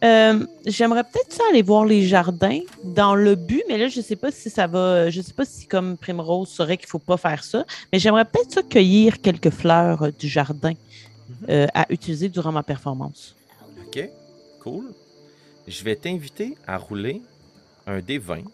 Euh, 0.04 0.44
J'aimerais 0.66 1.04
peut-être 1.04 1.32
ça 1.32 1.42
aller 1.50 1.62
voir 1.62 1.84
les 1.84 2.04
jardins 2.06 2.58
dans 2.84 3.14
le 3.14 3.36
but, 3.36 3.62
mais 3.68 3.78
là, 3.78 3.86
je 3.88 4.00
sais 4.00 4.16
pas 4.16 4.30
si 4.32 4.50
ça 4.50 4.66
va. 4.66 5.10
Je 5.10 5.20
sais 5.20 5.32
pas 5.34 5.44
si, 5.44 5.66
comme 5.66 5.96
Primrose 5.96 6.48
saurait 6.48 6.76
qu'il 6.76 6.88
faut 6.88 6.98
pas 6.98 7.16
faire 7.16 7.44
ça, 7.44 7.64
mais 7.92 7.98
j'aimerais 8.00 8.24
peut-être 8.24 8.50
ça 8.50 8.62
cueillir 8.62 9.20
quelques 9.20 9.50
fleurs 9.50 10.02
euh, 10.04 10.10
du 10.10 10.26
jardin 10.28 10.72
Mhm. 11.28 11.46
euh, 11.50 11.66
à 11.72 11.86
utiliser 11.90 12.28
durant 12.28 12.50
ma 12.50 12.62
performance. 12.64 13.36
OK. 13.86 14.08
Cool. 14.60 14.86
Je 15.68 15.85
vais 15.85 15.96
t'inviter 15.96 16.57
à 16.66 16.77
rouler 16.77 17.22
un 17.87 17.98
D20 18.01 18.44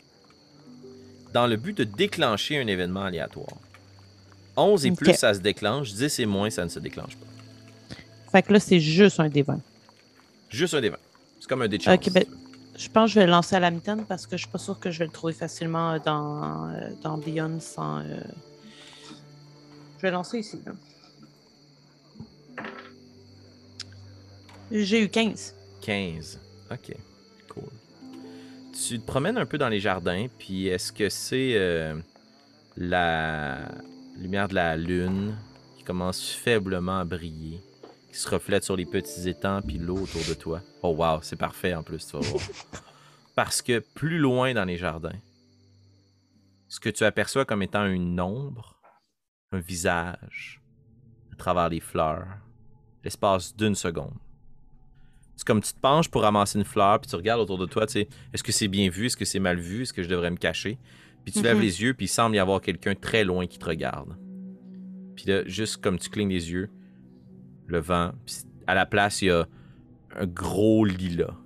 dans 1.33 1.47
le 1.47 1.57
but 1.57 1.77
de 1.77 1.85
déclencher 1.85 2.59
un 2.59 2.66
événement 2.66 3.03
aléatoire. 3.03 3.57
11 4.57 4.87
et 4.87 4.90
plus, 4.92 5.14
ça 5.14 5.35
se 5.35 5.38
déclenche. 5.40 5.92
10 5.92 6.18
et 6.21 6.27
moins, 6.27 6.51
ça 6.51 6.64
ne 6.64 6.68
se 6.68 6.79
déclenche 6.81 7.16
pas. 7.16 7.27
Fait 8.33 8.42
que 8.42 8.53
là, 8.53 8.61
c'est 8.61 8.81
juste 8.81 9.21
un 9.21 9.29
D20. 9.29 9.59
Juste 10.51 10.75
un 10.75 10.81
D20. 10.81 10.97
C'est 11.40 11.49
comme 11.49 11.62
un 11.62 11.68
dé 11.68 11.79
de 11.79 11.83
chance. 11.83 11.94
Ok, 11.94 12.12
ben- 12.12 12.25
Je 12.77 12.88
pense 12.88 13.11
que 13.11 13.14
je 13.14 13.21
vais 13.21 13.27
le 13.27 13.33
lancer 13.33 13.57
à 13.57 13.61
la 13.61 13.71
mitaine 13.71 14.05
parce 14.07 14.27
que 14.27 14.37
je 14.37 14.42
suis 14.42 14.51
pas 14.51 14.59
sûre 14.59 14.79
que 14.79 14.90
je 14.90 14.99
vais 15.01 15.07
le 15.07 15.11
trouver 15.12 15.33
facilement 15.33 15.92
euh, 15.92 15.99
dans, 16.05 16.68
euh, 16.71 16.90
dans 17.03 17.18
Beyond 17.18 17.59
sans. 17.61 17.99
euh, 18.01 18.21
Je 19.99 20.03
vais 20.03 20.11
lancer 20.11 20.38
ici. 20.40 20.61
là. 20.66 20.73
J'ai 24.71 25.03
eu 25.03 25.09
15. 25.09 25.55
15. 25.81 26.38
Ok, 26.70 26.94
cool. 27.48 27.70
Tu 28.72 28.98
te 28.98 29.07
promènes 29.07 29.38
un 29.38 29.46
peu 29.46 29.59
dans 29.59 29.68
les 29.68 29.81
jardins, 29.81 30.26
puis 30.38 30.68
est-ce 30.68 30.92
que 30.92 31.09
c'est 31.09 31.54
euh, 31.54 31.98
la 32.76 33.68
lumière 34.18 34.48
de 34.48 34.54
la 34.54 34.76
lune 34.76 35.37
qui 35.76 35.85
commence 35.85 36.31
faiblement 36.31 36.98
à 36.98 37.04
briller, 37.04 37.61
qui 38.12 38.18
se 38.18 38.28
reflète 38.28 38.64
sur 38.64 38.76
les 38.76 38.87
petits 38.87 39.28
étangs, 39.28 39.62
puis 39.62 39.78
l'eau 39.78 39.98
autour 39.98 40.22
de 40.28 40.35
toi? 40.35 40.62
Oh 40.83 40.94
wow, 40.94 41.20
c'est 41.22 41.37
parfait 41.37 41.74
en 41.74 41.83
plus, 41.83 42.07
tu 42.07 42.12
vas 42.12 42.20
voir. 42.20 42.44
Parce 43.35 43.62
que 43.62 43.78
plus 43.78 44.18
loin 44.18 44.52
dans 44.52 44.64
les 44.64 44.76
jardins, 44.76 45.18
ce 46.68 46.81
que 46.81 46.90
tu 46.90 47.04
aperçois 47.04 47.44
comme 47.44 47.62
étant 47.62 47.87
une 47.87 48.20
ombre, 48.20 48.78
un 49.52 49.61
visage, 49.61 50.61
à 51.33 51.37
travers 51.37 51.68
les 51.68 51.81
fleurs, 51.81 52.26
l'espace 53.02 53.57
d'une 53.57 53.74
seconde. 53.74 54.18
C'est 55.38 55.46
comme 55.46 55.61
tu 55.62 55.72
te 55.72 55.79
penches 55.79 56.09
pour 56.11 56.22
ramasser 56.22 56.59
une 56.59 56.64
fleur, 56.64 57.01
puis 57.01 57.09
tu 57.09 57.14
regardes 57.14 57.40
autour 57.40 57.59
de 57.59 57.66
toi, 57.66 57.87
tu 57.87 57.92
sais, 57.92 58.09
est-ce 58.35 58.42
que 58.42 58.51
c'est 58.51 58.66
bien 58.66 58.90
vu, 58.90 59.07
est-ce 59.07 59.16
que 59.16 59.24
c'est 59.24 59.38
mal 59.38 59.57
vu, 59.61 59.83
est-ce 59.83 59.92
que 59.92 60.03
je 60.03 60.09
devrais 60.09 60.33
me 60.33 60.37
cacher? 60.37 60.79
Puis 61.24 61.33
tu 61.33 61.42
lèves 61.42 61.59
Mhm. 61.59 61.62
les 61.62 61.81
yeux, 61.83 61.94
puis 61.94 62.07
il 62.07 62.09
semble 62.09 62.35
y 62.35 62.40
avoir 62.40 62.61
quelqu'un 62.61 62.96
très 62.96 63.22
loin 63.22 63.46
qui 63.46 63.57
te 63.57 63.64
regarde. 63.64 64.16
Puis 65.14 65.27
là, 65.27 65.46
juste 65.46 65.77
comme 65.77 65.96
tu 65.96 66.09
clignes 66.11 66.29
les 66.31 66.51
yeux, 66.51 66.70
le 67.68 67.79
vent, 67.79 68.11
puis 68.27 68.35
à 68.66 68.74
la 68.74 68.85
place, 68.85 69.22
il 69.22 69.27
y 69.27 69.31
a 69.31 69.46
un 70.16 70.27
gros 70.27 70.85
lilas. 70.85 71.37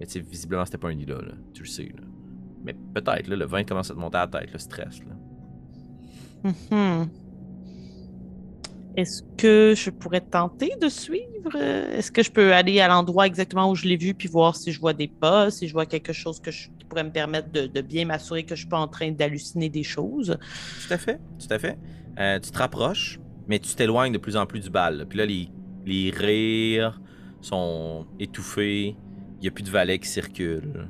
Mais 0.00 0.06
tu 0.06 0.12
sais, 0.12 0.20
visiblement, 0.20 0.64
c'était 0.64 0.78
pas 0.78 0.88
un 0.88 0.94
lilas, 0.94 1.20
là. 1.20 1.32
Tu 1.52 1.62
le 1.62 1.68
sais, 1.68 1.84
là. 1.94 2.02
Mais 2.64 2.74
peut-être, 2.94 3.28
là, 3.28 3.36
le 3.36 3.44
vent 3.44 3.62
commence 3.64 3.90
à 3.90 3.94
te 3.94 3.98
monter 3.98 4.16
à 4.16 4.20
la 4.32 4.40
tête, 4.40 4.50
le 4.52 4.58
stress, 4.58 5.00
là. 5.00 6.52
Mhm. 6.70 7.08
Est-ce 8.96 9.22
que 9.36 9.74
je 9.76 9.90
pourrais 9.90 10.22
tenter 10.22 10.72
de 10.80 10.88
suivre? 10.88 11.54
Est-ce 11.54 12.10
que 12.10 12.22
je 12.22 12.30
peux 12.30 12.54
aller 12.54 12.80
à 12.80 12.88
l'endroit 12.88 13.26
exactement 13.26 13.70
où 13.70 13.74
je 13.74 13.86
l'ai 13.86 13.96
vu 13.96 14.14
puis 14.14 14.26
voir 14.26 14.56
si 14.56 14.72
je 14.72 14.80
vois 14.80 14.94
des 14.94 15.06
pas, 15.06 15.50
si 15.50 15.68
je 15.68 15.72
vois 15.72 15.84
quelque 15.84 16.14
chose 16.14 16.40
qui 16.40 16.84
pourrait 16.88 17.04
me 17.04 17.10
permettre 17.10 17.50
de, 17.52 17.80
bien 17.82 18.06
m'assurer 18.06 18.44
que 18.44 18.54
je 18.54 18.60
suis 18.60 18.68
pas 18.68 18.78
en 18.78 18.88
train 18.88 19.10
d'halluciner 19.10 19.68
des 19.68 19.82
choses? 19.82 20.38
Tout 20.86 20.94
à 20.94 20.98
fait, 20.98 21.20
tout 21.38 21.46
à 21.50 21.58
fait. 21.58 21.78
Euh, 22.18 22.40
tu 22.40 22.50
te 22.50 22.58
rapproches, 22.58 23.20
mais 23.46 23.58
tu 23.58 23.74
t'éloignes 23.74 24.12
de 24.12 24.18
plus 24.18 24.36
en 24.36 24.46
plus 24.46 24.60
du 24.60 24.70
bal. 24.70 25.06
Puis 25.08 25.18
là, 25.18 25.26
les, 25.26 25.50
les 25.84 26.10
rires 26.10 27.00
sont 27.42 28.06
étouffés. 28.18 28.96
Il 29.38 29.42
n'y 29.42 29.48
a 29.48 29.50
plus 29.50 29.62
de 29.62 29.70
valets 29.70 29.98
qui 29.98 30.08
circulent. 30.08 30.88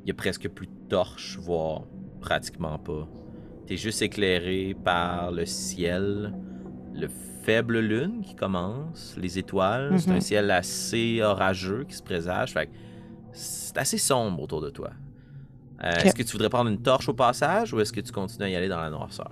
Il 0.00 0.04
n'y 0.06 0.10
a 0.12 0.14
presque 0.14 0.48
plus 0.48 0.66
de 0.66 0.88
torches, 0.88 1.38
voire 1.38 1.82
pratiquement 2.20 2.78
pas. 2.78 3.06
Tu 3.66 3.74
es 3.74 3.76
juste 3.76 4.00
éclairé 4.00 4.74
par 4.82 5.30
le 5.30 5.44
ciel, 5.44 6.32
le 6.94 7.08
faible 7.42 7.78
lune 7.78 8.20
qui 8.22 8.34
commence, 8.34 9.14
les 9.16 9.38
étoiles. 9.38 9.98
C'est 9.98 10.10
Mhm. 10.10 10.16
un 10.16 10.20
ciel 10.20 10.50
assez 10.50 11.20
orageux 11.22 11.84
qui 11.88 11.94
se 11.96 12.02
présage. 12.02 12.52
Fait 12.52 12.68
c'est 13.32 13.76
assez 13.78 13.98
sombre 13.98 14.42
autour 14.42 14.60
de 14.60 14.70
toi. 14.70 14.90
Euh. 15.84 15.92
Est-ce 16.02 16.14
que 16.14 16.22
tu 16.24 16.32
voudrais 16.32 16.48
prendre 16.48 16.68
une 16.70 16.82
torche 16.82 17.08
au 17.08 17.14
passage 17.14 17.72
ou 17.72 17.80
est-ce 17.80 17.92
que 17.92 18.00
tu 18.00 18.10
continues 18.10 18.46
à 18.46 18.50
y 18.50 18.56
aller 18.56 18.68
dans 18.68 18.80
la 18.80 18.90
noirceur? 18.90 19.30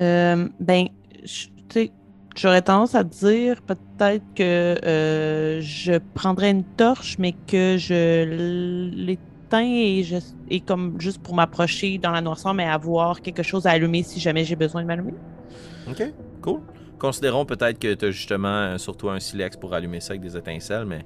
Euh, 0.00 0.48
ben, 0.58 0.86
tu 1.24 1.48
sais, 1.72 1.92
j'aurais 2.36 2.62
tendance 2.62 2.94
à 2.96 3.04
dire 3.04 3.62
peut-être 3.62 4.24
que 4.34 4.76
euh, 4.84 5.60
je 5.60 5.98
prendrais 6.14 6.50
une 6.50 6.64
torche, 6.64 7.16
mais 7.18 7.32
que 7.46 7.76
je 7.78 8.24
l'éteins 8.92 9.20
et, 9.62 10.02
je, 10.02 10.16
et 10.48 10.60
comme 10.60 11.00
juste 11.00 11.22
pour 11.22 11.34
m'approcher 11.36 11.98
dans 11.98 12.10
la 12.10 12.20
noirceur, 12.20 12.54
mais 12.54 12.64
avoir 12.64 13.20
quelque 13.20 13.44
chose 13.44 13.66
à 13.66 13.70
allumer 13.70 14.02
si 14.02 14.18
jamais 14.18 14.44
j'ai 14.44 14.56
besoin 14.56 14.82
de 14.82 14.86
m'allumer. 14.88 15.14
Ok, 15.88 16.02
cool. 16.42 16.60
Considérons 16.98 17.44
peut-être 17.44 17.78
que 17.78 17.92
tu 17.94 18.04
as 18.06 18.10
justement 18.10 18.48
euh, 18.48 18.78
sur 18.78 18.96
toi 18.96 19.14
un 19.14 19.20
silex 19.20 19.56
pour 19.56 19.74
allumer 19.74 20.00
ça 20.00 20.12
avec 20.12 20.22
des 20.22 20.36
étincelles, 20.36 20.86
mais. 20.86 21.04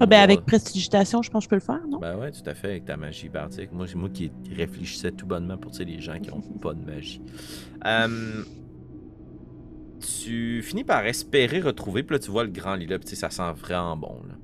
Ah, 0.00 0.06
ben, 0.06 0.16
va- 0.18 0.22
avec 0.22 0.44
prestidigitation, 0.44 1.22
je 1.22 1.30
pense 1.30 1.44
que 1.44 1.44
je 1.46 1.48
peux 1.50 1.56
le 1.56 1.60
faire, 1.60 1.86
non? 1.88 1.98
Ben 1.98 2.16
ouais, 2.16 2.30
tout 2.30 2.48
à 2.48 2.54
fait, 2.54 2.68
avec 2.68 2.84
ta 2.84 2.96
magie 2.96 3.28
bardique. 3.28 3.72
Moi, 3.72 3.86
c'est 3.86 3.96
moi 3.96 4.08
qui 4.10 4.30
réfléchissais 4.54 5.10
tout 5.12 5.26
bonnement 5.26 5.56
pour 5.56 5.72
les 5.78 6.00
gens 6.00 6.18
qui 6.20 6.30
ont 6.30 6.40
pas 6.60 6.74
de 6.74 6.84
magie. 6.84 7.22
Euh, 7.84 8.42
tu 10.00 10.62
finis 10.62 10.84
par 10.84 11.04
espérer 11.06 11.60
retrouver, 11.60 12.02
puis 12.02 12.14
là, 12.16 12.20
tu 12.20 12.30
vois 12.30 12.44
le 12.44 12.50
grand 12.50 12.74
lit 12.74 12.86
là, 12.86 12.98
puis 12.98 13.16
ça 13.16 13.30
sent 13.30 13.52
vraiment 13.56 13.96
bon. 13.96 14.20
Là. 14.28 14.34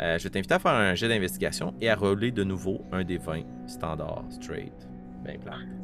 Euh, 0.00 0.18
je 0.18 0.24
vais 0.24 0.30
t'inviter 0.30 0.54
à 0.54 0.58
faire 0.58 0.72
un 0.72 0.94
jet 0.94 1.08
d'investigation 1.08 1.74
et 1.80 1.88
à 1.88 1.96
rouler 1.96 2.30
de 2.30 2.44
nouveau 2.44 2.82
un 2.92 3.04
des 3.04 3.18
20 3.18 3.42
standard, 3.66 4.24
straight. 4.30 4.72
Ben. 5.24 5.38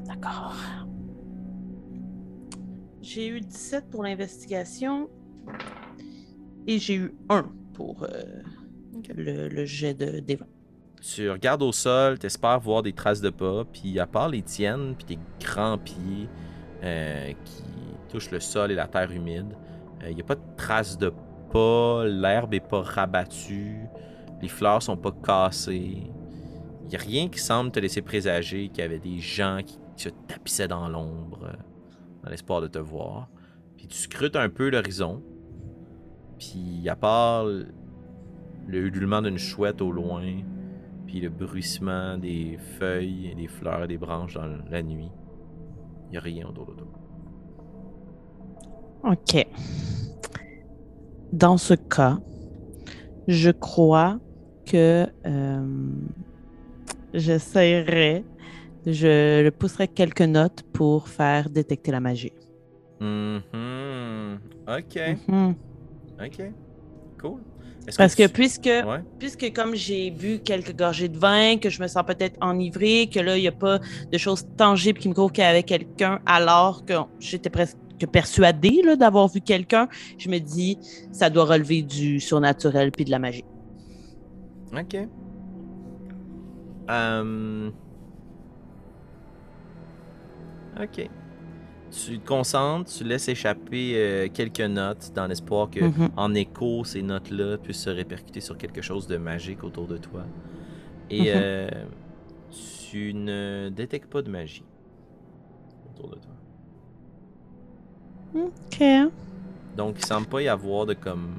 D'accord. 0.07 0.55
J'ai 3.05 3.29
eu 3.29 3.41
17 3.41 3.91
pour 3.91 4.03
l'investigation 4.03 5.11
et 6.67 6.79
j'ai 6.79 6.95
eu 6.95 7.15
1 7.29 7.53
pour 7.75 8.03
euh, 8.05 8.09
le, 9.15 9.49
le 9.49 9.65
jet 9.67 9.93
de 9.93 10.21
d'évan. 10.21 10.47
Tu 11.03 11.29
regardes 11.29 11.63
au 11.63 11.71
sol, 11.71 12.19
t'espères 12.19 12.59
voir 12.61 12.83
des 12.83 12.95
traces 12.95 13.21
de 13.21 13.29
pas, 13.29 13.67
puis 13.71 14.01
à 14.01 14.07
part 14.07 14.31
les 14.31 14.41
tiennes, 14.41 14.95
puis 14.97 15.05
tes 15.05 15.19
grands 15.39 15.77
pieds 15.77 16.31
euh, 16.83 17.33
qui 17.45 17.63
touchent 18.09 18.31
le 18.31 18.41
sol 18.41 18.73
et 18.73 18.75
la 18.75 18.89
terre 18.89 19.13
humide, 19.13 19.55
il 20.09 20.15
n'y 20.15 20.23
a 20.23 20.25
pas 20.25 20.37
de 20.37 20.57
traces 20.57 20.97
de 20.97 21.13
pas, 21.53 22.07
l'herbe 22.07 22.55
est 22.55 22.67
pas 22.67 22.81
rabattue, 22.81 23.81
les 24.41 24.49
fleurs 24.49 24.83
sont 24.83 24.97
pas 24.97 25.13
cassées. 25.13 26.11
Il 26.85 26.89
n'y 26.89 26.97
a 26.97 27.01
rien 27.01 27.29
qui 27.29 27.39
semble 27.39 27.71
te 27.71 27.81
laisser 27.81 28.01
présager 28.01 28.71
qu'il 28.71 28.79
y 28.79 28.83
avait 28.83 28.99
des 28.99 29.19
gens 29.19 29.61
qui 29.63 29.79
se 29.97 30.09
tapissaient 30.09 30.69
dans 30.69 30.89
l'ombre 30.89 31.45
euh, 31.45 31.74
dans 32.25 32.31
l'espoir 32.31 32.61
de 32.61 32.67
te 32.67 32.79
voir. 32.79 33.29
Puis 33.77 33.87
tu 33.87 33.97
scrutes 33.97 34.37
un 34.37 34.49
peu 34.49 34.71
l'horizon, 34.71 35.23
puis 36.39 36.89
à 36.89 36.97
part 36.97 37.45
le 37.45 38.79
ululement 38.79 39.23
d'une 39.23 39.39
chouette 39.39 39.83
au 39.83 39.93
loin, 39.93 40.25
puis 41.07 41.21
le 41.21 41.29
bruissement 41.29 42.17
des 42.17 42.59
feuilles 42.79 43.35
des 43.37 43.47
fleurs 43.47 43.87
des 43.87 43.99
branches 43.99 44.35
dans 44.35 44.47
la 44.71 44.83
nuit. 44.83 45.11
Il 46.07 46.11
n'y 46.13 46.17
a 46.17 46.21
rien 46.21 46.47
autour 46.47 46.67
de 46.67 46.73
toi. 46.73 46.89
OK. 49.05 49.47
Dans 51.33 51.59
ce 51.59 51.75
cas, 51.75 52.19
je 53.27 53.51
crois 53.51 54.19
que 54.65 55.07
euh, 55.27 55.67
j'essaierai, 57.13 58.25
je 58.87 59.43
le 59.43 59.51
pousserai 59.51 59.89
quelques 59.89 60.21
notes 60.23 60.63
pour 60.73 61.09
faire 61.09 61.49
détecter 61.51 61.91
la 61.91 62.01
magie. 62.01 62.33
Mhm. 63.01 64.39
Ok. 64.69 65.01
Mhm. 65.29 65.55
Ok. 66.25 66.53
Cool. 67.21 67.41
Parce 67.99 68.15
que 68.15 68.23
tu- 68.27 68.33
puisque 68.33 68.65
Ouais. 68.65 69.03
puisque 69.19 69.53
comme 69.53 69.75
j'ai 69.75 70.11
bu 70.11 70.39
quelques 70.39 70.75
gorgées 70.75 71.09
de 71.09 71.19
vin, 71.19 71.59
que 71.59 71.69
je 71.69 71.83
me 71.83 71.87
sens 71.87 72.03
peut-être 72.07 72.37
enivrée, 72.41 73.11
que 73.13 73.21
là, 73.21 73.37
il 73.37 73.43
n'y 73.43 73.49
a 73.49 73.53
pas 73.53 73.79
de 74.11 74.19
choses 74.19 74.47
tangibles 74.57 74.99
qui 74.99 75.09
me 75.09 75.15
prouvent 75.15 75.33
qu'il 75.33 75.45
y 75.45 75.47
avait 75.47 75.63
quelqu'un, 75.65 76.19
alors 76.25 76.85
que 76.87 76.95
j'étais 77.19 77.51
presque 77.51 77.77
persuadée 78.11 78.83
d'avoir 78.99 79.29
vu 79.29 79.41
quelqu'un, 79.41 79.87
je 80.19 80.29
me 80.31 80.39
dis, 80.39 80.79
ça 81.13 81.29
doit 81.31 81.45
relever 81.45 81.83
du 81.83 82.21
surnaturel 82.21 82.91
puis 82.91 83.05
de 83.05 83.11
la 83.11 83.19
magie. 83.19 83.45
Ok. 84.73 84.97
Euh, 86.91 87.71
Ok. 90.81 91.09
Tu 91.91 92.19
te 92.19 92.27
concentres, 92.27 92.93
tu 92.93 93.05
laisses 93.05 93.29
échapper 93.29 93.93
euh, 93.95 94.29
quelques 94.33 94.61
notes 94.61 95.13
dans 95.15 95.27
l'espoir 95.29 95.71
que, 95.71 95.81
Mhm. 95.81 96.11
en 96.17 96.35
écho, 96.35 96.83
ces 96.85 97.03
notes-là 97.03 97.57
puissent 97.59 97.83
se 97.83 97.91
répercuter 97.91 98.41
sur 98.41 98.59
quelque 98.59 98.83
chose 98.83 99.07
de 99.07 99.17
magique 99.17 99.63
autour 99.63 99.87
de 99.87 99.97
toi. 99.99 100.25
Et 101.11 101.21
Mhm. 101.23 101.33
euh, 101.35 101.69
tu 102.91 103.15
ne 103.15 103.69
détectes 103.71 104.11
pas 104.11 104.23
de 104.23 104.31
magie 104.31 104.65
autour 105.91 106.09
de 106.11 106.17
toi. 106.17 106.33
OK. 108.35 109.13
Donc, 109.77 109.97
il 109.99 110.05
semble 110.05 110.27
pas 110.27 110.43
y 110.43 110.49
avoir 110.49 110.87
de 110.87 110.95
comme 110.95 111.35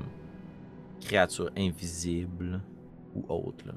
créature 1.02 1.50
invisible 1.58 2.62
ou 3.16 3.26
autre. 3.28 3.66
là. 3.68 3.74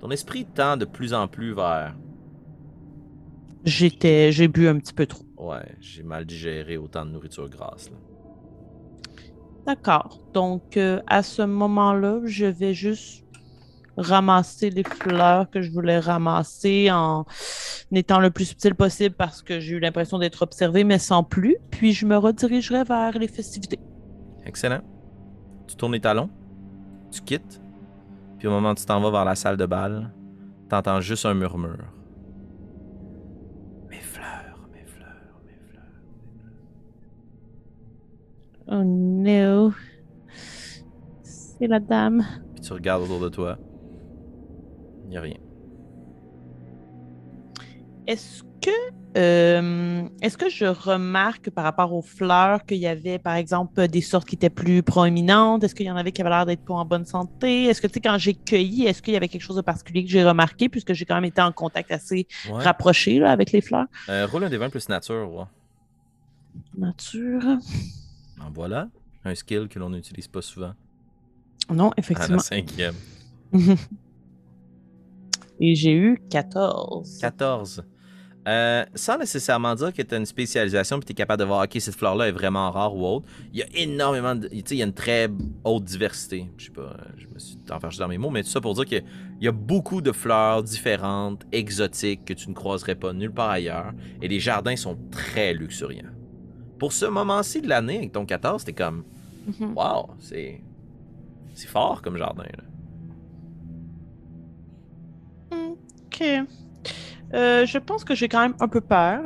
Ton 0.00 0.10
esprit 0.10 0.44
tend 0.44 0.76
de 0.76 0.84
plus 0.84 1.14
en 1.14 1.26
plus 1.28 1.54
vers 1.54 1.94
J'étais, 3.64 4.30
j'ai 4.32 4.48
bu 4.48 4.68
un 4.68 4.78
petit 4.78 4.92
peu 4.92 5.06
trop. 5.06 5.24
Ouais, 5.38 5.76
j'ai 5.80 6.02
mal 6.02 6.24
digéré 6.24 6.76
autant 6.76 7.04
de 7.04 7.10
nourriture 7.10 7.48
grasse. 7.48 7.90
Là. 7.90 7.96
D'accord. 9.66 10.20
Donc, 10.32 10.76
euh, 10.76 11.00
à 11.06 11.22
ce 11.22 11.42
moment-là, 11.42 12.20
je 12.24 12.46
vais 12.46 12.74
juste 12.74 13.24
ramasser 13.96 14.70
les 14.70 14.82
fleurs 14.82 15.48
que 15.50 15.62
je 15.62 15.70
voulais 15.70 15.98
ramasser 15.98 16.90
en 16.90 17.24
étant 17.92 18.18
le 18.18 18.30
plus 18.30 18.46
subtil 18.46 18.74
possible 18.74 19.14
parce 19.14 19.40
que 19.42 19.60
j'ai 19.60 19.76
eu 19.76 19.80
l'impression 19.80 20.18
d'être 20.18 20.42
observé, 20.42 20.84
mais 20.84 20.98
sans 20.98 21.22
plus. 21.22 21.56
Puis 21.70 21.92
je 21.92 22.04
me 22.06 22.16
redirigerai 22.16 22.84
vers 22.84 23.16
les 23.18 23.28
festivités. 23.28 23.78
Excellent. 24.44 24.80
Tu 25.66 25.76
tournes 25.76 25.92
les 25.92 26.00
talons, 26.00 26.28
tu 27.10 27.22
quittes, 27.22 27.62
puis 28.38 28.48
au 28.48 28.50
moment 28.50 28.72
où 28.72 28.74
tu 28.74 28.84
t'en 28.84 29.00
vas 29.00 29.10
vers 29.10 29.24
la 29.24 29.34
salle 29.34 29.56
de 29.56 29.64
bal, 29.64 30.12
t'entends 30.68 31.00
juste 31.00 31.24
un 31.24 31.32
murmure. 31.32 31.86
Mes 33.88 34.00
fleurs, 34.00 34.68
mes 34.72 34.84
fleurs, 34.84 35.40
mes 35.46 35.54
fleurs. 35.54 35.82
Oh 38.68 38.82
no. 38.84 39.72
C'est 41.22 41.66
la 41.66 41.80
dame. 41.80 42.24
Puis 42.54 42.62
tu 42.62 42.72
regardes 42.72 43.02
autour 43.02 43.20
de 43.20 43.28
toi. 43.28 43.58
Il 45.04 45.10
n'y 45.10 45.16
a 45.16 45.20
rien. 45.20 45.36
Est-ce 48.06 48.42
que, 48.60 48.70
euh, 49.16 50.02
est-ce 50.20 50.36
que 50.36 50.50
je 50.50 50.66
remarque 50.66 51.48
par 51.50 51.64
rapport 51.64 51.94
aux 51.94 52.02
fleurs 52.02 52.64
qu'il 52.66 52.76
y 52.78 52.86
avait, 52.86 53.18
par 53.18 53.34
exemple, 53.34 53.88
des 53.88 54.00
sortes 54.02 54.26
qui 54.28 54.34
étaient 54.34 54.50
plus 54.50 54.82
proéminentes? 54.82 55.64
Est-ce 55.64 55.74
qu'il 55.74 55.86
y 55.86 55.90
en 55.90 55.96
avait 55.96 56.12
qui 56.12 56.20
avaient 56.20 56.30
l'air 56.30 56.44
d'être 56.44 56.64
pas 56.64 56.74
en 56.74 56.84
bonne 56.84 57.06
santé? 57.06 57.64
Est-ce 57.64 57.80
que, 57.80 57.86
tu 57.86 57.94
sais, 57.94 58.00
quand 58.00 58.18
j'ai 58.18 58.34
cueilli, 58.34 58.84
est-ce 58.86 59.00
qu'il 59.00 59.14
y 59.14 59.16
avait 59.16 59.28
quelque 59.28 59.42
chose 59.42 59.56
de 59.56 59.62
particulier 59.62 60.04
que 60.04 60.10
j'ai 60.10 60.22
remarqué, 60.24 60.68
puisque 60.68 60.92
j'ai 60.92 61.04
quand 61.06 61.14
même 61.14 61.24
été 61.24 61.40
en 61.40 61.52
contact 61.52 61.90
assez 61.92 62.26
Ouais. 62.50 62.62
rapproché 62.62 63.18
là, 63.18 63.30
avec 63.30 63.52
les 63.52 63.60
fleurs? 63.62 63.86
Euh, 64.10 64.26
roule 64.26 64.44
un 64.44 64.50
des 64.50 64.58
20 64.58 64.68
plus 64.70 64.86
nature, 64.88 65.32
ouais. 65.32 65.44
Nature. 66.76 67.58
En 68.44 68.50
voilà. 68.50 68.88
Un 69.24 69.34
skill 69.34 69.68
que 69.68 69.78
l'on 69.78 69.90
n'utilise 69.90 70.28
pas 70.28 70.42
souvent. 70.42 70.74
Non, 71.70 71.88
À 71.90 71.94
la 71.96 71.98
effectivement. 71.98 72.38
cinquième. 72.40 72.94
Et 75.60 75.74
j'ai 75.74 75.92
eu 75.92 76.20
14. 76.30 77.18
14. 77.20 77.84
Euh, 78.46 78.84
sans 78.94 79.16
nécessairement 79.16 79.74
dire 79.74 79.90
que 79.94 80.02
tu 80.02 80.14
as 80.14 80.18
une 80.18 80.26
spécialisation 80.26 80.98
et 80.98 81.00
tu 81.02 81.12
es 81.12 81.14
capable 81.14 81.40
de 81.40 81.46
voir, 81.46 81.64
OK, 81.64 81.76
cette 81.80 81.94
fleur-là 81.94 82.28
est 82.28 82.32
vraiment 82.32 82.70
rare 82.70 82.94
ou 82.94 83.06
autre. 83.06 83.26
Il 83.54 83.58
y 83.58 83.62
a 83.62 83.66
énormément 83.74 84.34
de. 84.34 84.48
Tu 84.48 84.56
sais, 84.66 84.74
il 84.74 84.78
y 84.78 84.82
a 84.82 84.84
une 84.84 84.92
très 84.92 85.30
haute 85.62 85.84
diversité. 85.84 86.50
Je 86.58 86.66
sais 86.66 86.70
pas, 86.70 86.94
je 87.16 87.26
me 87.28 87.38
suis 87.38 87.56
enfargé 87.70 87.98
dans 88.00 88.08
mes 88.08 88.18
mots, 88.18 88.28
mais 88.28 88.42
tout 88.42 88.50
ça 88.50 88.60
pour 88.60 88.74
dire 88.74 88.84
qu'il 88.84 89.02
y 89.40 89.48
a 89.48 89.52
beaucoup 89.52 90.02
de 90.02 90.12
fleurs 90.12 90.62
différentes, 90.62 91.46
exotiques, 91.52 92.26
que 92.26 92.34
tu 92.34 92.50
ne 92.50 92.54
croiserais 92.54 92.96
pas 92.96 93.14
nulle 93.14 93.32
part 93.32 93.48
ailleurs. 93.48 93.92
Et 94.20 94.28
les 94.28 94.40
jardins 94.40 94.76
sont 94.76 94.98
très 95.10 95.54
luxuriants. 95.54 96.10
Pour 96.78 96.92
ce 96.92 97.06
moment-ci 97.06 97.60
de 97.62 97.68
l'année, 97.68 97.98
avec 97.98 98.12
ton 98.12 98.26
14, 98.26 98.60
c'était 98.60 98.72
comme, 98.72 99.04
Mhm. 99.46 99.74
wow, 99.76 100.08
c'est. 100.20 100.60
C'est 101.54 101.68
fort 101.68 102.02
comme 102.02 102.16
jardin. 102.16 102.44
là. 102.44 102.64
OK. 106.06 106.22
Euh, 107.32 107.66
je 107.66 107.78
pense 107.78 108.04
que 108.04 108.14
j'ai 108.14 108.28
quand 108.28 108.40
même 108.40 108.54
un 108.60 108.68
peu 108.68 108.80
peur. 108.80 109.20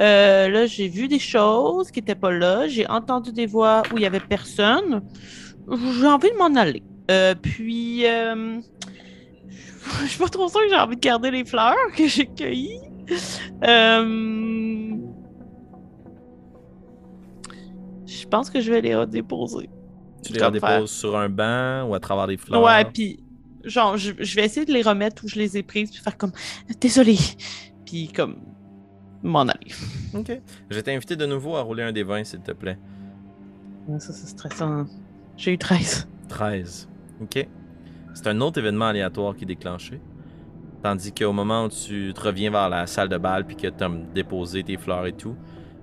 Euh, 0.00 0.48
là, 0.48 0.66
j'ai 0.66 0.88
vu 0.88 1.08
des 1.08 1.18
choses 1.18 1.90
qui 1.90 2.00
n'étaient 2.00 2.14
pas 2.14 2.30
là. 2.32 2.68
J'ai 2.68 2.86
entendu 2.88 3.32
des 3.32 3.46
voix 3.46 3.82
où 3.92 3.96
il 3.96 4.00
n'y 4.00 4.06
avait 4.06 4.20
personne. 4.20 5.02
J'ai 5.70 6.06
envie 6.06 6.30
de 6.30 6.36
m'en 6.36 6.54
aller. 6.58 6.82
Euh, 7.10 7.34
puis, 7.40 8.02
je 8.04 10.06
suis 10.06 10.18
pas 10.18 10.28
trop 10.28 10.48
sûre 10.48 10.60
que 10.62 10.68
j'ai 10.68 10.76
envie 10.76 10.96
de 10.96 11.00
garder 11.00 11.30
les 11.30 11.44
fleurs 11.44 11.74
que 11.96 12.06
j'ai 12.06 12.26
cueillies. 12.26 12.80
Euh, 13.64 14.96
je 18.10 18.26
pense 18.26 18.50
que 18.50 18.60
je 18.60 18.70
vais 18.72 18.80
les 18.80 18.94
redéposer. 18.94 19.70
Tu 20.24 20.32
les 20.32 20.42
redéposes 20.42 20.68
faire. 20.68 20.88
sur 20.88 21.16
un 21.16 21.28
banc 21.28 21.84
ou 21.88 21.94
à 21.94 22.00
travers 22.00 22.26
des 22.26 22.36
fleurs? 22.36 22.62
Ouais, 22.62 22.84
puis 22.84 23.22
genre, 23.64 23.96
je, 23.96 24.12
je 24.18 24.36
vais 24.36 24.44
essayer 24.44 24.66
de 24.66 24.72
les 24.72 24.82
remettre 24.82 25.24
où 25.24 25.28
je 25.28 25.36
les 25.36 25.56
ai 25.56 25.62
prises, 25.62 25.90
puis 25.90 26.00
faire 26.00 26.16
comme 26.16 26.32
désolé, 26.80 27.16
puis 27.86 28.08
comme 28.08 28.36
m'en 29.22 29.42
aller. 29.42 29.72
Ok. 30.14 30.40
Je 30.70 30.76
vais 30.76 30.82
t'inviter 30.82 31.16
de 31.16 31.26
nouveau 31.26 31.56
à 31.56 31.62
rouler 31.62 31.82
un 31.82 31.92
des 31.92 32.02
20, 32.02 32.24
s'il 32.24 32.40
te 32.40 32.52
plaît. 32.52 32.78
Ça, 33.98 34.12
c'est 34.12 34.26
stressant. 34.26 34.86
J'ai 35.36 35.52
eu 35.52 35.58
13. 35.58 36.08
13. 36.28 36.88
Ok. 37.22 37.46
C'est 38.14 38.26
un 38.26 38.40
autre 38.40 38.58
événement 38.58 38.86
aléatoire 38.86 39.36
qui 39.36 39.44
est 39.44 39.46
déclenché. 39.46 40.00
Tandis 40.82 41.12
qu'au 41.12 41.32
moment 41.32 41.64
où 41.64 41.68
tu 41.68 42.12
te 42.14 42.20
reviens 42.20 42.50
vers 42.50 42.68
la 42.68 42.86
salle 42.86 43.08
de 43.08 43.18
bal 43.18 43.46
puis 43.46 43.56
que 43.56 43.68
tu 43.68 43.84
as 43.84 43.90
déposé 44.14 44.62
tes 44.62 44.76
fleurs 44.76 45.06
et 45.06 45.12
tout, 45.12 45.36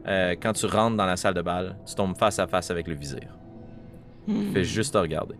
euh, 0.07 0.35
quand 0.41 0.53
tu 0.53 0.65
rentres 0.65 0.97
dans 0.97 1.05
la 1.05 1.17
salle 1.17 1.33
de 1.33 1.41
bal, 1.41 1.77
tu 1.85 1.95
tombes 1.95 2.15
face 2.15 2.39
à 2.39 2.47
face 2.47 2.71
avec 2.71 2.87
le 2.87 2.95
vizir. 2.95 3.37
Hmm. 4.27 4.51
Fais 4.53 4.63
juste 4.63 4.93
te 4.93 4.97
regarder. 4.97 5.35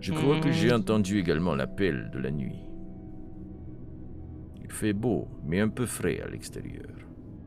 Je 0.00 0.12
crois 0.12 0.40
que 0.40 0.52
j'ai 0.52 0.72
entendu 0.72 1.18
également 1.18 1.54
l'appel 1.54 2.10
de 2.12 2.18
la 2.18 2.30
nuit. 2.30 2.60
Il 4.62 4.70
fait 4.70 4.92
beau, 4.92 5.26
mais 5.44 5.60
un 5.60 5.68
peu 5.68 5.86
frais 5.86 6.20
à 6.20 6.28
l'extérieur. 6.28 6.86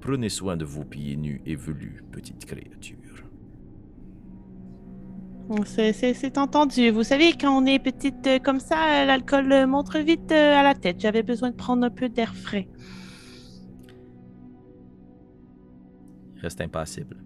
Prenez 0.01 0.29
soin 0.29 0.57
de 0.57 0.65
vos 0.65 0.83
pieds 0.83 1.15
nus 1.15 1.41
et 1.45 1.55
velus, 1.55 2.03
petite 2.11 2.45
créature. 2.45 2.97
C'est- 5.65 6.37
entendu. 6.37 6.89
Vous 6.91 7.03
savez, 7.03 7.33
quand 7.33 7.51
on 7.61 7.65
est 7.65 7.79
petite 7.79 8.25
euh, 8.27 8.39
comme 8.39 8.59
ça, 8.59 8.75
euh, 9.01 9.05
l'alcool 9.05 9.65
montre 9.67 9.99
vite 9.99 10.31
à 10.31 10.63
la 10.63 10.73
tête. 10.75 10.99
J'avais 10.99 11.23
besoin 11.23 11.51
de 11.51 11.55
prendre 11.55 11.83
un 11.85 11.89
peu 11.89 12.07
d'air 12.09 12.33
frais. 12.35 12.67
Reste 16.41 16.61
impassible. 16.61 17.17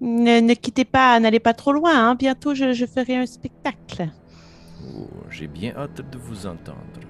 Ne, 0.00 0.40
ne 0.40 0.54
quittez 0.54 0.84
pas, 0.84 1.18
n'allez 1.20 1.40
pas 1.40 1.54
trop 1.54 1.72
loin. 1.72 2.10
hein. 2.10 2.14
Bientôt, 2.14 2.54
je, 2.54 2.72
je 2.72 2.86
ferai 2.86 3.16
un 3.16 3.26
spectacle. 3.26 4.08
Oh, 4.96 5.06
j'ai 5.30 5.46
bien 5.46 5.74
hâte 5.76 6.00
de 6.10 6.18
vous 6.18 6.46
entendre. 6.46 7.00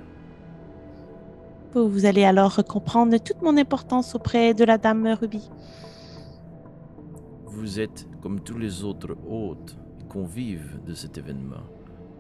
Vous, 1.72 1.88
vous 1.88 2.05
allez 2.05 2.24
alors 2.24 2.62
comprendre 2.68 3.16
toute 3.18 3.40
mon 3.40 3.57
importance 3.57 4.14
auprès 4.14 4.53
de 4.53 4.64
la 4.64 4.76
dame 4.76 5.07
Ruby. 5.18 5.48
Vous 7.46 7.80
êtes, 7.80 8.07
comme 8.20 8.40
tous 8.40 8.59
les 8.59 8.84
autres 8.84 9.16
hôtes 9.26 9.76
et 10.00 10.05
convives 10.05 10.80
de 10.86 10.94
cet 10.94 11.16
événement, 11.16 11.64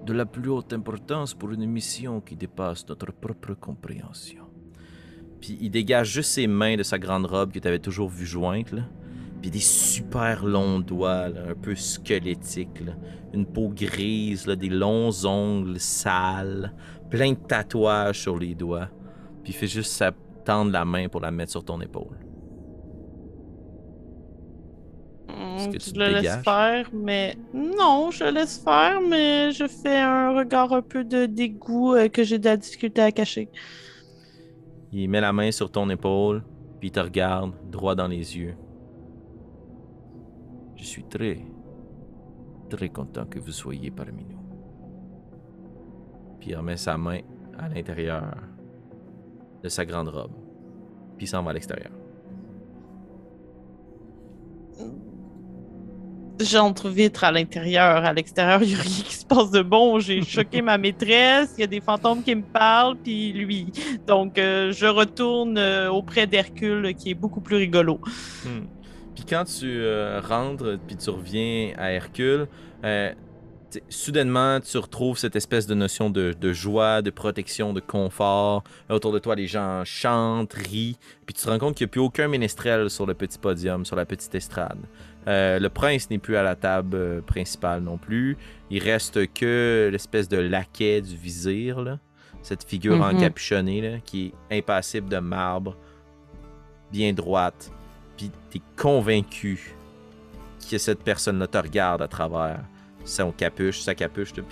de 0.06 0.12
la 0.14 0.24
plus 0.24 0.48
haute 0.50 0.72
importance 0.72 1.34
pour 1.34 1.50
une 1.50 1.66
mission 1.66 2.20
qui 2.22 2.34
dépasse 2.36 2.88
notre 2.88 3.12
propre 3.12 3.52
compréhension. 3.54 4.41
Puis 5.42 5.58
il 5.60 5.70
dégage 5.70 6.08
juste 6.10 6.32
ses 6.32 6.46
mains 6.46 6.76
de 6.76 6.84
sa 6.84 6.98
grande 6.98 7.26
robe 7.26 7.52
que 7.52 7.58
tu 7.58 7.68
avais 7.68 7.80
toujours 7.80 8.08
vu 8.08 8.24
jointe, 8.26 8.72
là. 8.72 8.84
Puis 9.42 9.50
des 9.50 9.60
super 9.60 10.46
longs 10.46 10.80
doigts, 10.80 11.28
là, 11.28 11.42
un 11.50 11.54
peu 11.54 11.74
squelettiques, 11.74 12.80
là. 12.86 12.94
une 13.34 13.46
peau 13.46 13.68
grise, 13.70 14.46
là, 14.46 14.56
des 14.56 14.70
longs 14.70 15.26
ongles 15.26 15.80
sales, 15.80 16.72
plein 17.10 17.32
de 17.32 17.38
tatouages 17.38 18.20
sur 18.22 18.38
les 18.38 18.54
doigts. 18.54 18.88
Puis 19.44 19.52
il 19.52 19.56
fait 19.56 19.66
juste 19.68 19.92
sa- 19.92 20.12
tendre 20.44 20.72
la 20.72 20.84
main 20.84 21.08
pour 21.08 21.20
la 21.20 21.32
mettre 21.32 21.52
sur 21.52 21.64
ton 21.64 21.80
épaule. 21.80 22.18
Que 25.28 25.32
Hmm, 25.34 25.76
tu 25.78 25.90
je 25.94 25.98
le 25.98 26.08
laisse 26.10 26.38
faire, 26.44 26.90
mais 26.92 27.36
non, 27.54 28.10
je 28.10 28.24
laisse 28.24 28.58
faire, 28.58 29.00
mais 29.00 29.52
je 29.52 29.66
fais 29.68 29.98
un 30.00 30.32
regard 30.36 30.72
un 30.72 30.82
peu 30.82 31.04
de 31.04 31.26
dégoût 31.26 31.94
euh, 31.94 32.08
que 32.08 32.24
j'ai 32.24 32.38
de 32.38 32.44
la 32.46 32.56
difficulté 32.56 33.00
à 33.02 33.12
cacher. 33.12 33.50
Il 34.94 35.08
met 35.08 35.22
la 35.22 35.32
main 35.32 35.50
sur 35.50 35.70
ton 35.70 35.88
épaule, 35.88 36.42
puis 36.78 36.88
il 36.88 36.92
te 36.92 37.00
regarde 37.00 37.54
droit 37.70 37.94
dans 37.94 38.08
les 38.08 38.36
yeux. 38.36 38.54
Je 40.76 40.84
suis 40.84 41.04
très, 41.04 41.38
très 42.68 42.90
content 42.90 43.24
que 43.24 43.38
vous 43.38 43.52
soyez 43.52 43.90
parmi 43.90 44.24
nous. 44.24 44.42
Puis 46.38 46.50
il 46.50 46.56
remet 46.56 46.76
sa 46.76 46.98
main 46.98 47.20
à 47.58 47.68
l'intérieur 47.68 48.34
de 49.62 49.68
sa 49.68 49.86
grande 49.86 50.08
robe, 50.08 50.32
puis 51.16 51.26
s'en 51.26 51.42
va 51.42 51.50
à 51.50 51.54
l'extérieur. 51.54 51.92
J'entre 56.44 56.88
vite 56.88 57.18
à 57.22 57.30
l'intérieur. 57.30 58.04
À 58.04 58.12
l'extérieur, 58.12 58.62
il 58.62 58.70
n'y 58.70 58.74
a 58.74 58.82
rien 58.82 59.02
qui 59.04 59.14
se 59.14 59.26
passe 59.26 59.50
de 59.50 59.62
bon. 59.62 59.98
J'ai 59.98 60.22
choqué 60.26 60.62
ma 60.62 60.78
maîtresse. 60.78 61.54
Il 61.56 61.60
y 61.60 61.64
a 61.64 61.66
des 61.66 61.80
fantômes 61.80 62.22
qui 62.22 62.34
me 62.34 62.42
parlent, 62.42 62.96
puis 62.96 63.32
lui. 63.32 63.66
Donc, 64.06 64.38
euh, 64.38 64.72
je 64.72 64.86
retourne 64.86 65.58
euh, 65.58 65.90
auprès 65.90 66.26
d'Hercule, 66.26 66.94
qui 66.94 67.10
est 67.10 67.14
beaucoup 67.14 67.40
plus 67.40 67.56
rigolo. 67.56 68.00
Hmm. 68.44 68.66
Puis 69.14 69.24
quand 69.28 69.44
tu 69.44 69.66
euh, 69.66 70.20
rentres, 70.20 70.78
puis 70.86 70.96
tu 70.96 71.10
reviens 71.10 71.72
à 71.76 71.92
Hercule, 71.92 72.46
euh, 72.84 73.12
soudainement, 73.88 74.60
tu 74.60 74.78
retrouves 74.78 75.18
cette 75.18 75.36
espèce 75.36 75.66
de 75.66 75.74
notion 75.74 76.10
de, 76.10 76.34
de 76.38 76.52
joie, 76.52 77.02
de 77.02 77.10
protection, 77.10 77.72
de 77.72 77.80
confort. 77.80 78.64
Autour 78.90 79.12
de 79.12 79.18
toi, 79.18 79.34
les 79.34 79.46
gens 79.46 79.82
chantent, 79.84 80.54
rient, 80.54 80.96
puis 81.26 81.34
tu 81.34 81.44
te 81.44 81.50
rends 81.50 81.58
compte 81.58 81.76
qu'il 81.76 81.86
n'y 81.86 81.90
a 81.90 81.92
plus 81.92 82.00
aucun 82.00 82.28
ménestrel 82.28 82.90
sur 82.90 83.06
le 83.06 83.14
petit 83.14 83.38
podium, 83.38 83.84
sur 83.84 83.96
la 83.96 84.06
petite 84.06 84.34
estrade. 84.34 84.78
Euh, 85.28 85.58
le 85.60 85.68
prince 85.68 86.10
n'est 86.10 86.18
plus 86.18 86.36
à 86.36 86.42
la 86.42 86.56
table 86.56 86.96
euh, 86.96 87.20
principale 87.20 87.82
non 87.82 87.96
plus. 87.96 88.36
Il 88.70 88.82
reste 88.82 89.32
que 89.32 89.88
l'espèce 89.92 90.28
de 90.28 90.38
laquais 90.38 91.00
du 91.00 91.16
vizir, 91.16 91.80
là. 91.80 91.98
cette 92.42 92.64
figure 92.64 92.96
Mhm. 92.96 93.16
encapuchonnée 93.18 93.80
là, 93.80 93.98
qui 94.04 94.32
est 94.50 94.58
impassible 94.58 95.08
de 95.08 95.18
marbre, 95.18 95.76
bien 96.90 97.12
droite, 97.12 97.70
puis 98.16 98.30
t'es 98.50 98.60
convaincu 98.76 99.74
que 100.68 100.78
cette 100.78 101.04
personne-là 101.04 101.46
te 101.46 101.58
regarde 101.58 102.02
à 102.02 102.08
travers 102.08 102.58
son 103.04 103.30
capuche, 103.32 103.80
sa 103.80 103.94
capuche, 103.94 104.32
puis 104.32 104.44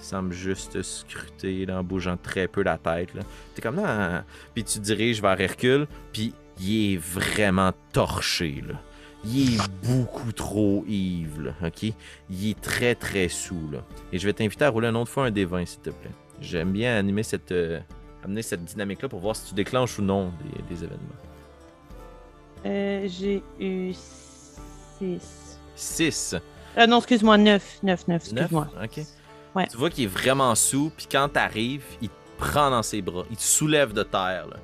semble 0.00 0.32
juste 0.32 0.72
te 0.72 0.82
scruter 0.82 1.64
là, 1.64 1.78
en 1.78 1.84
bougeant 1.84 2.16
très 2.16 2.48
peu 2.48 2.62
la 2.62 2.76
tête. 2.76 3.10
T'es 3.54 3.62
comme 3.62 3.76
là, 3.76 4.24
puis 4.52 4.64
tu 4.64 4.78
te 4.78 4.84
diriges 4.84 5.22
vers 5.22 5.40
Hercule, 5.40 5.86
puis 6.12 6.34
il 6.60 6.94
est 6.94 6.96
vraiment 6.98 7.72
torché. 7.92 8.62
Là. 8.66 8.74
Il 9.24 9.54
est 9.54 9.58
beaucoup 9.86 10.32
trop 10.32 10.84
là, 10.88 11.52
ok? 11.64 11.82
Il 12.30 12.50
est 12.50 12.60
très 12.60 12.94
très 12.94 13.28
sous, 13.28 13.70
là. 13.70 13.78
Et 14.12 14.18
je 14.18 14.26
vais 14.26 14.32
t'inviter 14.32 14.64
à 14.64 14.70
rouler 14.70 14.88
une 14.88 14.96
autre 14.96 15.10
fois 15.10 15.26
un 15.26 15.30
des 15.30 15.44
20, 15.44 15.64
s'il 15.66 15.80
te 15.80 15.90
plaît. 15.90 16.10
J'aime 16.40 16.72
bien 16.72 16.96
animer 16.96 17.22
cette, 17.22 17.52
euh, 17.52 17.78
amener 18.24 18.42
cette 18.42 18.64
dynamique-là 18.64 19.08
pour 19.08 19.20
voir 19.20 19.36
si 19.36 19.48
tu 19.48 19.54
déclenches 19.54 19.98
ou 19.98 20.02
non 20.02 20.32
des, 20.42 20.74
des 20.74 20.84
événements. 20.84 21.06
Euh, 22.66 23.06
J'ai 23.08 23.42
eu 23.60 23.92
6. 23.92 25.58
6. 25.76 26.36
Euh, 26.78 26.86
non, 26.86 26.98
excuse-moi, 26.98 27.38
9. 27.38 27.78
9, 27.82 28.08
9, 28.08 28.08
Neuf? 28.08 28.22
excuse-moi. 28.32 28.68
Ok. 28.82 29.00
Ouais. 29.54 29.66
Tu 29.68 29.76
vois 29.76 29.90
qu'il 29.90 30.04
est 30.04 30.08
vraiment 30.08 30.54
sous, 30.54 30.90
puis 30.96 31.06
quand 31.10 31.28
t'arrives, 31.28 31.84
il 32.00 32.08
te 32.08 32.14
prend 32.38 32.70
dans 32.70 32.82
ses 32.82 33.02
bras, 33.02 33.24
il 33.30 33.36
te 33.36 33.42
soulève 33.42 33.92
de 33.92 34.02
terre. 34.02 34.46
Là. 34.50 34.56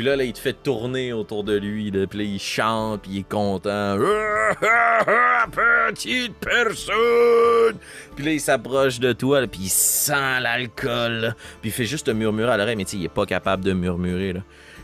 Puis 0.00 0.08
là, 0.08 0.16
il 0.24 0.32
te 0.32 0.38
fait 0.38 0.54
tourner 0.54 1.12
autour 1.12 1.44
de 1.44 1.58
lui, 1.58 1.90
là, 1.90 2.06
puis 2.06 2.20
là, 2.20 2.24
il 2.24 2.38
chante, 2.38 3.02
puis 3.02 3.10
il 3.12 3.18
est 3.18 3.28
content. 3.28 3.98
Petite 5.90 6.32
personne! 6.36 7.76
Puis 8.16 8.24
là, 8.24 8.32
il 8.32 8.40
s'approche 8.40 8.98
de 8.98 9.12
toi, 9.12 9.42
là, 9.42 9.46
puis 9.46 9.60
il 9.64 9.68
sent 9.68 10.40
l'alcool, 10.40 11.34
puis 11.60 11.68
il 11.68 11.70
fait 11.70 11.84
juste 11.84 12.06
te 12.06 12.12
murmurer 12.12 12.50
à 12.50 12.56
l'oreille, 12.56 12.76
mais 12.76 12.86
tu 12.86 12.96
il 12.96 13.04
est 13.04 13.10
pas 13.10 13.26
capable 13.26 13.62
de 13.62 13.74
murmurer. 13.74 14.32
Là. 14.32 14.40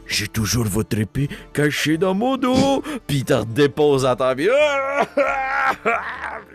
J'ai 0.06 0.28
toujours 0.28 0.66
votre 0.66 0.98
épée 0.98 1.30
cachée 1.54 1.96
dans 1.96 2.12
mon 2.12 2.36
dos. 2.36 2.82
Puis 3.06 3.16
il 3.16 3.24
te 3.24 3.32
redépose 3.32 4.04
à 4.04 4.16
terre. 4.16 4.34
Puis 4.36 4.46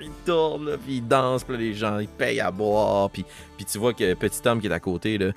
il 0.02 0.12
tourne, 0.24 0.70
là, 0.70 0.78
puis 0.78 0.98
il 0.98 1.08
danse. 1.08 1.44
Puis 1.44 1.54
là, 1.54 1.60
les 1.60 1.74
gens, 1.74 1.98
ils 1.98 2.08
payent 2.08 2.42
à 2.42 2.52
boire. 2.52 3.10
Puis, 3.10 3.26
puis 3.58 3.66
tu 3.66 3.80
vois 3.80 3.96
que 3.96 4.14
petit 4.14 4.48
homme 4.48 4.62
qui 4.62 4.68
est 4.68 4.72
à 4.72 4.80
côté, 4.80 5.18
là, 5.18 5.32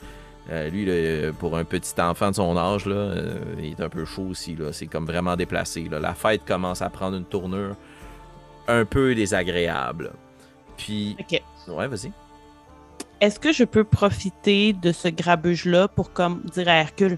euh, 0.51 0.69
lui, 0.69 0.85
là, 0.85 1.33
pour 1.33 1.57
un 1.57 1.65
petit 1.65 1.99
enfant 2.01 2.31
de 2.31 2.37
son 2.37 2.57
âge, 2.57 2.87
là, 2.87 2.95
euh, 2.97 3.39
il 3.59 3.71
est 3.71 3.81
un 3.81 3.89
peu 3.89 4.05
chaud 4.05 4.27
aussi. 4.31 4.57
C'est 4.73 4.87
comme 4.87 5.07
vraiment 5.07 5.37
déplacé. 5.37 5.89
Là. 5.91 5.99
La 6.01 6.15
fête 6.15 6.45
commence 6.45 6.83
à 6.83 6.91
prendre 6.91 7.17
une 7.17 7.25
tournure 7.25 7.77
un 8.69 8.85
peu 8.85 9.15
désagréable. 9.15 10.13
Puis, 10.77 11.17
Ok. 11.21 11.43
ouais, 11.69 11.89
vas-y. 11.89 12.13
Est-ce 13.21 13.41
que 13.41 13.53
je 13.53 13.65
peux 13.65 13.85
profiter 13.85 14.73
de 14.75 14.93
ce 14.93 15.09
grabuge-là 15.09 15.89
pour 15.89 16.13
comme 16.13 16.43
dire 16.53 16.69
à 16.69 16.77
Hercule 16.77 17.17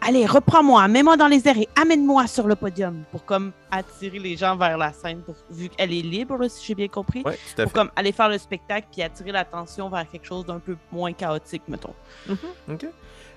Allez, 0.00 0.24
reprends-moi, 0.26 0.86
mets-moi 0.88 1.16
dans 1.16 1.26
les 1.26 1.46
airs 1.48 1.58
et 1.58 1.68
amène-moi 1.80 2.26
sur 2.28 2.46
le 2.46 2.54
podium 2.54 3.02
pour 3.10 3.24
comme 3.24 3.52
attirer 3.70 4.18
les 4.20 4.36
gens 4.36 4.56
vers 4.56 4.78
la 4.78 4.92
scène, 4.92 5.20
pour, 5.22 5.34
vu 5.50 5.68
qu'elle 5.68 5.92
est 5.92 6.02
libre, 6.02 6.36
là, 6.36 6.48
si 6.48 6.64
j'ai 6.66 6.74
bien 6.74 6.88
compris. 6.88 7.22
Ouais, 7.24 7.34
tout 7.34 7.60
à 7.60 7.64
Pour 7.64 7.72
fait. 7.72 7.78
comme 7.78 7.90
aller 7.96 8.12
faire 8.12 8.28
le 8.28 8.38
spectacle 8.38 8.86
puis 8.92 9.02
attirer 9.02 9.32
l'attention 9.32 9.88
vers 9.90 10.08
quelque 10.08 10.24
chose 10.24 10.46
d'un 10.46 10.60
peu 10.60 10.76
moins 10.92 11.12
chaotique, 11.12 11.62
mettons. 11.68 11.94
OK. 12.70 12.86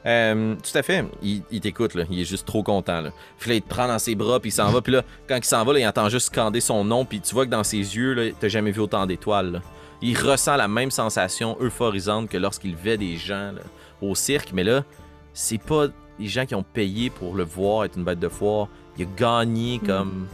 Euh, 0.06 0.56
tout 0.56 0.78
à 0.78 0.82
fait. 0.84 1.04
Il, 1.22 1.44
il 1.52 1.62
t'écoute, 1.62 1.94
là. 1.96 2.06
Il 2.10 2.20
est 2.22 2.26
juste 2.26 2.46
trop 2.48 2.64
content, 2.64 3.02
là. 3.02 3.12
Puis 3.40 3.50
là, 3.50 3.56
il 3.56 3.62
te 3.62 3.68
prend 3.70 3.88
dans 3.88 4.00
ses 4.00 4.16
bras, 4.16 4.40
puis 4.40 4.50
il 4.50 4.54
s'en 4.54 4.70
va. 4.72 4.82
Puis 4.82 4.94
là, 4.94 5.04
quand 5.28 5.38
il 5.38 5.44
s'en 5.44 5.64
va, 5.66 5.74
là, 5.74 5.80
il 5.80 5.88
entend 5.88 6.10
juste 6.10 6.28
scander 6.28 6.62
son 6.62 6.84
nom, 6.84 7.06
puis 7.06 7.22
tu 7.22 7.34
vois 7.34 7.46
que 7.46 7.52
dans 7.52 7.64
ses 7.64 7.78
yeux, 7.78 8.14
là, 8.14 8.32
t'as 8.40 8.48
jamais 8.48 8.72
vu 8.72 8.80
autant 8.82 9.06
d'étoiles, 9.06 9.52
là. 9.52 9.60
Il 10.04 10.18
ressent 10.18 10.56
la 10.56 10.68
même 10.68 10.90
sensation 10.90 11.58
euphorisante 11.60 12.30
que 12.30 12.38
lorsqu'il 12.38 12.76
vait 12.76 12.98
des 12.98 13.18
gens 13.18 13.52
là, 13.52 13.62
au 14.02 14.16
cirque, 14.16 14.52
mais 14.54 14.64
là, 14.64 14.84
c'est 15.34 15.60
pas 15.62 15.88
les 16.22 16.28
gens 16.28 16.46
qui 16.46 16.56
ont 16.56 16.64
payé 16.64 17.10
pour 17.10 17.36
le 17.36 17.44
voir 17.44 17.84
être 17.86 17.98
une 17.98 18.04
bête 18.04 18.20
de 18.20 18.30
foire. 18.30 18.68
Il 18.98 19.04
a 19.06 19.08
gagné 19.18 19.80
Mm. 19.82 19.88
comme 19.88 20.28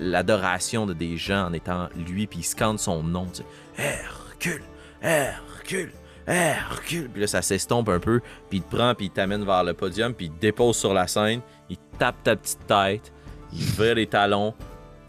l'adoration 0.00 0.86
de 0.86 0.92
des 0.92 1.16
gens 1.16 1.46
en 1.46 1.52
étant 1.52 1.88
lui, 1.96 2.26
puis 2.26 2.40
il 2.40 2.44
scande 2.44 2.78
son 2.78 3.02
nom, 3.02 3.26
tu 3.26 3.42
sais. 3.42 3.44
Hercule, 3.82 4.62
Hercule, 5.00 5.92
Hercule. 6.26 7.08
Puis 7.08 7.20
là, 7.20 7.26
ça 7.26 7.40
s'estompe 7.42 7.88
un 7.88 8.00
peu, 8.00 8.20
puis 8.50 8.58
il 8.58 8.62
te 8.62 8.76
prend, 8.76 8.94
puis 8.94 9.06
il 9.06 9.10
t'amène 9.10 9.44
vers 9.44 9.64
le 9.64 9.74
podium, 9.74 10.12
puis 10.12 10.26
il 10.26 10.32
te 10.32 10.40
dépose 10.40 10.76
sur 10.76 10.92
la 10.92 11.06
scène, 11.06 11.40
il 11.70 11.78
tape 11.98 12.22
ta 12.22 12.36
petite 12.36 12.66
tête, 12.66 13.12
il 13.52 13.62
vire 13.62 13.94
les 13.94 14.06
talons, 14.06 14.52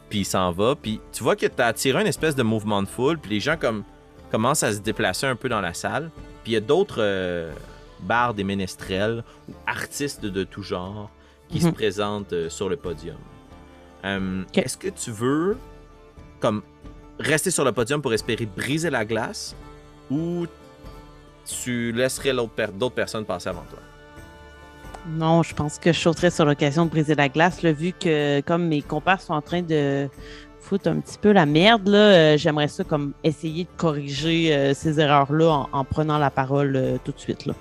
puis 0.10 0.20
il 0.20 0.26
s'en 0.26 0.52
va. 0.52 0.76
Puis 0.76 1.02
tu 1.12 1.24
vois 1.24 1.36
que 1.36 1.48
t'as 1.48 1.68
attiré 1.68 2.00
une 2.02 2.08
espèce 2.08 2.36
de 2.36 2.44
mouvement 2.44 2.82
de 2.82 2.88
foule, 2.88 3.18
puis 3.18 3.32
les 3.32 3.40
gens 3.40 3.58
comme 3.58 3.84
commencent 4.32 4.64
à 4.64 4.72
se 4.74 4.80
déplacer 4.80 5.26
un 5.28 5.36
peu 5.36 5.50
dans 5.50 5.62
la 5.62 5.74
salle. 5.74 6.12
Puis 6.44 6.52
il 6.52 6.56
y 6.56 6.58
a 6.58 6.62
d'autres 6.62 7.00
euh, 7.02 7.52
bardes 8.02 8.40
et 8.40 8.44
ménestrels 8.44 9.24
ou 9.50 9.54
artistes 9.66 10.26
de 10.26 10.44
tout 10.44 10.64
genre 10.64 11.10
qui 11.50 11.60
se 11.62 11.68
Mhm. 11.68 11.74
présentent 11.74 12.34
euh, 12.34 12.50
sur 12.50 12.70
le 12.70 12.76
podium. 12.78 13.18
Euh, 14.06 14.44
Ok. 14.44 14.58
Est-ce 14.58 14.78
que 14.78 14.90
tu 14.90 15.12
veux 15.12 15.58
comme 16.40 16.62
rester 17.20 17.50
sur 17.52 17.64
le 17.66 17.72
podium 17.72 18.02
pour 18.02 18.14
espérer 18.14 18.46
briser 18.46 18.90
la 18.90 19.06
glace 19.06 19.56
ou 20.12 20.46
tu 21.64 21.92
laisserais 21.94 22.34
d'autres 22.34 22.94
personnes 22.96 23.26
passer 23.26 23.50
avant 23.50 23.64
toi? 23.70 23.80
Non, 25.10 25.42
je 25.42 25.56
pense 25.56 25.80
que 25.80 25.94
je 25.94 26.00
sauterais 26.00 26.30
sur 26.32 26.44
l'occasion 26.46 26.86
de 26.86 26.90
briser 26.92 27.16
la 27.16 27.30
glace, 27.30 27.62
là, 27.62 27.72
vu 27.72 27.94
que 27.94 28.42
comme 28.42 28.68
mes 28.68 28.82
compères 28.82 29.22
sont 29.22 29.34
en 29.34 29.42
train 29.42 29.62
de 29.62 30.10
foutre 30.60 30.90
un 30.90 31.00
petit 31.00 31.18
peu 31.18 31.32
la 31.32 31.46
merde, 31.46 31.88
là, 31.88 31.98
euh, 31.98 32.38
j'aimerais 32.38 32.68
ça 32.68 32.84
comme 32.84 33.14
essayer 33.24 33.64
de 33.64 33.70
corriger 33.78 34.54
euh, 34.54 34.74
ces 34.74 35.00
erreurs-là 35.00 35.50
en, 35.50 35.70
en 35.72 35.84
prenant 35.86 36.18
la 36.18 36.30
parole 36.30 36.76
euh, 36.76 36.98
tout 37.06 37.14
de 37.14 37.20
suite. 37.20 37.46
Là. 37.46 37.54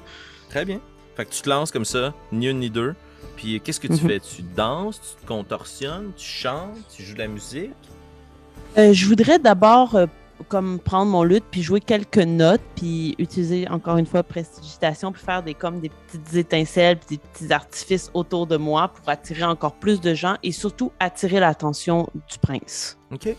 Très 0.50 0.64
bien. 0.64 0.80
Fait 1.16 1.24
que 1.24 1.30
tu 1.30 1.42
te 1.42 1.48
lances 1.48 1.70
comme 1.70 1.84
ça, 1.84 2.12
ni 2.32 2.46
une 2.48 2.60
ni 2.60 2.70
deux. 2.70 2.94
Puis 3.36 3.60
qu'est-ce 3.60 3.80
que 3.80 3.86
tu 3.88 4.02
Mhm. 4.02 4.08
fais? 4.08 4.20
Tu 4.20 4.42
danses, 4.42 5.00
tu 5.00 5.22
te 5.22 5.26
contorsionnes, 5.26 6.12
tu 6.16 6.24
chantes, 6.26 6.76
tu 6.94 7.02
joues 7.02 7.14
de 7.14 7.18
la 7.20 7.28
musique? 7.28 7.70
Euh, 8.78 8.92
je 8.92 9.06
voudrais 9.06 9.38
d'abord 9.38 9.94
euh, 9.94 10.06
comme 10.48 10.78
prendre 10.78 11.10
mon 11.10 11.22
luth 11.22 11.44
puis 11.50 11.62
jouer 11.62 11.80
quelques 11.80 12.18
notes 12.18 12.60
puis 12.74 13.14
utiliser 13.18 13.66
encore 13.68 13.96
une 13.96 14.04
fois 14.06 14.22
prestidigitation 14.22 15.10
puis 15.12 15.22
faire 15.22 15.42
des 15.42 15.54
comme 15.54 15.80
des 15.80 15.88
petites 15.90 16.34
étincelles 16.34 16.98
puis 16.98 17.16
des 17.16 17.22
petits 17.32 17.52
artifices 17.52 18.10
autour 18.12 18.46
de 18.46 18.56
moi 18.58 18.88
pour 18.88 19.08
attirer 19.08 19.44
encore 19.44 19.72
plus 19.74 19.98
de 20.00 20.12
gens 20.14 20.36
et 20.42 20.52
surtout 20.52 20.92
attirer 21.00 21.40
l'attention 21.40 22.08
du 22.14 22.38
prince. 22.38 22.98
OK. 23.12 23.34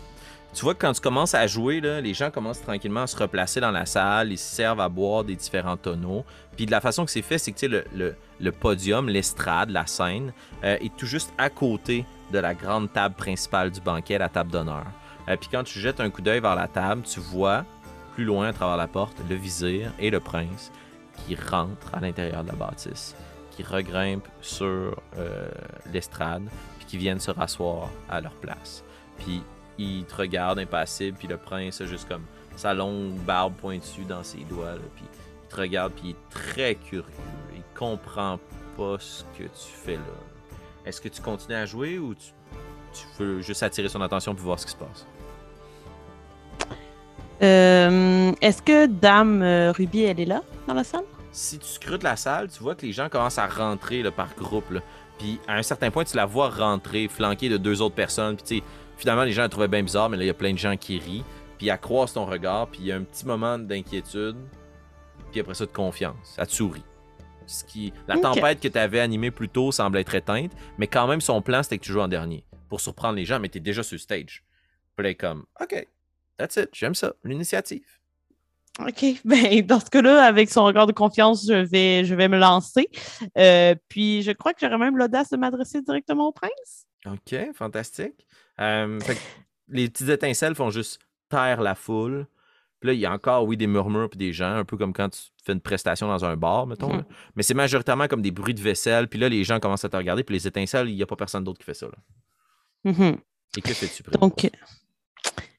Tu 0.54 0.64
vois 0.64 0.74
que 0.74 0.80
quand 0.80 0.92
tu 0.92 1.00
commences 1.00 1.34
à 1.34 1.46
jouer, 1.46 1.80
là, 1.80 2.00
les 2.00 2.14
gens 2.14 2.30
commencent 2.30 2.62
tranquillement 2.62 3.02
à 3.02 3.06
se 3.06 3.16
replacer 3.16 3.60
dans 3.60 3.70
la 3.70 3.86
salle, 3.86 4.32
ils 4.32 4.38
se 4.38 4.54
servent 4.56 4.80
à 4.80 4.88
boire 4.88 5.22
des 5.22 5.36
différents 5.36 5.76
tonneaux. 5.76 6.24
Puis 6.56 6.66
de 6.66 6.70
la 6.70 6.80
façon 6.80 7.04
que 7.04 7.10
c'est 7.10 7.22
fait, 7.22 7.38
c'est 7.38 7.52
que 7.52 7.66
le, 7.66 7.84
le- 7.94 8.16
le 8.40 8.52
podium, 8.52 9.08
l'estrade, 9.08 9.70
la 9.70 9.86
scène, 9.86 10.32
euh, 10.64 10.76
est 10.80 10.96
tout 10.96 11.06
juste 11.06 11.32
à 11.38 11.50
côté 11.50 12.04
de 12.32 12.38
la 12.38 12.54
grande 12.54 12.92
table 12.92 13.14
principale 13.14 13.70
du 13.70 13.80
banquet, 13.80 14.18
la 14.18 14.28
table 14.28 14.50
d'honneur. 14.50 14.84
Euh, 15.28 15.36
puis 15.36 15.48
quand 15.52 15.62
tu 15.64 15.78
jettes 15.78 16.00
un 16.00 16.08
coup 16.10 16.22
d'œil 16.22 16.40
vers 16.40 16.56
la 16.56 16.66
table, 16.66 17.02
tu 17.02 17.20
vois, 17.20 17.64
plus 18.14 18.24
loin 18.24 18.48
à 18.48 18.52
travers 18.52 18.76
la 18.76 18.88
porte, 18.88 19.16
le 19.28 19.36
vizir 19.36 19.92
et 19.98 20.10
le 20.10 20.18
prince 20.18 20.72
qui 21.26 21.36
rentrent 21.36 21.94
à 21.94 22.00
l'intérieur 22.00 22.42
de 22.42 22.48
la 22.48 22.54
bâtisse, 22.54 23.14
qui 23.50 23.62
regrimpent 23.62 24.28
sur 24.40 24.96
euh, 25.18 25.48
l'estrade, 25.92 26.44
puis 26.78 26.86
qui 26.86 26.96
viennent 26.96 27.20
se 27.20 27.30
rasseoir 27.30 27.90
à 28.08 28.20
leur 28.20 28.32
place. 28.32 28.82
Puis 29.18 29.42
il 29.78 30.04
te 30.04 30.14
regarde 30.16 30.58
impassible, 30.58 31.16
puis 31.18 31.28
le 31.28 31.36
prince 31.36 31.80
a 31.80 31.86
juste 31.86 32.08
comme 32.08 32.24
sa 32.56 32.74
longue 32.74 33.14
barbe 33.20 33.54
pointue 33.54 34.04
dans 34.08 34.22
ses 34.22 34.44
doigts, 34.44 34.72
là, 34.72 34.80
puis 34.96 35.04
il 35.04 35.48
te 35.48 35.56
regarde, 35.60 35.92
puis 35.92 36.02
il 36.06 36.10
est 36.10 36.30
très 36.30 36.74
curieux. 36.74 37.04
Il 37.54 37.62
comprend 37.78 38.38
pas 38.76 38.96
ce 38.98 39.22
que 39.38 39.44
tu 39.44 39.70
fais 39.84 39.94
là. 39.94 40.02
Est-ce 40.84 41.00
que 41.00 41.08
tu 41.08 41.20
continues 41.22 41.56
à 41.56 41.66
jouer 41.66 41.98
ou 41.98 42.14
tu, 42.14 42.26
tu 42.92 43.06
veux 43.18 43.40
juste 43.42 43.62
attirer 43.62 43.88
son 43.88 44.00
attention 44.00 44.34
pour 44.34 44.44
voir 44.44 44.58
ce 44.58 44.66
qui 44.66 44.72
se 44.72 44.76
passe? 44.76 45.06
Euh, 47.42 48.32
Est-ce 48.40 48.62
que 48.62 48.86
Dame 48.86 49.42
euh, 49.42 49.72
Ruby, 49.72 50.02
elle 50.02 50.20
est 50.20 50.24
là 50.24 50.42
dans 50.66 50.74
la 50.74 50.84
salle? 50.84 51.04
Si 51.30 51.58
tu 51.58 51.66
scrutes 51.68 52.02
la 52.02 52.16
salle, 52.16 52.48
tu 52.50 52.62
vois 52.62 52.74
que 52.74 52.84
les 52.84 52.92
gens 52.92 53.08
commencent 53.08 53.38
à 53.38 53.46
rentrer 53.46 54.02
là, 54.02 54.10
par 54.10 54.34
groupe. 54.34 54.70
là. 54.70 54.80
Puis 55.18 55.38
à 55.46 55.54
un 55.54 55.62
certain 55.62 55.90
point, 55.90 56.04
tu 56.04 56.16
la 56.16 56.26
vois 56.26 56.48
rentrer, 56.50 57.06
flanquée 57.08 57.48
de 57.48 57.56
deux 57.56 57.80
autres 57.80 57.94
personnes. 57.94 58.36
Puis 58.36 58.44
tu 58.44 58.56
sais, 58.56 58.62
finalement, 58.98 59.24
les 59.24 59.32
gens 59.32 59.42
la 59.42 59.48
trouvaient 59.48 59.68
bien 59.68 59.82
bizarre, 59.82 60.10
mais 60.10 60.16
là, 60.16 60.24
il 60.24 60.26
y 60.26 60.30
a 60.30 60.34
plein 60.34 60.52
de 60.52 60.58
gens 60.58 60.76
qui 60.76 60.98
rient. 60.98 61.24
Puis 61.56 61.68
elle 61.68 61.78
croise 61.80 62.12
ton 62.12 62.26
regard, 62.26 62.68
puis 62.68 62.80
il 62.80 62.86
y 62.86 62.92
a 62.92 62.96
un 62.96 63.02
petit 63.02 63.24
moment 63.24 63.58
d'inquiétude. 63.58 64.36
Puis 65.30 65.40
après 65.40 65.54
ça, 65.54 65.66
de 65.66 65.72
confiance. 65.72 66.36
Elle 66.38 66.46
te 66.46 66.52
sourit. 66.52 66.84
Ce 67.46 67.64
qui... 67.64 67.92
La 68.06 68.18
tempête 68.18 68.60
que 68.60 68.68
tu 68.68 68.78
avais 68.78 69.00
animée 69.00 69.30
plus 69.30 69.48
tôt 69.48 69.72
semble 69.72 69.98
être 69.98 70.14
éteinte, 70.14 70.52
mais 70.76 70.86
quand 70.86 71.06
même, 71.06 71.20
son 71.20 71.40
plan, 71.40 71.62
c'était 71.62 71.78
que 71.78 71.84
tu 71.84 71.92
joues 71.92 72.00
en 72.00 72.08
dernier. 72.08 72.44
Pour 72.68 72.80
surprendre 72.80 73.16
les 73.16 73.24
gens, 73.24 73.40
mais 73.40 73.48
t'es 73.48 73.60
déjà 73.60 73.82
sur 73.82 73.98
stage. 73.98 74.44
Puis 74.96 75.06
là, 75.06 75.14
comme, 75.14 75.46
OK, 75.60 75.86
that's 76.36 76.56
it, 76.56 76.68
j'aime 76.72 76.94
ça, 76.94 77.14
l'initiative. 77.24 77.86
OK. 78.80 79.04
Ben, 79.24 79.62
dans 79.62 79.80
ce 79.80 79.90
cas-là, 79.90 80.24
avec 80.24 80.50
son 80.50 80.64
regard 80.64 80.86
de 80.86 80.92
confiance, 80.92 81.46
je 81.46 81.54
vais, 81.54 82.04
je 82.04 82.14
vais 82.14 82.28
me 82.28 82.38
lancer. 82.38 82.88
Euh, 83.36 83.74
puis, 83.88 84.22
je 84.22 84.32
crois 84.32 84.52
que 84.52 84.60
j'aurais 84.60 84.78
même 84.78 84.96
l'audace 84.96 85.30
de 85.30 85.36
m'adresser 85.36 85.82
directement 85.82 86.28
au 86.28 86.32
prince. 86.32 86.86
OK, 87.06 87.54
fantastique. 87.54 88.26
Euh, 88.60 89.00
fait 89.00 89.14
que 89.14 89.20
les 89.68 89.88
petites 89.88 90.08
étincelles 90.08 90.54
font 90.54 90.70
juste 90.70 91.00
taire 91.28 91.60
la 91.60 91.74
foule. 91.74 92.26
Puis 92.80 92.88
là, 92.88 92.92
il 92.92 93.00
y 93.00 93.06
a 93.06 93.12
encore, 93.12 93.44
oui, 93.44 93.56
des 93.56 93.66
murmures 93.66 94.08
puis 94.08 94.18
des 94.18 94.32
gens, 94.32 94.54
un 94.54 94.64
peu 94.64 94.76
comme 94.76 94.92
quand 94.92 95.08
tu 95.08 95.20
fais 95.44 95.52
une 95.52 95.60
prestation 95.60 96.06
dans 96.06 96.24
un 96.24 96.36
bar, 96.36 96.66
mettons. 96.66 96.92
Mhm. 96.92 97.04
Mais 97.34 97.42
c'est 97.42 97.54
majoritairement 97.54 98.06
comme 98.06 98.22
des 98.22 98.30
bruits 98.30 98.54
de 98.54 98.60
vaisselle. 98.60 99.08
Puis 99.08 99.18
là, 99.18 99.28
les 99.28 99.42
gens 99.42 99.58
commencent 99.58 99.84
à 99.84 99.88
te 99.88 99.96
regarder. 99.96 100.22
Puis 100.22 100.34
les 100.34 100.46
étincelles, 100.46 100.88
il 100.88 100.94
n'y 100.94 101.02
a 101.02 101.06
pas 101.06 101.16
personne 101.16 101.42
d'autre 101.42 101.58
qui 101.58 101.64
fait 101.64 101.74
ça. 101.74 101.86
là. 101.86 102.92
Mhm. 102.92 103.18
Et 103.56 103.60
que 103.60 103.74
fais-tu? 103.74 104.04
Donc, 104.12 104.48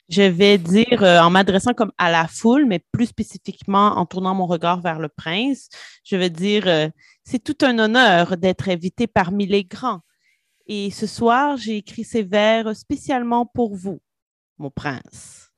je 0.09 0.23
vais 0.23 0.57
dire, 0.57 1.03
euh, 1.03 1.19
en 1.19 1.29
m'adressant 1.29 1.73
comme 1.73 1.91
à 1.97 2.09
la 2.09 2.27
foule, 2.27 2.65
mais 2.65 2.79
plus 2.91 3.07
spécifiquement 3.07 3.97
en 3.97 4.05
tournant 4.05 4.33
mon 4.33 4.47
regard 4.47 4.81
vers 4.81 4.99
le 4.99 5.07
prince, 5.07 5.69
je 6.03 6.15
vais 6.15 6.29
dire, 6.29 6.67
euh, 6.67 6.89
c'est 7.23 7.43
tout 7.43 7.57
un 7.65 7.77
honneur 7.77 8.37
d'être 8.37 8.69
invité 8.69 9.05
parmi 9.07 9.45
les 9.45 9.63
grands. 9.63 10.01
Et 10.71 10.91
ce 10.91 11.07
soir, 11.07 11.57
j'ai 11.57 11.77
écrit 11.77 12.03
ces 12.03 12.21
vers 12.21 12.75
spécialement 12.75 13.43
pour 13.43 13.75
vous, 13.75 13.99
mon 14.59 14.69
prince. 14.69 15.51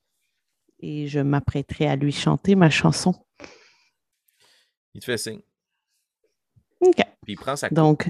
Et 0.80 1.08
je 1.08 1.20
m'apprêterai 1.20 1.88
à 1.88 1.98
lui 1.98 2.14
chanter 2.14 2.56
ma 2.56 2.70
chanson. 2.70 3.14
Il 4.94 5.02
te 5.02 5.06
fait 5.06 5.18
signe. 5.18 5.42
OK. 6.80 6.96
Puis 7.24 7.34
il 7.34 7.36
prend 7.36 7.58
sa 7.58 7.68
coupe. 7.68 7.76
Donc, 7.76 8.10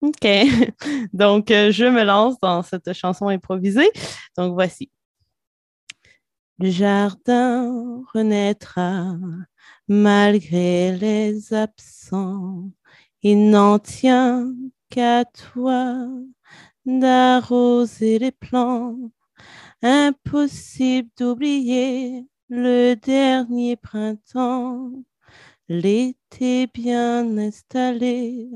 OK. 0.00 0.26
Donc, 1.12 1.50
euh, 1.50 1.70
je 1.70 1.84
me 1.84 2.02
lance 2.02 2.40
dans 2.40 2.62
cette 2.62 2.94
chanson 2.94 3.28
improvisée. 3.28 3.90
Donc, 4.38 4.54
voici. 4.54 4.90
Le 6.58 6.70
jardin 6.70 8.02
renaîtra 8.14 9.16
malgré 9.86 10.96
les 10.96 11.52
absents. 11.52 12.70
Il 13.22 13.50
n'en 13.50 13.78
tient 13.78 14.50
qu'à 14.90 15.24
toi 15.24 16.08
d'arroser 16.84 18.18
les 18.18 18.32
plants. 18.32 19.10
Impossible 19.82 21.10
d'oublier 21.18 22.26
le 22.48 22.94
dernier 22.94 23.76
printemps. 23.76 24.92
L'été 25.68 26.68
bien 26.68 27.36
installé 27.38 28.48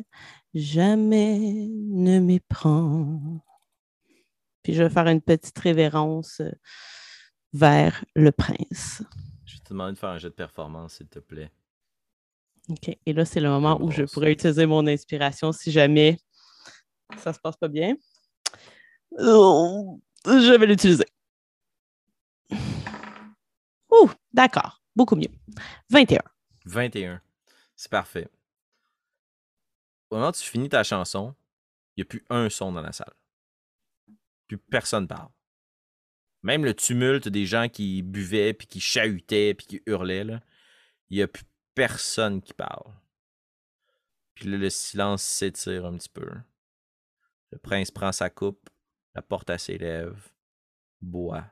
jamais 0.54 1.68
ne 1.68 2.20
méprend. 2.20 3.20
Puis 4.62 4.74
je 4.74 4.82
vais 4.82 4.90
faire 4.90 5.06
une 5.06 5.22
petite 5.22 5.58
révérence 5.58 6.40
euh, 6.40 6.50
vers 7.52 8.04
le 8.14 8.30
prince. 8.30 9.02
Je 9.44 9.58
te 9.58 9.70
demander 9.70 9.94
de 9.94 9.98
faire 9.98 10.10
un 10.10 10.18
jeu 10.18 10.28
de 10.28 10.34
performance, 10.34 10.94
s'il 10.94 11.08
te 11.08 11.18
plaît. 11.18 11.50
OK. 12.70 12.96
Et 13.04 13.12
là, 13.12 13.24
c'est 13.24 13.40
le 13.40 13.48
moment 13.48 13.80
où 13.82 13.90
je 13.90 14.04
pourrais 14.04 14.32
utiliser 14.32 14.64
mon 14.64 14.86
inspiration 14.86 15.52
si 15.52 15.72
jamais 15.72 16.18
ça 17.18 17.32
se 17.32 17.40
passe 17.40 17.56
pas 17.56 17.68
bien. 17.68 17.96
Oh, 19.18 20.00
je 20.24 20.56
vais 20.56 20.66
l'utiliser. 20.66 21.06
Ouh, 23.90 24.10
d'accord. 24.32 24.82
Beaucoup 24.94 25.16
mieux. 25.16 25.30
21. 25.90 26.20
21. 26.64 27.20
C'est 27.74 27.90
parfait. 27.90 28.28
Au 30.10 30.16
moment 30.16 30.28
où 30.28 30.32
tu 30.32 30.42
finis 30.42 30.68
ta 30.68 30.84
chanson, 30.84 31.34
il 31.96 32.00
n'y 32.00 32.02
a 32.02 32.04
plus 32.06 32.24
un 32.30 32.48
son 32.50 32.72
dans 32.72 32.82
la 32.82 32.92
salle. 32.92 33.12
Plus 34.46 34.58
personne 34.58 35.08
parle. 35.08 35.28
Même 36.42 36.64
le 36.64 36.74
tumulte 36.74 37.28
des 37.28 37.46
gens 37.46 37.68
qui 37.68 38.02
buvaient, 38.02 38.54
puis 38.54 38.66
qui 38.66 38.80
chahutaient, 38.80 39.54
puis 39.54 39.66
qui 39.66 39.82
hurlaient, 39.86 40.24
là, 40.24 40.40
il 41.10 41.16
n'y 41.16 41.22
a 41.22 41.28
plus 41.28 41.44
personne 41.80 42.42
qui 42.42 42.52
parle. 42.52 42.92
Puis 44.34 44.50
là, 44.50 44.58
le 44.58 44.68
silence 44.68 45.22
s'étire 45.22 45.86
un 45.86 45.96
petit 45.96 46.10
peu. 46.10 46.30
Le 47.52 47.58
prince 47.58 47.90
prend 47.90 48.12
sa 48.12 48.28
coupe, 48.28 48.68
la 49.14 49.22
porte 49.22 49.48
à 49.48 49.56
ses 49.56 49.78
lèvres, 49.78 50.28
boit, 51.00 51.46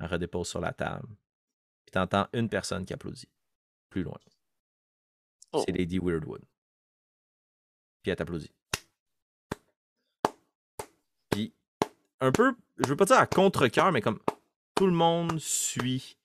la 0.00 0.08
redépose 0.08 0.48
sur 0.48 0.60
la 0.60 0.72
table. 0.72 1.06
Puis 1.86 1.92
t'entends 1.92 2.26
une 2.32 2.48
personne 2.48 2.84
qui 2.84 2.92
applaudit. 2.92 3.28
Plus 3.90 4.02
loin. 4.02 4.18
Oh. 5.52 5.62
C'est 5.64 5.70
Lady 5.70 6.00
Weirdwood. 6.00 6.42
Puis 8.02 8.10
elle 8.10 8.16
t'applaudit. 8.16 8.52
Puis 11.30 11.54
un 12.18 12.32
peu, 12.32 12.56
je 12.78 12.88
veux 12.88 12.96
pas 12.96 13.04
dire 13.04 13.18
à 13.18 13.26
contre-cœur, 13.28 13.92
mais 13.92 14.00
comme 14.00 14.18
tout 14.74 14.86
le 14.86 14.92
monde 14.92 15.38
suit 15.38 16.18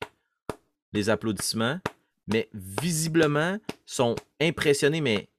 les 0.94 1.12
applaudissements, 1.12 1.80
mais 2.30 2.50
visiblement 2.54 3.60
sont 3.86 4.16
impressionnés, 4.40 5.02
mais 5.02 5.30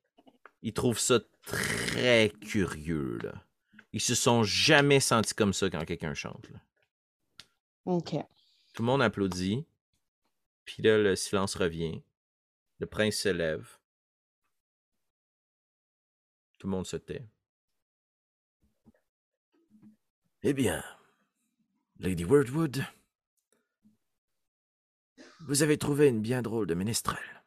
ils 0.63 0.75
trouvent 0.75 0.99
ça 0.99 1.21
très 1.43 2.31
curieux. 2.41 3.19
Là. 3.23 3.33
Ils 3.93 4.01
se 4.01 4.15
sont 4.15 4.43
jamais 4.43 5.01
sentis 5.01 5.35
comme 5.35 5.53
ça 5.53 5.71
quand 5.71 5.85
quelqu'un 5.85 6.15
chante. 6.15 6.49
là. 6.51 6.59
OK. 7.87 8.15
Tout 8.75 8.83
le 8.83 8.87
monde 8.87 9.03
applaudit. 9.03 9.65
Puis 10.65 10.83
là, 10.83 10.99
le 10.99 11.17
silence 11.17 11.55
revient. 11.57 12.03
Le 12.79 12.87
prince 12.87 13.17
se 13.17 13.29
lève. 13.29 13.69
Tout 16.59 16.67
le 16.67 16.73
monde 16.73 16.87
se 16.87 16.97
tait. 16.97 17.25
Eh 20.43 20.53
bien, 20.53 20.83
Lady 21.99 22.25
Wordwood, 22.25 22.85
vous 25.41 25.63
avez 25.63 25.79
trouvé 25.79 26.09
une 26.09 26.21
bien 26.21 26.43
drôle 26.43 26.67
de 26.67 26.75
ménestrel. 26.75 27.45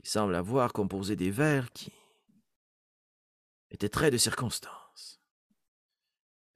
Il 0.00 0.06
semble 0.08 0.34
avoir 0.34 0.72
composé 0.72 1.16
des 1.16 1.30
vers 1.30 1.72
qui 1.72 1.92
étaient 3.70 3.88
très 3.88 4.10
de 4.10 4.16
circonstance. 4.16 5.20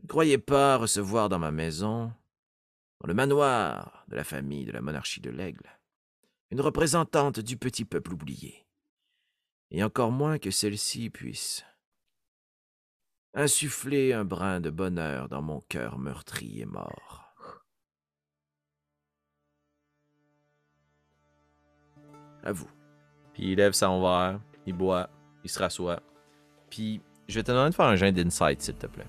Ne 0.03 0.09
croyez 0.09 0.39
pas 0.39 0.77
recevoir 0.77 1.29
dans 1.29 1.39
ma 1.39 1.51
maison 1.51 2.13
dans 3.01 3.09
le 3.09 3.15
manoir 3.15 4.05
de 4.09 4.17
la 4.17 4.25
famille 4.25 4.65
de 4.65 4.73
la 4.73 4.81
monarchie 4.81 5.21
de 5.21 5.31
l'Aigle, 5.31 5.79
une 6.51 6.61
représentante 6.61 7.41
du 7.41 7.57
petit 7.57 7.85
peuple 7.85 8.13
oublié, 8.13 8.65
et 9.71 9.83
encore 9.83 10.13
moins 10.13 10.39
que 10.39 10.53
celle-ci 10.53 11.11
puisse 11.11 11.65
insuffler 13.35 14.13
un 14.13 14.25
brin 14.25 14.61
de 14.61 14.71
bonheur 14.71 15.29
dans 15.29 15.43
mon 15.43 15.63
cœur 15.63 15.99
meurtri 15.99 16.61
et 16.61 16.67
mort. 16.67 17.32
À 22.45 22.53
vous. 22.53 22.69
Puis 23.35 23.53
il 23.53 23.57
lève 23.57 23.73
son 23.73 24.01
verre, 24.03 24.41
il 24.67 24.73
boit, 24.75 25.09
il 25.45 25.51
se 25.51 25.59
rassoit. 25.59 26.01
Puis 26.71 27.01
je 27.29 27.35
vais 27.39 27.43
te 27.43 27.51
demander 27.53 27.71
de 27.71 27.75
faire 27.75 27.87
un 27.87 27.97
jet 27.97 28.13
d'insight, 28.13 28.61
s'il 28.63 28.75
te 28.75 28.87
plaît. 28.87 29.07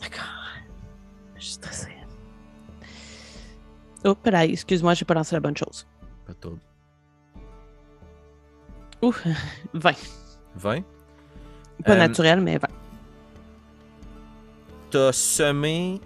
D'accord. 0.00 0.24
Je 1.36 1.42
suis 1.44 1.52
stressée. 1.54 1.94
Oh, 4.04 4.16
là, 4.24 4.44
excuse-moi, 4.46 4.94
j'ai 4.94 5.04
pas 5.04 5.14
lancé 5.14 5.34
la 5.34 5.40
bonne 5.40 5.56
chose. 5.56 5.86
Pas 6.26 6.34
trop. 6.34 6.58
Ouh, 9.02 9.14
20. 9.74 9.92
20. 10.56 10.80
Pas 11.84 11.92
Euh, 11.92 11.96
naturel, 11.96 12.40
mais 12.40 12.58
20. 12.58 12.68
t'as 14.90 15.12
semé 15.12 16.00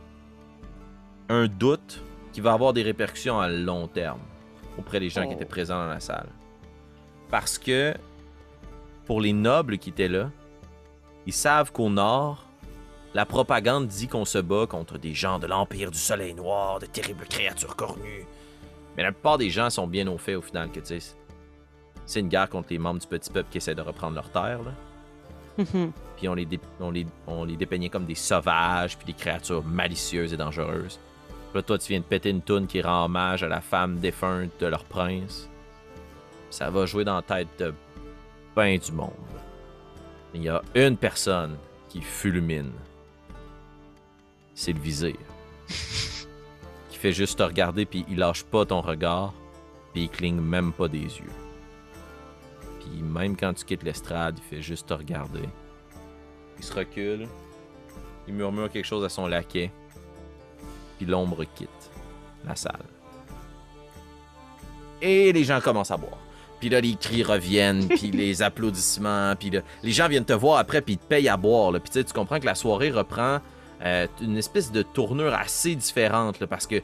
un 1.28 1.46
doute 1.46 2.00
qui 2.32 2.40
va 2.40 2.52
avoir 2.52 2.72
des 2.72 2.82
répercussions 2.82 3.40
à 3.40 3.48
long 3.48 3.88
terme 3.88 4.20
auprès 4.78 5.00
des 5.00 5.08
gens 5.08 5.22
qui 5.22 5.30
Oh. 5.30 5.36
étaient 5.36 5.44
présents 5.44 5.78
dans 5.78 5.88
la 5.90 6.00
salle. 6.00 6.28
Parce 7.30 7.58
que 7.58 7.94
pour 9.06 9.20
les 9.20 9.32
nobles 9.32 9.78
qui 9.78 9.90
étaient 9.90 10.08
là, 10.08 10.30
ils 11.26 11.32
savent 11.32 11.72
qu'au 11.72 11.88
nord, 11.90 12.44
la 13.14 13.24
propagande 13.26 13.86
dit 13.86 14.08
qu'on 14.08 14.24
se 14.24 14.38
bat 14.38 14.66
contre 14.66 14.98
des 14.98 15.14
gens 15.14 15.38
de 15.38 15.46
l'Empire 15.46 15.90
du 15.90 15.98
Soleil 15.98 16.34
Noir, 16.34 16.78
de 16.80 16.86
terribles 16.86 17.26
créatures 17.26 17.76
cornues. 17.76 18.26
Mais 18.96 19.02
la 19.02 19.12
plupart 19.12 19.38
des 19.38 19.50
gens 19.50 19.70
sont 19.70 19.86
bien 19.86 20.06
au 20.08 20.18
fait 20.18 20.34
au 20.34 20.42
final 20.42 20.70
que 20.70 20.80
tu 20.80 21.00
sais, 21.00 21.14
c'est 22.06 22.20
une 22.20 22.28
guerre 22.28 22.48
contre 22.50 22.68
les 22.70 22.78
membres 22.78 23.00
du 23.00 23.06
petit 23.06 23.30
peuple 23.30 23.48
qui 23.50 23.58
essaient 23.58 23.74
de 23.74 23.80
reprendre 23.82 24.14
leur 24.14 24.30
terre. 24.30 24.60
Là 24.62 24.72
puis 26.16 26.28
on 26.28 26.34
les, 26.34 26.44
dé- 26.44 26.58
on, 26.80 26.90
les, 26.90 27.06
on 27.28 27.44
les 27.44 27.56
dépeignait 27.56 27.88
comme 27.88 28.04
des 28.06 28.16
sauvages, 28.16 28.96
puis 28.96 29.06
des 29.06 29.12
créatures 29.12 29.62
malicieuses 29.64 30.32
et 30.32 30.36
dangereuses. 30.36 30.98
Puis 31.54 31.60
là, 31.60 31.62
toi, 31.62 31.78
tu 31.78 31.90
viens 31.90 32.00
de 32.00 32.04
péter 32.04 32.30
une 32.30 32.42
toune 32.42 32.66
qui 32.66 32.82
rend 32.82 33.04
hommage 33.04 33.44
à 33.44 33.46
la 33.46 33.60
femme 33.60 34.00
défunte 34.00 34.50
de 34.58 34.66
leur 34.66 34.84
prince. 34.84 35.48
Ça 36.50 36.68
va 36.68 36.84
jouer 36.84 37.04
dans 37.04 37.14
la 37.14 37.22
tête 37.22 37.46
de 37.60 37.72
ben 38.56 38.76
du 38.76 38.90
monde. 38.90 39.12
Il 40.34 40.42
y 40.42 40.48
a 40.48 40.62
une 40.74 40.96
personne 40.96 41.56
qui 41.88 42.00
fulmine. 42.00 42.72
C'est 44.52 44.72
le 44.72 44.80
vizir. 44.80 45.14
qui 46.88 46.98
fait 46.98 47.12
juste 47.12 47.38
te 47.38 47.44
regarder, 47.44 47.84
puis 47.84 48.04
il 48.08 48.18
lâche 48.18 48.42
pas 48.42 48.66
ton 48.66 48.80
regard, 48.80 49.32
puis 49.92 50.02
il 50.02 50.08
cligne 50.08 50.40
même 50.40 50.72
pas 50.72 50.88
des 50.88 51.04
yeux. 51.04 51.36
Puis 52.80 53.00
même 53.00 53.36
quand 53.36 53.54
tu 53.54 53.64
quittes 53.64 53.84
l'estrade, 53.84 54.40
il 54.40 54.56
fait 54.56 54.62
juste 54.62 54.88
te 54.88 54.94
regarder. 54.94 55.48
Il 56.58 56.64
se 56.64 56.74
recule. 56.74 57.28
Il 58.26 58.34
murmure 58.34 58.68
quelque 58.70 58.86
chose 58.86 59.04
à 59.04 59.08
son 59.08 59.28
laquais. 59.28 59.70
Puis 61.04 61.10
l'ombre 61.10 61.44
quitte 61.54 61.68
la 62.46 62.56
salle. 62.56 62.86
Et 65.02 65.32
les 65.32 65.44
gens 65.44 65.60
commencent 65.60 65.90
à 65.90 65.98
boire. 65.98 66.18
Puis 66.60 66.70
là, 66.70 66.80
les 66.80 66.94
cris 66.94 67.22
reviennent, 67.22 67.88
puis 67.88 68.10
les 68.12 68.40
applaudissements, 68.40 69.34
puis 69.36 69.50
là, 69.50 69.60
les 69.82 69.92
gens 69.92 70.08
viennent 70.08 70.24
te 70.24 70.32
voir 70.32 70.58
après, 70.58 70.80
puis 70.80 70.94
ils 70.94 70.98
te 70.98 71.04
payent 71.04 71.28
à 71.28 71.36
boire. 71.36 71.72
Là. 71.72 71.80
Puis 71.80 72.04
tu 72.04 72.12
comprends 72.14 72.40
que 72.40 72.46
la 72.46 72.54
soirée 72.54 72.90
reprend 72.90 73.40
euh, 73.84 74.06
une 74.22 74.38
espèce 74.38 74.72
de 74.72 74.80
tournure 74.80 75.34
assez 75.34 75.74
différente, 75.74 76.40
là, 76.40 76.46
parce 76.46 76.66
que 76.66 76.76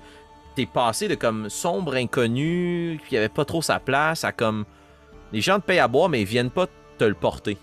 t'es 0.55 0.67
passé 0.67 1.09
de 1.09 1.15
comme 1.15 1.49
sombre 1.49 1.95
inconnu, 1.95 3.01
qui 3.09 3.17
avait 3.17 3.31
pas 3.31 3.47
trop 3.47 3.63
sa 3.63 3.79
place, 3.79 4.25
à 4.25 4.33
comme 4.33 4.67
les 5.33 5.41
gens 5.41 5.61
te 5.61 5.65
payent 5.65 5.79
à 5.79 5.89
boire, 5.89 6.11
mais 6.11 6.21
ils 6.21 6.27
viennent 6.27 6.51
pas 6.51 6.67
te 6.99 7.05
le 7.05 7.15
porter. 7.15 7.57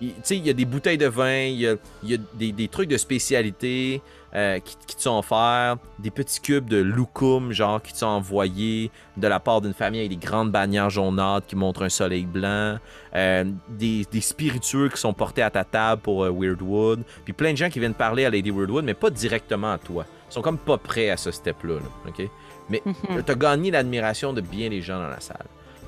Il- 0.00 0.12
tu 0.14 0.20
sais, 0.22 0.36
il 0.36 0.46
y 0.46 0.50
a 0.50 0.52
des 0.52 0.64
bouteilles 0.64 0.98
de 0.98 1.06
vin, 1.08 1.42
il 1.44 1.60
y 1.60 1.66
a, 1.68 1.74
il 2.02 2.10
y 2.10 2.14
a 2.14 2.18
des, 2.34 2.52
des 2.52 2.68
trucs 2.68 2.88
de 2.88 2.96
spécialité 2.96 4.00
euh, 4.34 4.58
qui, 4.60 4.76
qui 4.86 4.94
te 4.96 5.00
sont 5.02 5.18
offerts, 5.18 5.76
des 5.98 6.10
petits 6.10 6.40
cubes 6.40 6.68
de 6.68 6.76
loukoum, 6.76 7.50
genre, 7.52 7.80
qui 7.82 7.92
te 7.94 7.98
sont 7.98 8.06
envoyés 8.06 8.90
de 9.16 9.26
la 9.26 9.40
part 9.40 9.60
d'une 9.62 9.72
famille 9.72 10.00
avec 10.00 10.10
des 10.10 10.26
grandes 10.26 10.50
bannières 10.52 10.90
jaunâtres 10.90 11.46
qui 11.46 11.56
montrent 11.56 11.82
un 11.82 11.88
soleil 11.88 12.26
blanc, 12.26 12.76
euh, 13.16 13.44
des, 13.70 14.04
des 14.12 14.20
spiritueux 14.20 14.90
qui 14.90 15.00
sont 15.00 15.14
portés 15.14 15.40
à 15.42 15.50
ta 15.50 15.64
table 15.64 16.02
pour 16.02 16.24
euh, 16.24 16.30
Weirdwood, 16.30 17.02
puis 17.24 17.32
plein 17.32 17.52
de 17.52 17.56
gens 17.56 17.70
qui 17.70 17.80
viennent 17.80 17.94
parler 17.94 18.26
à 18.26 18.30
Lady 18.30 18.50
Weirdwood, 18.50 18.84
mais 18.84 18.92
pas 18.94 19.08
directement 19.10 19.72
à 19.72 19.78
toi. 19.78 20.04
Ils 20.30 20.34
sont 20.34 20.42
comme 20.42 20.58
pas 20.58 20.76
prêts 20.76 21.08
à 21.08 21.16
ce 21.16 21.30
step-là, 21.30 21.76
là, 21.76 21.88
ok? 22.08 22.28
Mhm. 22.70 23.22
T'as 23.24 23.34
gagné 23.34 23.70
l'admiration 23.70 24.34
de 24.34 24.42
bien 24.42 24.68
des 24.68 24.82
gens 24.82 24.98
dans 24.98 25.08
la 25.08 25.20
salle. 25.20 25.46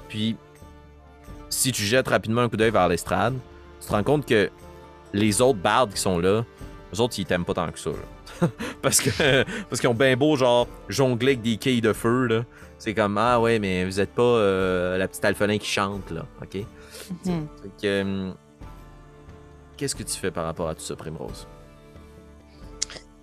Puis, 0.09 0.35
si 1.51 1.73
tu 1.73 1.83
jettes 1.83 2.09
rapidement 2.09 2.41
un 2.41 2.49
coup 2.49 2.57
d'œil 2.57 2.71
vers 2.71 2.89
l'estrade, 2.89 3.35
tu 3.81 3.87
te 3.89 3.93
rends 3.93 4.03
compte 4.03 4.27
que 4.27 4.51
les 5.13 5.41
autres 5.41 5.59
bardes 5.59 5.93
qui 5.93 6.01
sont 6.01 6.19
là, 6.19 6.45
eux 6.95 7.01
autres, 7.01 7.19
ils 7.19 7.25
t'aiment 7.25 7.45
pas 7.45 7.55
tant 7.55 7.71
que 7.71 7.79
ça. 7.79 7.91
là. 7.91 8.49
parce 8.83 9.01
que 9.01 9.11
parce 9.69 9.81
qu'ils 9.81 9.91
ont 9.91 9.95
bien 9.95 10.17
beau, 10.17 10.37
genre, 10.37 10.67
jongler 10.89 11.33
avec 11.33 11.43
des 11.43 11.57
quilles 11.57 11.81
de 11.81 11.93
feu, 11.93 12.27
là. 12.27 12.45
C'est 12.79 12.95
comme, 12.95 13.19
ah 13.19 13.39
ouais, 13.41 13.59
mais 13.59 13.85
vous 13.85 14.01
êtes 14.01 14.15
pas 14.15 14.23
euh, 14.23 14.97
la 14.97 15.07
petite 15.07 15.25
alphelin 15.25 15.59
qui 15.59 15.69
chante, 15.69 16.11
là, 16.11 16.25
ok? 16.41 16.65
Mhm. 17.27 17.47
Hum, 17.85 18.35
Qu'est-ce 19.77 19.95
que 19.95 20.03
tu 20.03 20.17
fais 20.17 20.31
par 20.31 20.45
rapport 20.45 20.69
à 20.69 20.75
tout 20.75 20.83
ça, 20.83 20.95
Primrose? 20.97 21.47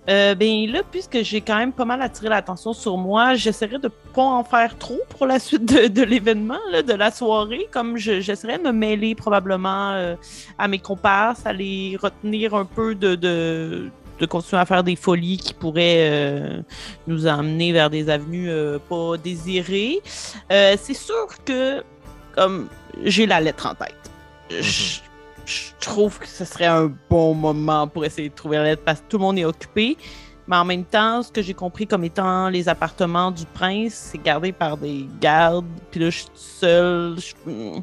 Euh, 0.09 0.35
ben 0.35 0.71
là, 0.71 0.81
puisque 0.89 1.21
j'ai 1.21 1.41
quand 1.41 1.57
même 1.57 1.73
pas 1.73 1.83
mal 1.83 2.01
attiré 2.01 2.29
l'attention 2.29 2.71
sur 2.71 2.97
moi, 2.97 3.35
j'essaierai 3.35 3.77
de 3.77 3.89
pas 4.13 4.21
en 4.23 4.43
faire 4.43 4.77
trop 4.77 4.99
pour 5.09 5.27
la 5.27 5.37
suite 5.37 5.65
de, 5.65 5.87
de 5.87 6.01
l'événement, 6.03 6.59
de 6.85 6.93
la 6.93 7.11
soirée. 7.11 7.67
Comme 7.71 7.97
je- 7.97 8.21
j'essaierai 8.21 8.57
de 8.57 8.63
me 8.63 8.71
mêler 8.71 9.15
probablement 9.15 9.91
euh, 9.91 10.15
à 10.57 10.67
mes 10.69 10.79
comparses, 10.79 11.45
à 11.45 11.51
les 11.51 11.97
retenir 12.01 12.53
un 12.55 12.63
peu 12.65 12.95
de, 12.95 13.15
de, 13.15 13.89
de 14.19 14.25
continuer 14.25 14.61
à 14.61 14.65
faire 14.65 14.83
des 14.83 14.95
folies 14.95 15.37
qui 15.37 15.53
pourraient 15.53 16.09
euh, 16.09 16.61
nous 17.07 17.27
amener 17.27 17.73
vers 17.73 17.89
des 17.89 18.09
avenues 18.09 18.49
euh, 18.49 18.79
pas 18.79 19.17
désirées. 19.17 19.99
C'est 20.49 20.93
sûr 20.93 21.27
que 21.45 21.83
comme 22.33 22.69
j'ai 23.03 23.25
la 23.25 23.41
lettre 23.41 23.65
en 23.67 23.75
tête. 23.75 23.93
Je- 24.49 24.99
je 25.47 25.71
trouve 25.79 26.19
que 26.19 26.27
ce 26.27 26.43
serait 26.45 26.65
un 26.65 26.93
bon 27.09 27.33
moment 27.33 27.87
pour 27.87 28.03
essayer 28.05 28.27
de 28.29 28.35
trouver 28.35 28.57
la 28.57 28.63
lettre 28.65 28.83
parce 28.85 28.99
que 28.99 29.05
tout 29.07 29.17
le 29.17 29.21
monde 29.23 29.39
est 29.39 29.45
occupé. 29.45 29.95
Mais 30.49 30.55
en 30.57 30.65
même 30.65 30.83
temps, 30.85 31.23
ce 31.23 31.31
que 31.31 31.41
j'ai 31.41 31.53
compris 31.53 31.87
comme 31.87 32.03
étant 32.03 32.49
les 32.49 32.67
appartements 32.69 33.31
du 33.31 33.45
prince, 33.45 33.93
c'est 33.93 34.17
gardé 34.21 34.51
par 34.51 34.77
des 34.77 35.05
gardes. 35.21 35.65
Puis 35.91 35.99
là, 36.01 36.09
je 36.09 36.17
suis 36.19 36.27
seule. 36.35 37.15
Je, 37.19 37.81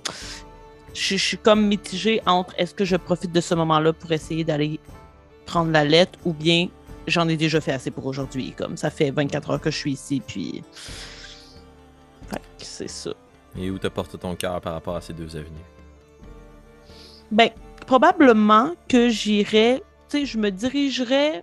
je- 0.94 1.16
suis 1.16 1.36
comme 1.38 1.66
mitigée 1.66 2.20
entre 2.26 2.54
est-ce 2.58 2.74
que 2.74 2.84
je 2.84 2.96
profite 2.96 3.32
de 3.32 3.40
ce 3.40 3.54
moment-là 3.54 3.92
pour 3.92 4.12
essayer 4.12 4.44
d'aller 4.44 4.78
prendre 5.46 5.70
la 5.72 5.84
lettre 5.84 6.18
ou 6.24 6.32
bien 6.32 6.68
j'en 7.06 7.28
ai 7.28 7.36
déjà 7.36 7.60
fait 7.60 7.72
assez 7.72 7.90
pour 7.90 8.06
aujourd'hui. 8.06 8.52
Comme 8.56 8.76
ça 8.78 8.90
fait 8.90 9.10
24 9.10 9.50
heures 9.50 9.60
que 9.60 9.70
je 9.70 9.76
suis 9.76 9.92
ici, 9.92 10.22
puis. 10.26 10.62
Fait 12.28 12.40
c'est 12.58 12.88
ça. 12.88 13.12
Et 13.58 13.70
où 13.70 13.78
te 13.78 13.88
porte 13.88 14.18
ton 14.18 14.34
cœur 14.36 14.60
par 14.60 14.72
rapport 14.72 14.96
à 14.96 15.00
ces 15.02 15.12
deux 15.12 15.36
avenues? 15.36 15.58
Ben, 17.35 17.51
probablement 17.85 18.70
que 18.89 19.09
j'irais, 19.09 19.82
tu 20.09 20.18
sais, 20.18 20.24
je 20.24 20.39
me 20.39 20.51
dirigerais 20.51 21.43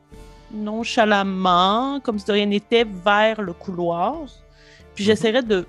nonchalamment, 0.54 2.00
comme 2.00 2.18
si 2.18 2.26
de 2.26 2.32
rien 2.32 2.46
n'était, 2.46 2.86
vers 2.86 3.42
le 3.42 3.52
couloir. 3.52 4.16
Puis 4.96 5.04
j'essaierais 5.04 5.44
de 5.44 5.66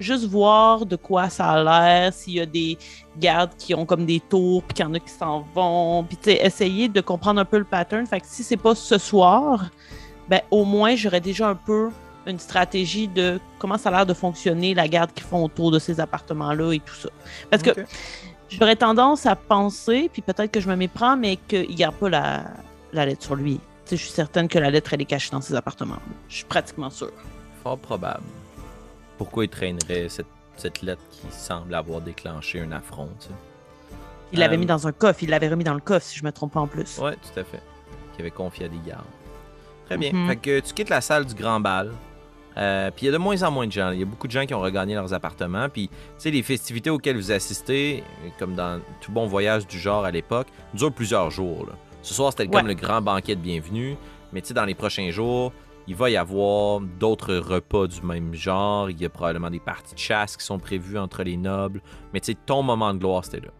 juste 0.00 0.24
voir 0.24 0.86
de 0.86 0.96
quoi 0.96 1.28
ça 1.28 1.50
a 1.50 1.62
l'air, 1.62 2.12
s'il 2.12 2.34
y 2.34 2.40
a 2.40 2.46
des 2.46 2.78
gardes 3.16 3.52
qui 3.56 3.72
ont 3.72 3.86
comme 3.86 4.06
des 4.06 4.18
tours, 4.18 4.64
puis 4.64 4.74
qu'il 4.74 4.84
y 4.84 4.88
en 4.88 4.94
a 4.94 4.98
qui 4.98 5.10
s'en 5.10 5.46
vont, 5.54 6.02
puis 6.02 6.16
tu 6.16 6.32
sais, 6.32 6.44
essayer 6.44 6.88
de 6.88 7.00
comprendre 7.00 7.40
un 7.40 7.44
peu 7.44 7.58
le 7.58 7.64
pattern. 7.64 8.04
Fait 8.08 8.18
que 8.18 8.26
si 8.26 8.42
c'est 8.42 8.56
pas 8.56 8.74
ce 8.74 8.98
soir, 8.98 9.70
ben 10.28 10.40
au 10.50 10.64
moins 10.64 10.96
j'aurais 10.96 11.20
déjà 11.20 11.48
un 11.48 11.54
peu 11.54 11.90
une 12.26 12.40
stratégie 12.40 13.06
de 13.06 13.38
comment 13.60 13.78
ça 13.78 13.90
a 13.90 13.92
l'air 13.92 14.06
de 14.06 14.14
fonctionner, 14.14 14.74
la 14.74 14.88
garde 14.88 15.12
qu'ils 15.12 15.26
font 15.26 15.44
autour 15.44 15.70
de 15.70 15.78
ces 15.78 16.00
appartements-là 16.00 16.72
et 16.72 16.80
tout 16.80 16.96
ça. 16.96 17.10
Parce 17.50 17.62
que. 17.62 17.70
J'aurais 18.50 18.76
tendance 18.76 19.26
à 19.26 19.36
penser, 19.36 20.10
puis 20.12 20.22
peut-être 20.22 20.50
que 20.50 20.60
je 20.60 20.68
me 20.68 20.76
méprends, 20.76 21.16
mais 21.16 21.36
qu'il 21.36 21.74
garde 21.74 21.94
pas 21.94 22.08
la, 22.08 22.44
la 22.92 23.06
lettre 23.06 23.22
sur 23.24 23.34
lui. 23.36 23.60
Je 23.90 23.96
suis 23.96 24.10
certaine 24.10 24.48
que 24.48 24.58
la 24.58 24.70
lettre, 24.70 24.92
elle 24.94 25.00
est 25.02 25.06
cachée 25.06 25.30
dans 25.30 25.40
ses 25.40 25.54
appartements. 25.54 25.98
Je 26.28 26.36
suis 26.36 26.44
pratiquement 26.44 26.90
sûre. 26.90 27.12
Fort 27.62 27.78
probable. 27.78 28.22
Pourquoi 29.18 29.44
il 29.44 29.48
traînerait 29.48 30.08
cette, 30.08 30.26
cette 30.56 30.82
lettre 30.82 31.02
qui 31.10 31.26
semble 31.30 31.74
avoir 31.74 32.00
déclenché 32.00 32.60
un 32.60 32.72
affront? 32.72 33.10
Il 34.32 34.38
l'avait 34.38 34.54
Euh, 34.56 34.58
mis 34.58 34.66
dans 34.66 34.86
un 34.86 34.92
coffre, 34.92 35.22
il 35.22 35.30
l'avait 35.30 35.48
remis 35.48 35.64
dans 35.64 35.74
le 35.74 35.80
coffre, 35.80 36.06
si 36.06 36.18
je 36.18 36.24
me 36.24 36.30
trompe 36.32 36.52
pas 36.52 36.60
en 36.60 36.66
plus. 36.68 36.98
Ouais, 36.98 37.16
tout 37.16 37.38
à 37.40 37.44
fait. 37.44 37.60
Qui 38.14 38.20
avait 38.22 38.30
confié 38.30 38.66
à 38.66 38.68
des 38.68 38.78
gardes. 38.86 39.04
Très 39.86 39.96
bien. 39.96 40.12
Mhm. 40.12 40.28
Fait 40.28 40.36
que 40.36 40.60
tu 40.60 40.72
quittes 40.72 40.88
la 40.88 41.00
salle 41.00 41.26
du 41.26 41.34
grand 41.34 41.58
bal. 41.58 41.90
Euh, 42.60 42.90
puis 42.90 43.06
il 43.06 43.06
y 43.06 43.08
a 43.08 43.12
de 43.12 43.18
moins 43.18 43.42
en 43.42 43.50
moins 43.50 43.66
de 43.66 43.72
gens. 43.72 43.90
Il 43.90 44.00
y 44.00 44.02
a 44.02 44.06
beaucoup 44.06 44.26
de 44.26 44.32
gens 44.32 44.44
qui 44.44 44.52
ont 44.52 44.60
regagné 44.60 44.94
leurs 44.94 45.14
appartements. 45.14 45.68
Puis, 45.68 45.88
tu 45.88 45.94
sais, 46.18 46.30
les 46.30 46.42
festivités 46.42 46.90
auxquelles 46.90 47.16
vous 47.16 47.32
assistez, 47.32 48.04
comme 48.38 48.54
dans 48.54 48.80
tout 49.00 49.12
bon 49.12 49.26
voyage 49.26 49.66
du 49.66 49.78
genre 49.78 50.04
à 50.04 50.10
l'époque, 50.10 50.48
durent 50.74 50.92
plusieurs 50.92 51.30
jours. 51.30 51.66
là. 51.66 51.72
Ce 52.02 52.14
soir, 52.14 52.32
c'était 52.32 52.48
comme 52.48 52.66
le 52.66 52.74
grand 52.74 53.00
banquet 53.00 53.34
de 53.34 53.40
bienvenue. 53.40 53.96
Mais 54.32 54.42
tu 54.42 54.48
sais, 54.48 54.54
dans 54.54 54.64
les 54.64 54.74
prochains 54.74 55.10
jours, 55.10 55.52
il 55.86 55.94
va 55.94 56.10
y 56.10 56.16
avoir 56.16 56.80
d'autres 56.80 57.34
repas 57.34 57.86
du 57.86 58.02
même 58.02 58.34
genre. 58.34 58.90
Il 58.90 59.00
y 59.00 59.04
a 59.04 59.08
probablement 59.08 59.50
des 59.50 59.60
parties 59.60 59.94
de 59.94 59.98
chasse 59.98 60.36
qui 60.36 60.44
sont 60.44 60.58
prévues 60.58 60.98
entre 60.98 61.22
les 61.22 61.36
nobles. 61.36 61.80
Mais 62.12 62.20
tu 62.20 62.32
sais, 62.32 62.38
ton 62.46 62.62
moment 62.62 62.92
de 62.92 62.98
gloire, 62.98 63.24
c'était 63.24 63.40
là. 63.40 63.52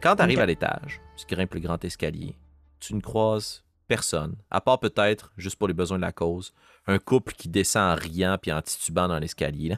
Quand 0.00 0.16
tu 0.16 0.22
arrives 0.22 0.40
à 0.40 0.46
l'étage, 0.46 1.00
tu 1.16 1.26
grimpes 1.34 1.54
le 1.54 1.60
grand 1.60 1.82
escalier, 1.84 2.36
tu 2.80 2.94
ne 2.94 3.00
croises 3.00 3.63
personne, 3.86 4.36
à 4.50 4.60
part 4.60 4.80
peut-être, 4.80 5.32
juste 5.36 5.56
pour 5.56 5.68
les 5.68 5.74
besoins 5.74 5.96
de 5.98 6.02
la 6.02 6.12
cause, 6.12 6.52
un 6.86 6.98
couple 6.98 7.32
qui 7.34 7.48
descend 7.48 7.92
en 7.92 7.94
riant 8.00 8.38
puis 8.40 8.52
en 8.52 8.60
titubant 8.62 9.08
dans 9.08 9.18
l'escalier. 9.18 9.76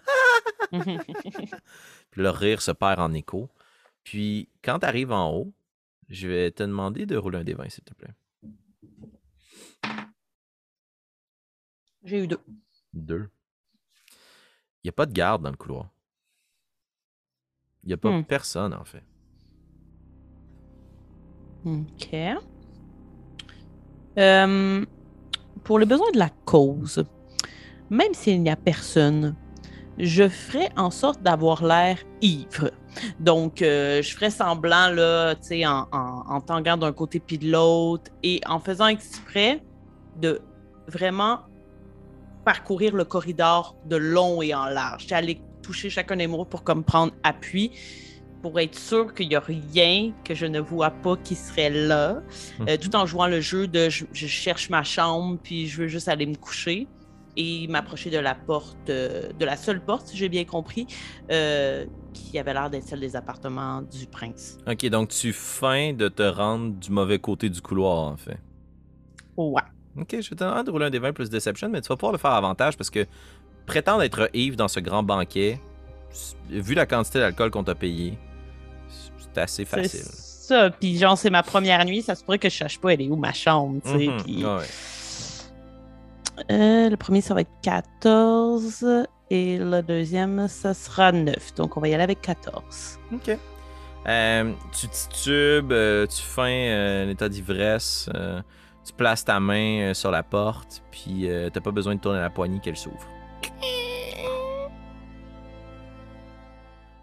Puis 2.10 2.22
leur 2.22 2.36
rire 2.36 2.60
se 2.62 2.70
perd 2.72 2.98
en 2.98 3.12
écho. 3.12 3.48
Puis 4.02 4.48
quand 4.62 4.80
tu 4.80 4.86
arrives 4.86 5.12
en 5.12 5.30
haut, 5.32 5.52
je 6.08 6.26
vais 6.28 6.50
te 6.50 6.62
demander 6.62 7.06
de 7.06 7.16
rouler 7.16 7.38
un 7.38 7.44
des 7.44 7.54
20, 7.54 7.68
s'il 7.68 7.84
te 7.84 7.94
plaît. 7.94 8.14
J'ai 12.04 12.22
eu 12.24 12.26
deux. 12.26 12.40
Deux. 12.94 13.28
Il 14.82 14.86
n'y 14.86 14.90
a 14.90 14.92
pas 14.92 15.06
de 15.06 15.12
garde 15.12 15.42
dans 15.42 15.50
le 15.50 15.56
couloir. 15.56 15.90
Il 17.82 17.88
n'y 17.88 17.92
a 17.94 17.96
pas 17.96 18.10
Hmm. 18.10 18.24
personne, 18.24 18.74
en 18.74 18.84
fait. 18.84 19.04
OK. 21.64 22.14
Euh, 24.18 24.84
pour 25.64 25.78
les 25.78 25.86
besoins 25.86 26.10
de 26.12 26.18
la 26.18 26.30
cause, 26.44 27.04
même 27.90 28.14
s'il 28.14 28.42
n'y 28.42 28.50
a 28.50 28.56
personne, 28.56 29.34
je 29.98 30.28
ferai 30.28 30.68
en 30.76 30.90
sorte 30.90 31.22
d'avoir 31.22 31.64
l'air 31.64 31.98
ivre. 32.20 32.70
Donc, 33.20 33.62
euh, 33.62 34.02
je 34.02 34.14
ferai 34.14 34.30
semblant, 34.30 34.90
là, 34.90 35.34
tu 35.34 35.48
sais, 35.48 35.66
en, 35.66 35.86
en, 35.92 36.24
en 36.28 36.40
tanguant 36.40 36.76
d'un 36.76 36.92
côté 36.92 37.20
puis 37.20 37.38
de 37.38 37.50
l'autre 37.50 38.10
et 38.22 38.40
en 38.46 38.58
faisant 38.58 38.88
exprès 38.88 39.62
de 40.20 40.40
vraiment 40.88 41.40
parcourir 42.44 42.94
le 42.94 43.04
corridor 43.04 43.74
de 43.86 43.96
long 43.96 44.40
et 44.40 44.54
en 44.54 44.66
large. 44.66 45.06
J'allais 45.08 45.40
toucher 45.62 45.90
chacun 45.90 46.16
des 46.16 46.26
mots 46.26 46.44
pour 46.44 46.62
comme 46.62 46.84
prendre 46.84 47.12
appui, 47.24 47.72
pour 48.46 48.60
être 48.60 48.78
sûr 48.78 49.12
qu'il 49.12 49.28
n'y 49.28 49.34
a 49.34 49.40
rien 49.40 50.12
que 50.22 50.32
je 50.32 50.46
ne 50.46 50.60
vois 50.60 50.90
pas 50.90 51.16
qui 51.16 51.34
serait 51.34 51.68
là, 51.68 52.22
euh, 52.60 52.76
tout 52.80 52.94
en 52.94 53.04
jouant 53.04 53.26
le 53.26 53.40
jeu 53.40 53.66
de 53.66 53.88
je, 53.88 54.04
je 54.12 54.28
cherche 54.28 54.70
ma 54.70 54.84
chambre, 54.84 55.36
puis 55.42 55.66
je 55.66 55.82
veux 55.82 55.88
juste 55.88 56.06
aller 56.06 56.26
me 56.26 56.36
coucher 56.36 56.86
et 57.36 57.66
m'approcher 57.66 58.08
de 58.08 58.18
la 58.18 58.36
porte, 58.36 58.88
euh, 58.88 59.32
de 59.32 59.44
la 59.44 59.56
seule 59.56 59.84
porte, 59.84 60.06
si 60.06 60.16
j'ai 60.16 60.28
bien 60.28 60.44
compris, 60.44 60.86
euh, 61.32 61.86
qui 62.12 62.38
avait 62.38 62.52
l'air 62.52 62.70
d'être 62.70 62.84
celle 62.84 63.00
des 63.00 63.16
appartements 63.16 63.82
du 63.82 64.06
prince. 64.06 64.58
Ok, 64.68 64.86
donc 64.90 65.08
tu 65.08 65.32
feins 65.32 65.92
de 65.92 66.06
te 66.06 66.22
rendre 66.22 66.72
du 66.76 66.92
mauvais 66.92 67.18
côté 67.18 67.50
du 67.50 67.60
couloir, 67.60 67.98
en 67.98 68.16
fait. 68.16 68.38
Ouais. 69.36 69.60
Ok, 69.98 70.10
je 70.12 70.30
vais 70.30 70.36
te 70.36 70.44
demander 70.44 70.62
de 70.62 70.70
rouler 70.70 70.86
un 70.86 70.90
des 70.90 71.00
20 71.00 71.12
plus 71.12 71.30
Deception, 71.30 71.68
mais 71.68 71.80
tu 71.80 71.88
vas 71.88 71.96
pouvoir 71.96 72.12
le 72.12 72.18
faire 72.18 72.30
avantage 72.30 72.76
parce 72.76 72.90
que 72.90 73.06
prétendre 73.66 74.04
être 74.04 74.30
Yves 74.34 74.54
dans 74.54 74.68
ce 74.68 74.78
grand 74.78 75.02
banquet, 75.02 75.58
vu 76.48 76.74
la 76.74 76.86
quantité 76.86 77.18
d'alcool 77.18 77.50
qu'on 77.50 77.64
t'a 77.64 77.74
payé, 77.74 78.16
c'est 79.36 79.40
assez 79.40 79.64
C'est 79.64 79.82
facile. 79.82 80.00
ça. 80.12 80.70
Puis 80.70 80.98
genre, 80.98 81.18
c'est 81.18 81.30
ma 81.30 81.42
première 81.42 81.84
nuit, 81.84 82.02
ça 82.02 82.14
se 82.14 82.24
pourrait 82.24 82.38
que 82.38 82.48
je 82.48 82.56
sache 82.56 82.78
pas 82.78 82.92
elle 82.94 83.02
est 83.02 83.08
où 83.08 83.16
ma 83.16 83.32
chambre, 83.32 83.80
tu 83.84 83.90
sais. 83.90 84.06
Mhm, 84.06 84.22
puis- 84.22 84.44
ouais. 84.44 84.64
Euh, 86.50 86.90
le 86.90 86.96
premier, 86.96 87.20
ça 87.22 87.32
va 87.34 87.40
être 87.42 87.50
14 87.62 88.84
et 89.30 89.58
le 89.58 89.80
deuxième, 89.82 90.48
ça 90.48 90.74
sera 90.74 91.10
9. 91.12 91.54
Donc, 91.54 91.76
on 91.76 91.80
va 91.80 91.88
y 91.88 91.94
aller 91.94 92.02
avec 92.04 92.20
14. 92.20 92.98
Ok. 93.12 93.36
Euh, 94.06 94.52
tu 94.78 94.86
titubes, 94.88 95.72
euh, 95.72 96.06
tu 96.06 96.22
feins 96.22 96.48
euh, 96.68 97.06
un 97.06 97.08
état 97.08 97.28
d'ivresse, 97.28 98.08
tu 98.84 98.92
places 98.92 99.24
ta 99.24 99.40
main 99.40 99.92
sur 99.94 100.10
la 100.10 100.22
porte, 100.22 100.82
puis 100.92 101.28
t'as 101.52 101.60
pas 101.60 101.70
besoin 101.72 101.94
de 101.96 102.00
tourner 102.00 102.20
la 102.20 102.30
poignée 102.30 102.60
qu'elle 102.60 102.76
s'ouvre. 102.76 103.06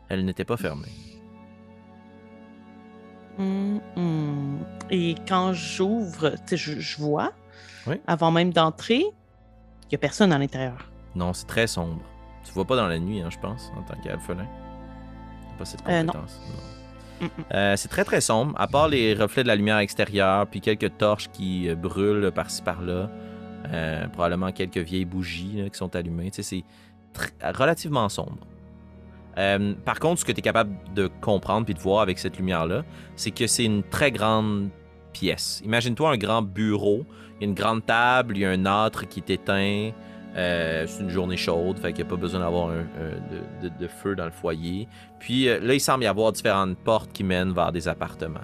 Elle 0.09 0.25
n'était 0.25 0.45
pas 0.45 0.57
fermée. 0.57 0.87
Hum. 3.39 4.59
Et 4.89 5.15
quand 5.27 5.53
j'ouvre, 5.53 6.33
je, 6.51 6.79
je 6.79 6.97
vois, 6.97 7.31
Oui. 7.87 7.95
avant 8.07 8.31
même 8.31 8.51
d'entrer, 8.53 8.99
il 8.99 9.87
n'y 9.91 9.95
a 9.95 9.97
personne 9.97 10.31
à 10.31 10.37
l'intérieur. 10.37 10.89
Non, 11.15 11.33
c'est 11.33 11.45
très 11.47 11.67
sombre. 11.67 12.01
Tu 12.43 12.51
vois 12.53 12.65
pas 12.65 12.75
dans 12.75 12.87
la 12.87 12.99
nuit, 12.99 13.21
hein, 13.21 13.29
je 13.31 13.39
pense, 13.39 13.71
en 13.77 13.81
tant 13.83 13.99
qu'alphelin. 14.01 14.47
Pas 15.57 15.65
cette 15.65 15.81
Euh, 15.87 16.03
non. 16.03 16.11
compétence. 16.13 16.39
non. 17.21 17.29
Euh, 17.53 17.75
c'est 17.77 17.87
très 17.87 18.03
très 18.03 18.19
sombre, 18.19 18.53
à 18.57 18.67
part 18.67 18.89
les 18.89 19.13
reflets 19.13 19.43
de 19.43 19.47
la 19.47 19.55
lumière 19.55 19.77
extérieure, 19.77 20.45
puis 20.47 20.59
quelques 20.59 20.97
torches 20.97 21.29
qui 21.31 21.69
euh, 21.69 21.75
brûlent 21.75 22.31
par-ci 22.31 22.61
par-là. 22.61 23.09
Probablement 24.11 24.51
quelques 24.51 24.77
vieilles 24.79 25.05
bougies 25.05 25.61
là, 25.63 25.69
qui 25.69 25.77
sont 25.77 25.95
allumées. 25.95 26.31
Tu 26.31 26.43
sais, 26.43 26.63
c'est 27.23 27.53
relativement 27.57 28.09
sombre. 28.09 28.45
Euh, 29.37 29.73
par 29.85 29.99
contre, 29.99 30.19
ce 30.21 30.25
que 30.25 30.31
tu 30.31 30.39
es 30.39 30.41
capable 30.41 30.71
de 30.95 31.09
comprendre 31.21 31.65
puis 31.65 31.73
de 31.73 31.79
voir 31.79 32.01
avec 32.01 32.19
cette 32.19 32.37
lumière-là, 32.37 32.83
c'est 33.15 33.31
que 33.31 33.47
c'est 33.47 33.65
une 33.65 33.83
très 33.83 34.11
grande 34.11 34.69
pièce. 35.11 35.61
Imagine-toi 35.65 36.11
un 36.11 36.17
grand 36.17 36.41
bureau, 36.41 37.05
il 37.39 37.41
y 37.41 37.45
a 37.45 37.47
une 37.49 37.55
grande 37.55 37.85
table, 37.85 38.37
il 38.37 38.41
y 38.41 38.45
a 38.45 38.49
un 38.51 38.65
âtre 38.65 39.07
qui 39.07 39.19
est 39.19 39.29
éteint. 39.29 39.91
Euh, 40.35 40.85
c'est 40.87 41.03
une 41.03 41.09
journée 41.09 41.37
chaude, 41.37 41.77
fait 41.77 41.93
qu'il 41.93 42.03
n'y 42.03 42.09
a 42.09 42.11
pas 42.11 42.19
besoin 42.19 42.39
d'avoir 42.39 42.69
un- 42.69 42.79
un- 42.79 43.63
de, 43.63 43.69
de- 43.69 43.79
de 43.79 43.87
feu 43.87 44.15
dans 44.15 44.25
le 44.25 44.31
foyer. 44.31 44.87
Puis 45.19 45.47
euh, 45.47 45.59
là, 45.59 45.75
il 45.75 45.79
semble 45.79 46.03
y 46.03 46.07
avoir 46.07 46.31
différentes 46.31 46.75
portes 46.79 47.11
qui 47.13 47.23
mènent 47.23 47.53
vers 47.53 47.71
des 47.71 47.87
appartements. 47.87 48.39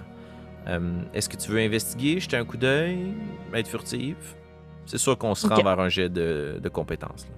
Euh, 0.68 1.00
Est-ce 1.14 1.28
que 1.28 1.36
tu 1.36 1.50
veux 1.50 1.58
investiguer, 1.58 2.20
jeter 2.20 2.36
un 2.36 2.44
coup 2.44 2.56
d'œil, 2.58 3.12
être 3.54 3.66
furtive? 3.66 4.16
C'est 4.86 4.98
sûr 4.98 5.16
qu'on 5.18 5.34
se 5.34 5.46
rend 5.48 5.56
vers 5.64 5.80
un 5.80 5.88
jet 5.88 6.08
de, 6.08 6.60
de 6.62 6.68
compétences. 6.68 7.26
là. 7.28 7.34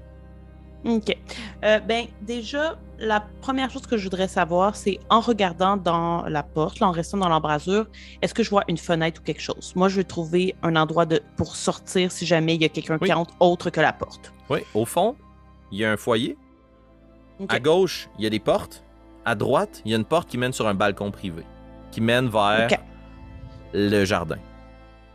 OK. 0.85 1.17
Euh, 1.65 1.79
ben, 1.81 2.07
déjà, 2.23 2.77
la 2.99 3.21
première 3.41 3.71
chose 3.71 3.87
que 3.87 3.97
je 3.97 4.05
voudrais 4.05 4.29
savoir, 4.29 4.75
c'est 4.75 4.99
en 5.11 5.21
regardant 5.21 5.77
dans 5.77 6.23
la 6.25 6.43
porte, 6.43 6.81
là, 6.81 6.89
en 6.89 6.91
restant 6.91 7.19
dans 7.19 7.29
l'embrasure, 7.29 7.87
est-ce 8.21 8.35
que 8.35 8.43
je 8.43 8.51
vois 8.51 8.65
une 8.69 8.79
fenêtre 8.79 9.21
ou 9.21 9.25
quelque 9.25 9.41
chose? 9.41 9.73
Moi, 9.77 9.89
je 9.89 9.97
veux 9.97 10.05
trouver 10.05 10.57
un 10.63 10.75
endroit 10.77 11.07
de, 11.07 11.21
pour 11.37 11.55
sortir 11.57 12.11
si 12.11 12.27
jamais 12.27 12.57
il 12.57 12.63
y 12.63 12.65
a 12.65 12.69
quelqu'un 12.69 12.99
Oui. 13.01 13.09
qui 13.09 13.13
entre 13.13 13.35
autre 13.41 13.71
que 13.71 13.81
la 13.81 13.93
porte. 13.93 14.33
Oui, 14.51 14.61
au 14.75 14.85
fond, 14.85 15.15
il 15.71 15.79
y 15.79 15.85
a 15.85 15.93
un 15.93 15.97
foyer. 15.97 16.37
OK. 17.39 17.53
À 17.53 17.61
gauche, 17.61 18.09
il 18.19 18.25
y 18.25 18.27
a 18.27 18.31
des 18.31 18.41
portes. 18.41 18.85
À 19.25 19.35
droite, 19.37 19.83
il 19.85 19.93
y 19.93 19.95
a 19.95 19.99
une 19.99 20.05
porte 20.05 20.29
qui 20.29 20.37
mène 20.37 20.53
sur 20.53 20.67
un 20.67 20.75
balcon 20.75 21.13
privé, 21.13 21.45
qui 21.93 22.01
mène 22.01 22.29
vers 22.29 22.69
le 23.73 24.05
jardin. 24.05 24.39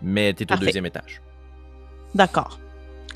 Mais 0.01 0.33
tu 0.33 0.43
es 0.43 0.53
au 0.53 0.55
deuxième 0.57 0.85
étage. 0.85 1.21
D'accord. 2.15 2.57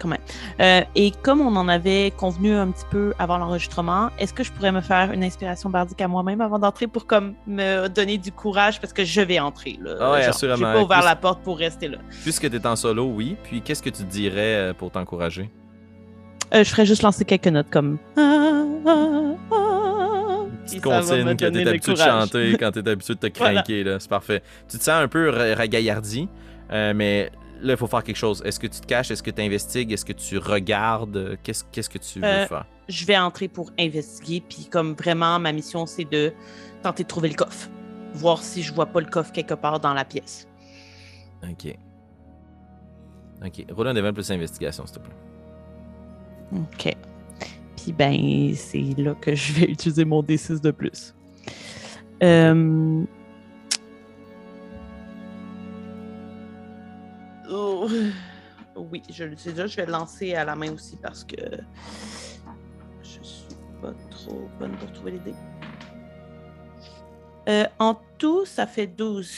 Quand 0.01 0.07
même. 0.07 0.19
Euh, 0.59 0.81
et 0.95 1.11
comme 1.21 1.41
on 1.41 1.55
en 1.55 1.67
avait 1.67 2.11
convenu 2.17 2.53
un 2.55 2.71
petit 2.71 2.85
peu 2.89 3.13
avant 3.19 3.37
l'enregistrement, 3.37 4.09
est-ce 4.17 4.33
que 4.33 4.43
je 4.43 4.51
pourrais 4.51 4.71
me 4.71 4.81
faire 4.81 5.11
une 5.11 5.23
inspiration 5.23 5.69
bardique 5.69 6.01
à 6.01 6.07
moi-même 6.07 6.41
avant 6.41 6.57
d'entrer 6.57 6.87
pour 6.87 7.05
comme 7.05 7.35
me 7.45 7.87
donner 7.87 8.17
du 8.17 8.31
courage 8.31 8.81
parce 8.81 8.93
que 8.93 9.05
je 9.05 9.21
vais 9.21 9.39
entrer 9.39 9.77
là? 9.79 9.91
Ah 9.99 10.11
ouais, 10.13 10.21
Genre, 10.21 10.29
assurément. 10.29 10.57
J'ai 10.57 10.63
pas 10.63 10.81
ouvert 10.81 10.97
Plus- 10.99 11.05
la 11.05 11.15
porte 11.15 11.41
pour 11.43 11.57
rester 11.59 11.87
là. 11.87 11.99
Puisque 12.23 12.49
tu 12.49 12.55
es 12.55 12.65
en 12.65 12.75
solo, 12.75 13.05
oui. 13.05 13.37
Puis 13.43 13.61
qu'est-ce 13.61 13.83
que 13.83 13.91
tu 13.91 14.03
dirais 14.03 14.55
euh, 14.55 14.73
pour 14.73 14.89
t'encourager? 14.89 15.51
Euh, 16.53 16.63
je 16.63 16.69
ferais 16.71 16.85
juste 16.87 17.03
lancer 17.03 17.23
quelques 17.23 17.47
notes 17.47 17.69
comme. 17.69 17.97
Ah, 18.17 18.63
ah, 18.87 19.35
ah. 19.51 20.37
Petite 20.65 20.81
consigne 20.83 21.35
que 21.35 21.45
t'es 21.45 21.67
habitué 21.67 21.93
de 21.93 21.97
chanter 21.97 22.57
quand 22.59 22.71
t'es 22.71 22.89
habitué 22.89 23.15
de 23.15 23.19
te 23.27 23.31
Voilà. 23.37 23.53
craquer, 23.61 23.83
là. 23.83 23.99
C'est 23.99 24.09
parfait. 24.09 24.41
Tu 24.69 24.77
te 24.77 24.83
sens 24.83 24.95
un 25.03 25.07
peu 25.07 25.29
ra- 25.29 25.55
ragaillardi, 25.55 26.27
euh, 26.71 26.93
mais 26.95 27.31
là, 27.61 27.73
il 27.73 27.77
faut 27.77 27.87
faire 27.87 28.03
quelque 28.03 28.15
chose. 28.17 28.41
Est-ce 28.45 28.59
que 28.59 28.67
tu 28.67 28.79
te 28.79 28.85
caches? 28.85 29.11
Est-ce 29.11 29.23
que 29.23 29.31
tu 29.31 29.41
investigues? 29.41 29.91
Est-ce 29.91 30.05
que 30.05 30.13
tu 30.13 30.37
regardes? 30.37 31.37
Qu'est-ce 31.43 31.63
qu'est-ce 31.71 31.89
que 31.89 31.97
tu 31.97 32.19
veux 32.19 32.25
Euh, 32.25 32.47
faire? 32.47 32.65
Je 32.89 33.05
vais 33.05 33.17
entrer 33.17 33.47
pour 33.47 33.71
investiguer, 33.79 34.43
puis 34.47 34.65
comme 34.69 34.93
vraiment, 34.93 35.39
ma 35.39 35.51
mission, 35.51 35.85
c'est 35.85 36.05
de 36.09 36.33
tenter 36.83 37.03
de 37.03 37.07
trouver 37.07 37.29
le 37.29 37.35
coffre. 37.35 37.69
Voir 38.13 38.41
si 38.43 38.61
je 38.63 38.73
vois 38.73 38.87
pas 38.87 38.99
le 38.99 39.05
coffre 39.07 39.31
quelque 39.31 39.53
part 39.53 39.79
dans 39.79 39.93
la 39.93 40.03
pièce. 40.05 40.47
Ok. 41.43 41.75
Ok. 43.45 43.65
Roule 43.71 43.87
un 43.87 43.93
devant 43.93 44.13
plus 44.13 44.29
investigation, 44.31 44.85
s'il 44.85 44.97
te 44.97 44.99
plaît. 45.01 45.15
OK. 46.53 46.95
Puis 47.77 47.93
ben, 47.93 48.53
c'est 48.55 48.93
là 48.97 49.15
que 49.15 49.33
je 49.33 49.53
vais 49.53 49.65
utiliser 49.71 50.05
mon 50.05 50.21
D6 50.21 50.61
de 50.61 50.71
plus. 50.71 51.15
Euh... 52.21 53.03
oh, 57.51 57.87
Oui, 58.75 59.01
je 59.09 59.23
l'utilise 59.23 59.55
déjà. 59.55 59.67
Je 59.67 59.75
vais 59.77 59.85
le 59.85 59.91
lancer 59.91 60.33
à 60.35 60.45
la 60.45 60.55
main 60.55 60.71
aussi 60.73 60.97
parce 60.97 61.23
que 61.23 61.35
je 63.03 63.09
suis 63.21 63.55
pas 63.81 63.93
trop 64.09 64.49
bonne 64.59 64.71
pour 64.77 64.91
trouver 64.93 65.11
les 65.11 65.19
dés. 65.19 65.35
Euh, 67.49 67.65
en 67.79 67.99
tout, 68.17 68.45
ça 68.45 68.67
fait 68.67 68.87
12. 68.87 69.31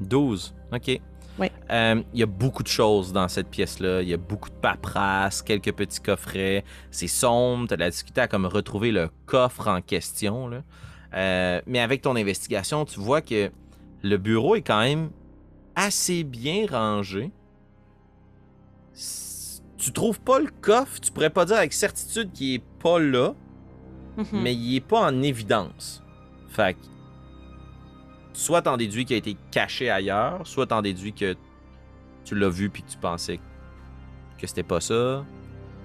12. 0.00 0.54
OK. 0.72 1.00
Oui. 1.38 1.46
Euh, 1.70 2.02
Il 2.12 2.20
y 2.20 2.22
a 2.22 2.26
beaucoup 2.26 2.62
de 2.62 2.68
choses 2.68 3.12
dans 3.12 3.28
cette 3.28 3.48
pièce-là. 3.48 4.02
Il 4.02 4.08
y 4.08 4.14
a 4.14 4.16
beaucoup 4.18 4.50
de 4.50 4.54
paperasse, 4.56 5.40
quelques 5.42 5.72
petits 5.72 6.00
coffrets. 6.00 6.64
C'est 6.90 7.06
sombre. 7.06 7.68
Tu 7.68 7.74
as 7.74 7.76
de 7.76 7.82
la 7.82 7.90
difficulté 7.90 8.20
à 8.20 8.28
comme 8.28 8.46
retrouver 8.46 8.92
le 8.92 9.08
coffre 9.26 9.68
en 9.68 9.80
question. 9.80 10.48
là. 10.48 10.62
Euh, 11.14 11.60
mais 11.66 11.80
avec 11.80 12.02
ton 12.02 12.14
investigation, 12.16 12.84
tu 12.84 13.00
vois 13.00 13.20
que 13.20 13.50
le 14.02 14.16
bureau 14.16 14.54
est 14.56 14.62
quand 14.62 14.80
même 14.80 15.10
assez 15.84 16.24
bien 16.24 16.66
rangé. 16.70 17.30
Tu 19.78 19.92
trouves 19.92 20.20
pas 20.20 20.38
le 20.38 20.50
coffre. 20.60 21.00
Tu 21.00 21.10
pourrais 21.10 21.30
pas 21.30 21.44
dire 21.46 21.56
avec 21.56 21.72
certitude 21.72 22.32
qu'il 22.32 22.54
est 22.54 22.62
pas 22.82 22.98
là 22.98 23.34
Mhm. 24.16 24.42
mais 24.42 24.54
il 24.54 24.76
est 24.76 24.80
pas 24.86 25.00
en 25.08 25.22
évidence. 25.22 26.02
Fait 26.48 26.74
que, 26.74 26.80
soit 28.32 28.62
t'en 28.62 28.76
déduis 28.76 29.04
qu'il 29.04 29.14
a 29.14 29.18
été 29.18 29.36
caché 29.50 29.88
ailleurs, 29.88 30.46
soit 30.46 30.66
t'en 30.66 30.82
déduis 30.82 31.12
que 31.12 31.36
tu 32.24 32.34
l'as 32.34 32.48
vu 32.50 32.68
puis 32.70 32.82
que 32.82 32.90
tu 32.90 32.98
pensais 32.98 33.38
que 34.38 34.46
c'était 34.46 34.62
pas 34.64 34.80
ça. 34.80 35.24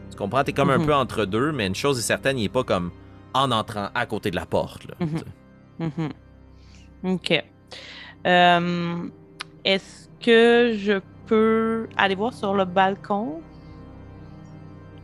Tu 0.10 0.18
comprends? 0.18 0.44
T'es 0.44 0.54
comme 0.54 0.72
un 0.72 0.80
Mhm. 0.80 0.86
peu 0.88 0.94
entre 0.96 1.26
deux, 1.26 1.52
mais 1.52 1.68
une 1.68 1.76
chose 1.76 2.00
est 2.00 2.02
certaine, 2.02 2.38
il 2.40 2.46
est 2.46 2.50
pas 2.50 2.64
comme 2.64 2.92
en 3.34 3.52
entrant 3.52 3.90
à 3.94 4.06
côté 4.06 4.32
de 4.32 4.36
la 4.36 4.46
porte. 4.46 4.86
Là, 4.86 4.96
sais. 5.00 5.26
Mhm. 5.80 6.10
OK. 7.14 7.44
Euh, 8.26 9.10
Est-ce 9.66 10.10
que 10.24 10.74
je 10.78 11.02
peux 11.26 11.90
aller 11.98 12.14
voir 12.14 12.34
sur 12.34 12.54
le 12.54 12.66
balcon? 12.66 13.42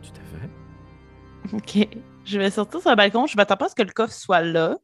Tout 0.03 0.11
à 0.21 0.37
fait. 0.37 1.55
OK. 1.55 1.87
Je 2.25 2.37
vais 2.37 2.51
sortir 2.51 2.79
sur 2.79 2.91
le 2.91 2.95
balcon. 2.95 3.25
Je 3.25 3.35
m'attends 3.35 3.57
pas 3.57 3.65
à 3.65 3.69
ce 3.69 3.75
que 3.75 3.81
le 3.81 3.91
coffre 3.91 4.13
soit 4.13 4.41
là. 4.41 4.77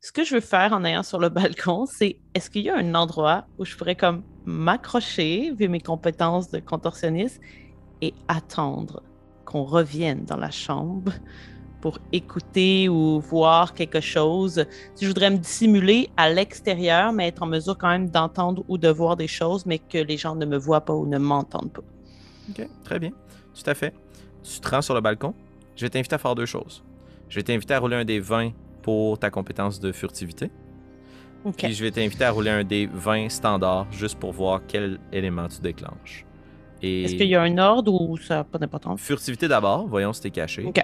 Ce 0.00 0.10
que 0.10 0.24
je 0.24 0.34
veux 0.34 0.40
faire 0.40 0.72
en 0.72 0.82
allant 0.82 1.04
sur 1.04 1.20
le 1.20 1.28
balcon, 1.30 1.86
c'est 1.86 2.18
est-ce 2.34 2.50
qu'il 2.50 2.62
y 2.62 2.70
a 2.70 2.76
un 2.76 2.94
endroit 2.96 3.46
où 3.58 3.64
je 3.64 3.76
pourrais 3.76 3.94
comme 3.94 4.24
m'accrocher, 4.46 5.52
vu 5.56 5.68
mes 5.68 5.80
compétences 5.80 6.50
de 6.50 6.58
contorsionniste, 6.58 7.40
et 8.02 8.14
attendre 8.26 9.02
qu'on 9.44 9.62
revienne 9.62 10.24
dans 10.24 10.36
la 10.36 10.50
chambre? 10.50 11.12
Pour 11.84 11.98
écouter 12.12 12.88
ou 12.88 13.20
voir 13.20 13.74
quelque 13.74 14.00
chose. 14.00 14.64
Si 14.94 15.04
je 15.04 15.10
voudrais 15.10 15.28
me 15.28 15.36
dissimuler 15.36 16.08
à 16.16 16.30
l'extérieur, 16.30 17.12
mais 17.12 17.28
être 17.28 17.42
en 17.42 17.46
mesure 17.46 17.76
quand 17.76 17.90
même 17.90 18.08
d'entendre 18.08 18.64
ou 18.68 18.78
de 18.78 18.88
voir 18.88 19.16
des 19.18 19.26
choses, 19.26 19.66
mais 19.66 19.78
que 19.78 19.98
les 19.98 20.16
gens 20.16 20.34
ne 20.34 20.46
me 20.46 20.56
voient 20.56 20.80
pas 20.80 20.94
ou 20.94 21.06
ne 21.06 21.18
m'entendent 21.18 21.74
pas. 21.74 21.82
Ok, 22.48 22.66
très 22.84 22.98
bien. 22.98 23.10
Tout 23.10 23.68
à 23.68 23.74
fait. 23.74 23.92
Tu 24.42 24.60
te 24.60 24.66
rends 24.70 24.80
sur 24.80 24.94
le 24.94 25.02
balcon. 25.02 25.34
Je 25.76 25.84
vais 25.84 25.90
t'inviter 25.90 26.14
à 26.14 26.18
faire 26.18 26.34
deux 26.34 26.46
choses. 26.46 26.82
Je 27.28 27.36
vais 27.36 27.42
t'inviter 27.42 27.74
à 27.74 27.80
rouler 27.80 27.96
un 27.96 28.06
des 28.06 28.18
20 28.18 28.52
pour 28.80 29.18
ta 29.18 29.28
compétence 29.28 29.78
de 29.78 29.92
furtivité. 29.92 30.50
OK. 31.44 31.56
Puis 31.58 31.74
je 31.74 31.84
vais 31.84 31.90
t'inviter 31.90 32.24
à 32.24 32.30
rouler 32.30 32.50
un 32.50 32.64
des 32.64 32.86
20 32.86 33.28
standard 33.28 33.86
juste 33.92 34.18
pour 34.18 34.32
voir 34.32 34.62
quel 34.66 35.00
élément 35.12 35.48
tu 35.48 35.60
déclenches. 35.60 36.24
Et 36.80 37.02
Est-ce 37.02 37.16
qu'il 37.16 37.28
y 37.28 37.34
a 37.34 37.42
un 37.42 37.58
ordre 37.58 37.92
ou 37.92 38.16
ça 38.16 38.36
n'a 38.36 38.44
pas 38.44 38.56
d'importance? 38.56 39.02
furtivité 39.02 39.48
d'abord, 39.48 39.86
voyons 39.86 40.14
si 40.14 40.22
t'es 40.22 40.30
caché. 40.30 40.64
OK. 40.64 40.80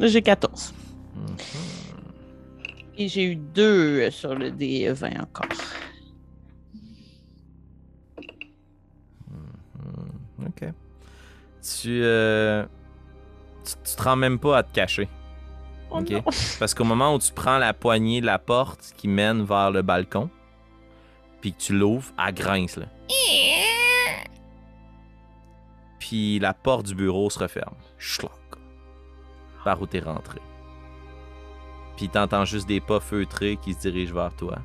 J'ai 0.00 0.22
14. 0.22 0.74
Mhm. 1.14 1.36
Et 2.96 3.08
j'ai 3.08 3.24
eu 3.24 3.36
2 3.36 4.10
sur 4.10 4.34
le 4.34 4.50
D20 4.50 5.20
encore. 5.22 5.46
Mhm. 9.30 10.46
Ok. 10.46 10.64
Tu, 11.62 12.00
euh, 12.02 12.64
tu, 13.64 13.72
tu 13.84 13.96
te 13.96 14.02
rends 14.02 14.16
même 14.16 14.38
pas 14.38 14.58
à 14.58 14.62
te 14.62 14.72
cacher. 14.72 15.08
Oh 15.90 15.98
Ok? 15.98 16.10
non. 16.10 16.22
Parce 16.58 16.74
qu'au 16.74 16.84
moment 16.84 17.14
où 17.14 17.18
tu 17.18 17.32
prends 17.32 17.58
la 17.58 17.72
poignée 17.74 18.20
de 18.20 18.26
la 18.26 18.38
porte 18.38 18.92
qui 18.96 19.08
mène 19.08 19.42
vers 19.44 19.70
le 19.70 19.82
balcon, 19.82 20.28
puis 21.40 21.52
que 21.52 21.58
tu 21.58 21.76
l'ouvres, 21.78 22.12
elle 22.24 22.34
grince 22.34 22.76
là. 22.76 22.86
Puis 25.98 26.38
la 26.38 26.52
porte 26.52 26.86
du 26.86 26.94
bureau 26.94 27.30
se 27.30 27.38
referme. 27.38 27.74
Par 29.64 29.80
où 29.80 29.86
t'es 29.86 30.00
rentré. 30.00 30.40
Puis 31.96 32.08
t'entends 32.08 32.44
juste 32.44 32.68
des 32.68 32.80
pas 32.80 33.00
feutrés 33.00 33.56
qui 33.56 33.74
se 33.74 33.80
dirigent 33.80 34.14
vers 34.14 34.34
toi. 34.34 34.58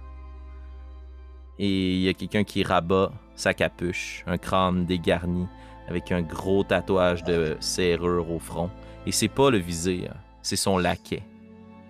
Et 1.57 1.95
il 1.95 2.01
y 2.01 2.09
a 2.09 2.13
quelqu'un 2.13 2.43
qui 2.43 2.63
rabat 2.63 3.11
sa 3.35 3.53
capuche, 3.53 4.23
un 4.27 4.37
crâne 4.37 4.85
dégarni, 4.85 5.47
avec 5.87 6.11
un 6.11 6.21
gros 6.21 6.63
tatouage 6.63 7.23
de 7.23 7.57
serrure 7.59 8.31
au 8.31 8.39
front. 8.39 8.69
Et 9.05 9.11
c'est 9.11 9.27
pas 9.27 9.49
le 9.49 9.57
visir, 9.57 10.13
c'est 10.41 10.55
son 10.55 10.77
laquais 10.77 11.23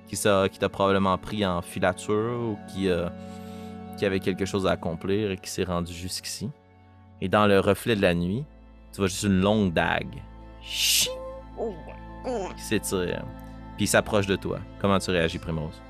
qui 0.10 0.60
t'a 0.60 0.70
probablement 0.70 1.18
pris 1.18 1.46
en 1.46 1.62
filature 1.62 2.40
ou 2.40 2.58
qui, 2.68 2.90
euh, 2.90 3.08
qui 3.98 4.06
avait 4.06 4.20
quelque 4.20 4.46
chose 4.46 4.66
à 4.66 4.72
accomplir 4.72 5.32
et 5.32 5.38
qui 5.38 5.50
s'est 5.50 5.64
rendu 5.64 5.94
jusqu'ici. 5.94 6.50
Et 7.22 7.30
dans 7.30 7.48
le 7.48 7.60
reflet 7.60 7.96
de 7.96 8.02
la 8.02 8.14
nuit, 8.14 8.44
tu 8.92 8.98
vois 8.98 9.08
juste 9.08 9.24
une 9.24 9.40
longue 9.40 9.74
dague 9.74 10.22
Ching! 10.62 11.12
Qui 12.56 12.64
s'étire. 12.64 13.24
Puis 13.76 13.86
il 13.86 13.88
s'approche 13.88 14.28
de 14.28 14.36
toi. 14.36 14.60
Comment 14.80 15.00
tu 15.00 15.12
réagis, 15.12 15.40
Primrose? 15.40 15.82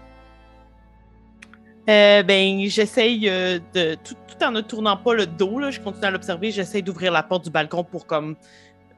Euh, 1.90 2.22
ben, 2.24 2.66
j'essaye 2.68 3.28
euh, 3.28 3.60
de. 3.74 3.96
Tout, 3.96 4.16
tout 4.28 4.44
en 4.44 4.52
ne 4.52 4.62
tournant 4.62 4.98
pas 4.98 5.14
le 5.16 5.26
dos, 5.26 5.60
là, 5.60 5.72
je 5.72 5.80
continue 5.80 6.06
à 6.06 6.12
l'observer, 6.12 6.52
j'essaye 6.52 6.84
d'ouvrir 6.84 7.12
la 7.12 7.24
porte 7.24 7.46
du 7.46 7.50
balcon 7.50 7.84
pour 7.84 8.06
comme 8.06 8.36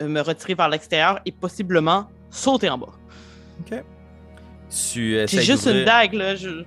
euh, 0.02 0.08
me 0.08 0.20
retirer 0.22 0.56
vers 0.56 0.68
l'extérieur 0.68 1.22
et 1.26 1.32
possiblement 1.32 2.08
sauter 2.30 2.70
en 2.70 2.78
bas. 2.78 2.90
Tu 3.66 3.80
J'ai 4.70 5.24
essaies 5.24 5.42
juste 5.42 5.68
une 5.68 5.86
dague, 5.86 6.14
là. 6.14 6.36
Je... 6.36 6.64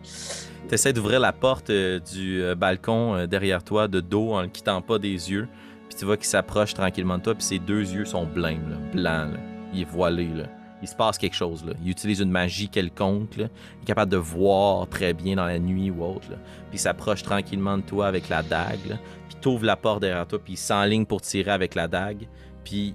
T'essaies 0.69 0.93
d'ouvrir 0.93 1.21
la 1.21 1.33
porte 1.33 1.71
euh, 1.71 1.99
du 2.01 2.43
euh, 2.43 2.55
balcon 2.55 3.15
euh, 3.15 3.27
derrière 3.27 3.63
toi 3.63 3.87
de 3.87 4.01
dos 4.01 4.33
en 4.33 4.43
le 4.43 4.49
quittant 4.49 4.81
pas 4.81 4.99
des 4.99 5.31
yeux. 5.31 5.49
Puis 5.89 5.99
tu 5.99 6.05
vois 6.05 6.17
qu'il 6.17 6.27
s'approche 6.27 6.75
tranquillement 6.75 7.19
de 7.19 7.23
toi, 7.23 7.35
puis 7.35 7.45
ses 7.45 7.59
deux 7.59 7.93
yeux 7.93 8.05
sont 8.05 8.25
blêmes, 8.25 8.71
là, 8.71 8.77
blancs. 8.93 9.35
là. 9.35 9.54
Il 9.75 9.83
est 9.83 9.91
voilé. 9.91 10.29
Là. 10.29 10.45
Il 10.83 10.89
se 10.89 10.95
passe 10.95 11.19
quelque 11.19 11.35
chose. 11.35 11.65
Là. 11.65 11.73
Il 11.83 11.91
utilise 11.91 12.21
une 12.21 12.31
magie 12.31 12.69
quelconque. 12.69 13.37
Là. 13.37 13.49
Il 13.79 13.83
est 13.83 13.87
capable 13.87 14.13
de 14.13 14.17
voir 14.17 14.89
très 14.89 15.13
bien 15.13 15.37
dans 15.37 15.47
la 15.47 15.59
nuit 15.59 15.91
ou 15.91 16.05
autre. 16.05 16.31
Là. 16.31 16.37
Puis 16.71 16.75
il 16.75 16.79
s'approche 16.79 17.23
tranquillement 17.23 17.79
de 17.79 17.83
toi 17.83 18.07
avec 18.07 18.29
la 18.29 18.43
dague. 18.43 18.87
Là. 18.89 18.97
Puis 19.29 19.37
t'ouvres 19.41 19.65
la 19.65 19.77
porte 19.77 20.01
derrière 20.01 20.27
toi, 20.27 20.39
puis 20.39 20.55
il 20.55 20.59
s'enligne 20.59 21.07
pour 21.07 21.21
tirer 21.21 21.51
avec 21.51 21.75
la 21.75 21.89
dague. 21.89 22.29
Puis 22.65 22.95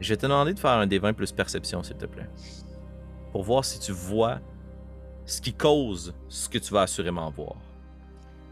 je 0.00 0.08
vais 0.10 0.16
te 0.16 0.26
demander 0.26 0.54
de 0.54 0.58
faire 0.58 0.72
un 0.72 0.86
des 0.86 0.98
20 0.98 1.12
plus 1.12 1.32
perception, 1.32 1.82
s'il 1.82 1.96
te 1.96 2.06
plaît. 2.06 2.28
Pour 3.32 3.42
voir 3.42 3.64
si 3.64 3.78
tu 3.80 3.92
vois 3.92 4.38
ce 5.26 5.40
qui 5.40 5.52
cause 5.52 6.14
ce 6.28 6.48
que 6.48 6.58
tu 6.58 6.72
vas 6.72 6.82
assurément 6.82 7.30
voir. 7.30 7.56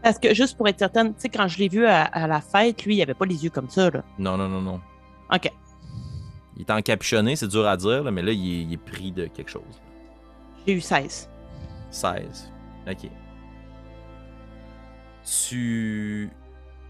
Parce 0.03 0.19
que 0.19 0.33
juste 0.33 0.55
pour 0.55 0.67
être 0.67 0.77
certaine, 0.77 1.13
tu 1.15 1.21
sais, 1.21 1.29
quand 1.29 1.47
je 1.47 1.57
l'ai 1.57 1.69
vu 1.69 1.85
à, 1.85 2.03
à 2.03 2.27
la 2.27 2.39
fête, 2.39 2.85
lui, 2.85 2.97
il 2.97 3.01
avait 3.01 3.15
pas 3.15 3.25
les 3.25 3.43
yeux 3.43 3.49
comme 3.49 3.69
ça, 3.69 3.89
là. 3.89 4.03
Non, 4.19 4.37
non, 4.37 4.47
non, 4.47 4.61
non. 4.61 4.79
OK. 5.33 5.51
Il 6.57 6.61
est 6.63 6.71
encapuchonné, 6.71 7.35
c'est 7.35 7.47
dur 7.47 7.65
à 7.67 7.77
dire, 7.77 8.03
là, 8.03 8.11
mais 8.11 8.21
là, 8.23 8.31
il 8.31 8.39
est, 8.51 8.63
il 8.63 8.73
est 8.73 8.77
pris 8.77 9.11
de 9.11 9.27
quelque 9.27 9.49
chose. 9.51 9.81
J'ai 10.65 10.73
eu 10.73 10.81
16. 10.81 11.29
16. 11.91 12.51
Ok. 12.89 13.09
Tu. 15.47 16.29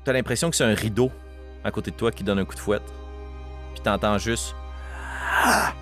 T'as 0.03 0.13
l'impression 0.13 0.49
que 0.49 0.55
c'est 0.55 0.63
un 0.63 0.74
rideau 0.74 1.11
à 1.63 1.72
côté 1.72 1.91
de 1.91 1.95
toi 1.95 2.11
qui 2.11 2.24
donne 2.24 2.39
un 2.39 2.45
coup 2.45 2.55
de 2.55 2.59
fouette. 2.59 2.84
Puis 3.74 3.84
t'entends 3.84 4.18
juste. 4.18 4.55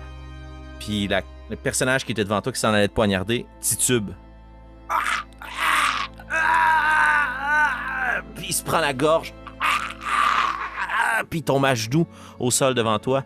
Puis 0.80 1.06
la- 1.08 1.22
le 1.48 1.56
personnage 1.56 2.04
qui 2.04 2.12
était 2.12 2.24
devant 2.24 2.40
toi 2.42 2.52
qui 2.52 2.58
s'en 2.58 2.72
allait 2.74 2.88
te 2.88 2.92
poignarder 2.94 3.46
titube. 3.60 4.10
Puis 8.34 8.46
il 8.48 8.52
se 8.52 8.62
prend 8.64 8.80
la 8.80 8.92
gorge. 8.92 9.32
Puis 11.30 11.38
il 11.40 11.42
tombe 11.42 11.64
à 11.64 11.74
genoux 11.74 12.06
au 12.38 12.50
sol 12.50 12.74
devant 12.74 12.98
toi. 12.98 13.24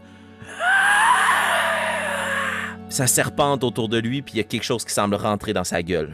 Ça 2.90 3.06
serpente 3.06 3.64
autour 3.64 3.88
de 3.88 3.96
lui, 3.98 4.20
puis 4.20 4.34
il 4.34 4.36
y 4.38 4.40
a 4.40 4.44
quelque 4.44 4.64
chose 4.64 4.84
qui 4.84 4.92
semble 4.92 5.14
rentrer 5.14 5.52
dans 5.54 5.64
sa 5.64 5.82
gueule. 5.82 6.12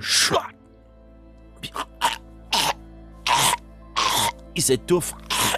Puis- 1.61 1.73
Il 4.55 4.63
s'étouffe. 4.63 5.15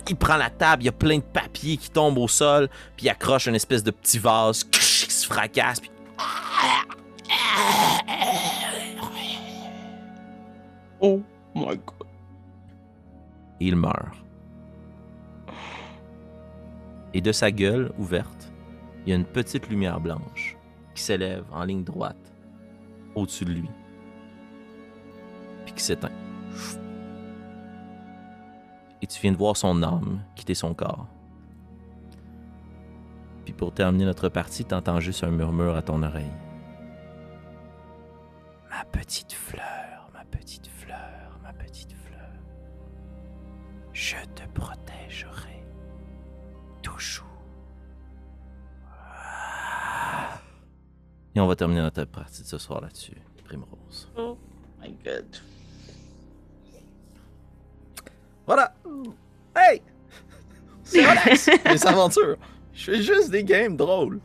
Il 0.08 0.16
prend 0.16 0.36
la 0.36 0.48
table, 0.48 0.82
il 0.82 0.86
y 0.86 0.88
a 0.88 0.92
plein 0.92 1.18
de 1.18 1.22
papiers 1.22 1.76
qui 1.76 1.90
tombent 1.90 2.18
au 2.18 2.28
sol, 2.28 2.68
puis 2.96 3.06
il 3.06 3.08
accroche 3.10 3.46
une 3.46 3.54
espèce 3.54 3.82
de 3.84 3.90
petit 3.90 4.18
vase 4.18 4.64
qui 4.64 4.80
se 4.80 5.26
fracasse, 5.26 5.80
puis 5.80 5.90
Oh 11.00 11.22
my 11.54 11.76
god. 11.76 12.06
il 13.60 13.76
meurt. 13.76 14.16
Et 17.14 17.20
de 17.20 17.32
sa 17.32 17.50
gueule 17.50 17.92
ouverte, 17.98 18.50
il 19.06 19.10
y 19.10 19.12
a 19.12 19.16
une 19.16 19.24
petite 19.24 19.68
lumière 19.68 20.00
blanche 20.00 20.56
s'élève 21.00 21.44
en 21.52 21.64
ligne 21.64 21.84
droite 21.84 22.34
au-dessus 23.14 23.44
de 23.44 23.52
lui, 23.52 23.70
puis 25.64 25.74
qui 25.74 25.82
s'éteint. 25.82 26.12
Et 29.00 29.06
tu 29.06 29.20
viens 29.20 29.32
de 29.32 29.36
voir 29.36 29.56
son 29.56 29.82
âme 29.82 30.20
quitter 30.34 30.54
son 30.54 30.74
corps. 30.74 31.06
Puis 33.44 33.54
pour 33.54 33.72
terminer 33.72 34.04
notre 34.04 34.28
partie, 34.28 34.64
t'entends 34.64 35.00
juste 35.00 35.24
un 35.24 35.30
murmure 35.30 35.76
à 35.76 35.82
ton 35.82 36.02
oreille. 36.02 36.30
Et 51.38 51.40
on 51.40 51.46
va 51.46 51.54
terminer 51.54 51.82
notre 51.82 52.04
partie 52.06 52.42
de 52.42 52.48
ce 52.48 52.58
soir 52.58 52.80
là-dessus, 52.80 53.16
Primrose. 53.44 54.08
Oh 54.16 54.36
my 54.82 54.92
god. 55.04 55.24
Voilà! 58.44 58.74
Hey! 59.54 59.80
C'est 60.82 61.00
relax! 61.00 61.48
Les 61.64 61.86
aventures! 61.86 62.38
Je 62.74 62.90
fais 62.90 63.02
juste 63.02 63.30
des 63.30 63.44
games 63.44 63.76
drôles. 63.76 64.18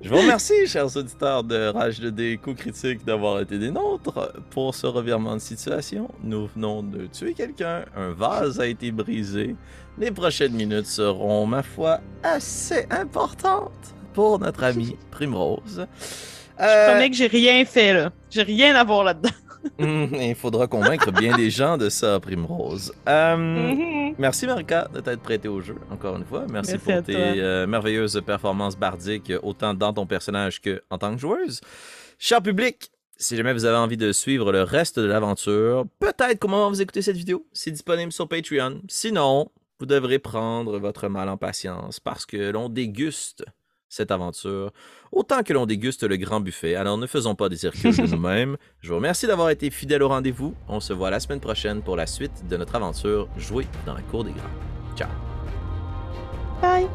Je 0.00 0.08
vous 0.08 0.16
remercie, 0.16 0.66
chers 0.66 0.96
auditeurs 0.96 1.44
de 1.44 1.68
Rage 1.68 2.00
de 2.00 2.08
dés 2.08 2.40
critique 2.56 3.04
d'avoir 3.04 3.40
été 3.40 3.58
des 3.58 3.70
nôtres. 3.70 4.32
Pour 4.48 4.74
ce 4.74 4.86
revirement 4.86 5.34
de 5.34 5.40
situation, 5.40 6.08
nous 6.22 6.46
venons 6.46 6.82
de 6.82 7.04
tuer 7.04 7.34
quelqu'un, 7.34 7.84
un 7.94 8.12
vase 8.12 8.60
a 8.60 8.66
été 8.66 8.92
brisé. 8.92 9.56
Les 9.98 10.10
prochaines 10.10 10.54
minutes 10.54 10.86
seront, 10.86 11.44
ma 11.44 11.62
foi, 11.62 12.00
assez 12.22 12.86
importantes 12.88 13.94
pour 14.14 14.38
notre 14.38 14.64
ami 14.64 14.96
Primrose. 15.10 15.86
Je 16.58 16.64
Euh, 16.64 16.90
promets 16.90 17.10
que 17.10 17.16
j'ai 17.16 17.26
rien 17.26 17.64
fait, 17.64 17.92
là. 17.92 18.12
J'ai 18.30 18.42
rien 18.42 18.74
à 18.76 18.84
voir 18.84 19.04
là-dedans. 19.04 19.30
hum, 19.78 20.08
il 20.20 20.34
faudra 20.34 20.66
convaincre 20.66 21.10
bien 21.12 21.36
des 21.36 21.50
gens 21.50 21.76
de 21.76 21.88
ça, 21.88 22.18
Primrose. 22.20 22.92
Euh, 23.08 23.36
Mhm. 23.36 24.14
Merci 24.18 24.46
Marika 24.46 24.88
de 24.94 25.00
t'être 25.00 25.20
prêté 25.20 25.48
au 25.48 25.60
jeu, 25.60 25.76
encore 25.90 26.16
une 26.16 26.24
fois. 26.24 26.46
Merci, 26.50 26.72
Merci 26.72 26.78
pour 26.78 27.02
tes 27.02 27.14
euh, 27.16 27.66
merveilleuses 27.66 28.22
performances 28.24 28.76
bardiques, 28.76 29.32
autant 29.42 29.74
dans 29.74 29.92
ton 29.92 30.06
personnage 30.06 30.60
que 30.62 30.82
en 30.90 30.96
tant 30.98 31.14
que 31.14 31.20
joueuse. 31.20 31.60
Cher 32.18 32.40
public, 32.40 32.90
si 33.18 33.36
jamais 33.36 33.52
vous 33.52 33.64
avez 33.66 33.76
envie 33.76 33.98
de 33.98 34.12
suivre 34.12 34.52
le 34.52 34.62
reste 34.62 34.98
de 34.98 35.04
l'aventure, 35.06 35.84
peut-être 35.98 36.38
qu'au 36.38 36.48
moment 36.48 36.68
où 36.68 36.70
vous 36.70 36.80
écoutez 36.82 37.02
cette 37.02 37.16
vidéo, 37.16 37.46
c'est 37.52 37.70
disponible 37.70 38.12
sur 38.12 38.26
Patreon. 38.28 38.80
Sinon, 38.88 39.50
vous 39.80 39.86
devrez 39.86 40.18
prendre 40.18 40.78
votre 40.78 41.08
mal 41.08 41.28
en 41.28 41.36
patience 41.36 42.00
parce 42.00 42.24
que 42.24 42.50
l'on 42.50 42.70
déguste 42.70 43.44
cette 43.96 44.10
aventure 44.10 44.72
autant 45.12 45.42
que 45.42 45.52
l'on 45.52 45.66
déguste 45.66 46.04
le 46.04 46.16
grand 46.16 46.40
buffet. 46.40 46.74
Alors 46.74 46.98
ne 46.98 47.06
faisons 47.06 47.34
pas 47.34 47.48
des 47.48 47.56
circuits 47.56 47.96
de 47.96 48.06
nous-mêmes. 48.14 48.56
Je 48.80 48.90
vous 48.90 48.96
remercie 48.96 49.26
d'avoir 49.26 49.50
été 49.50 49.70
fidèle 49.70 50.02
au 50.02 50.08
rendez-vous. 50.08 50.54
On 50.68 50.80
se 50.80 50.92
voit 50.92 51.10
la 51.10 51.20
semaine 51.20 51.40
prochaine 51.40 51.82
pour 51.82 51.96
la 51.96 52.06
suite 52.06 52.46
de 52.48 52.56
notre 52.56 52.74
aventure 52.74 53.28
jouée 53.36 53.66
dans 53.84 53.94
la 53.94 54.02
cour 54.02 54.24
des 54.24 54.32
grands. 54.32 54.96
Ciao. 54.96 55.08
Bye. 56.60 56.88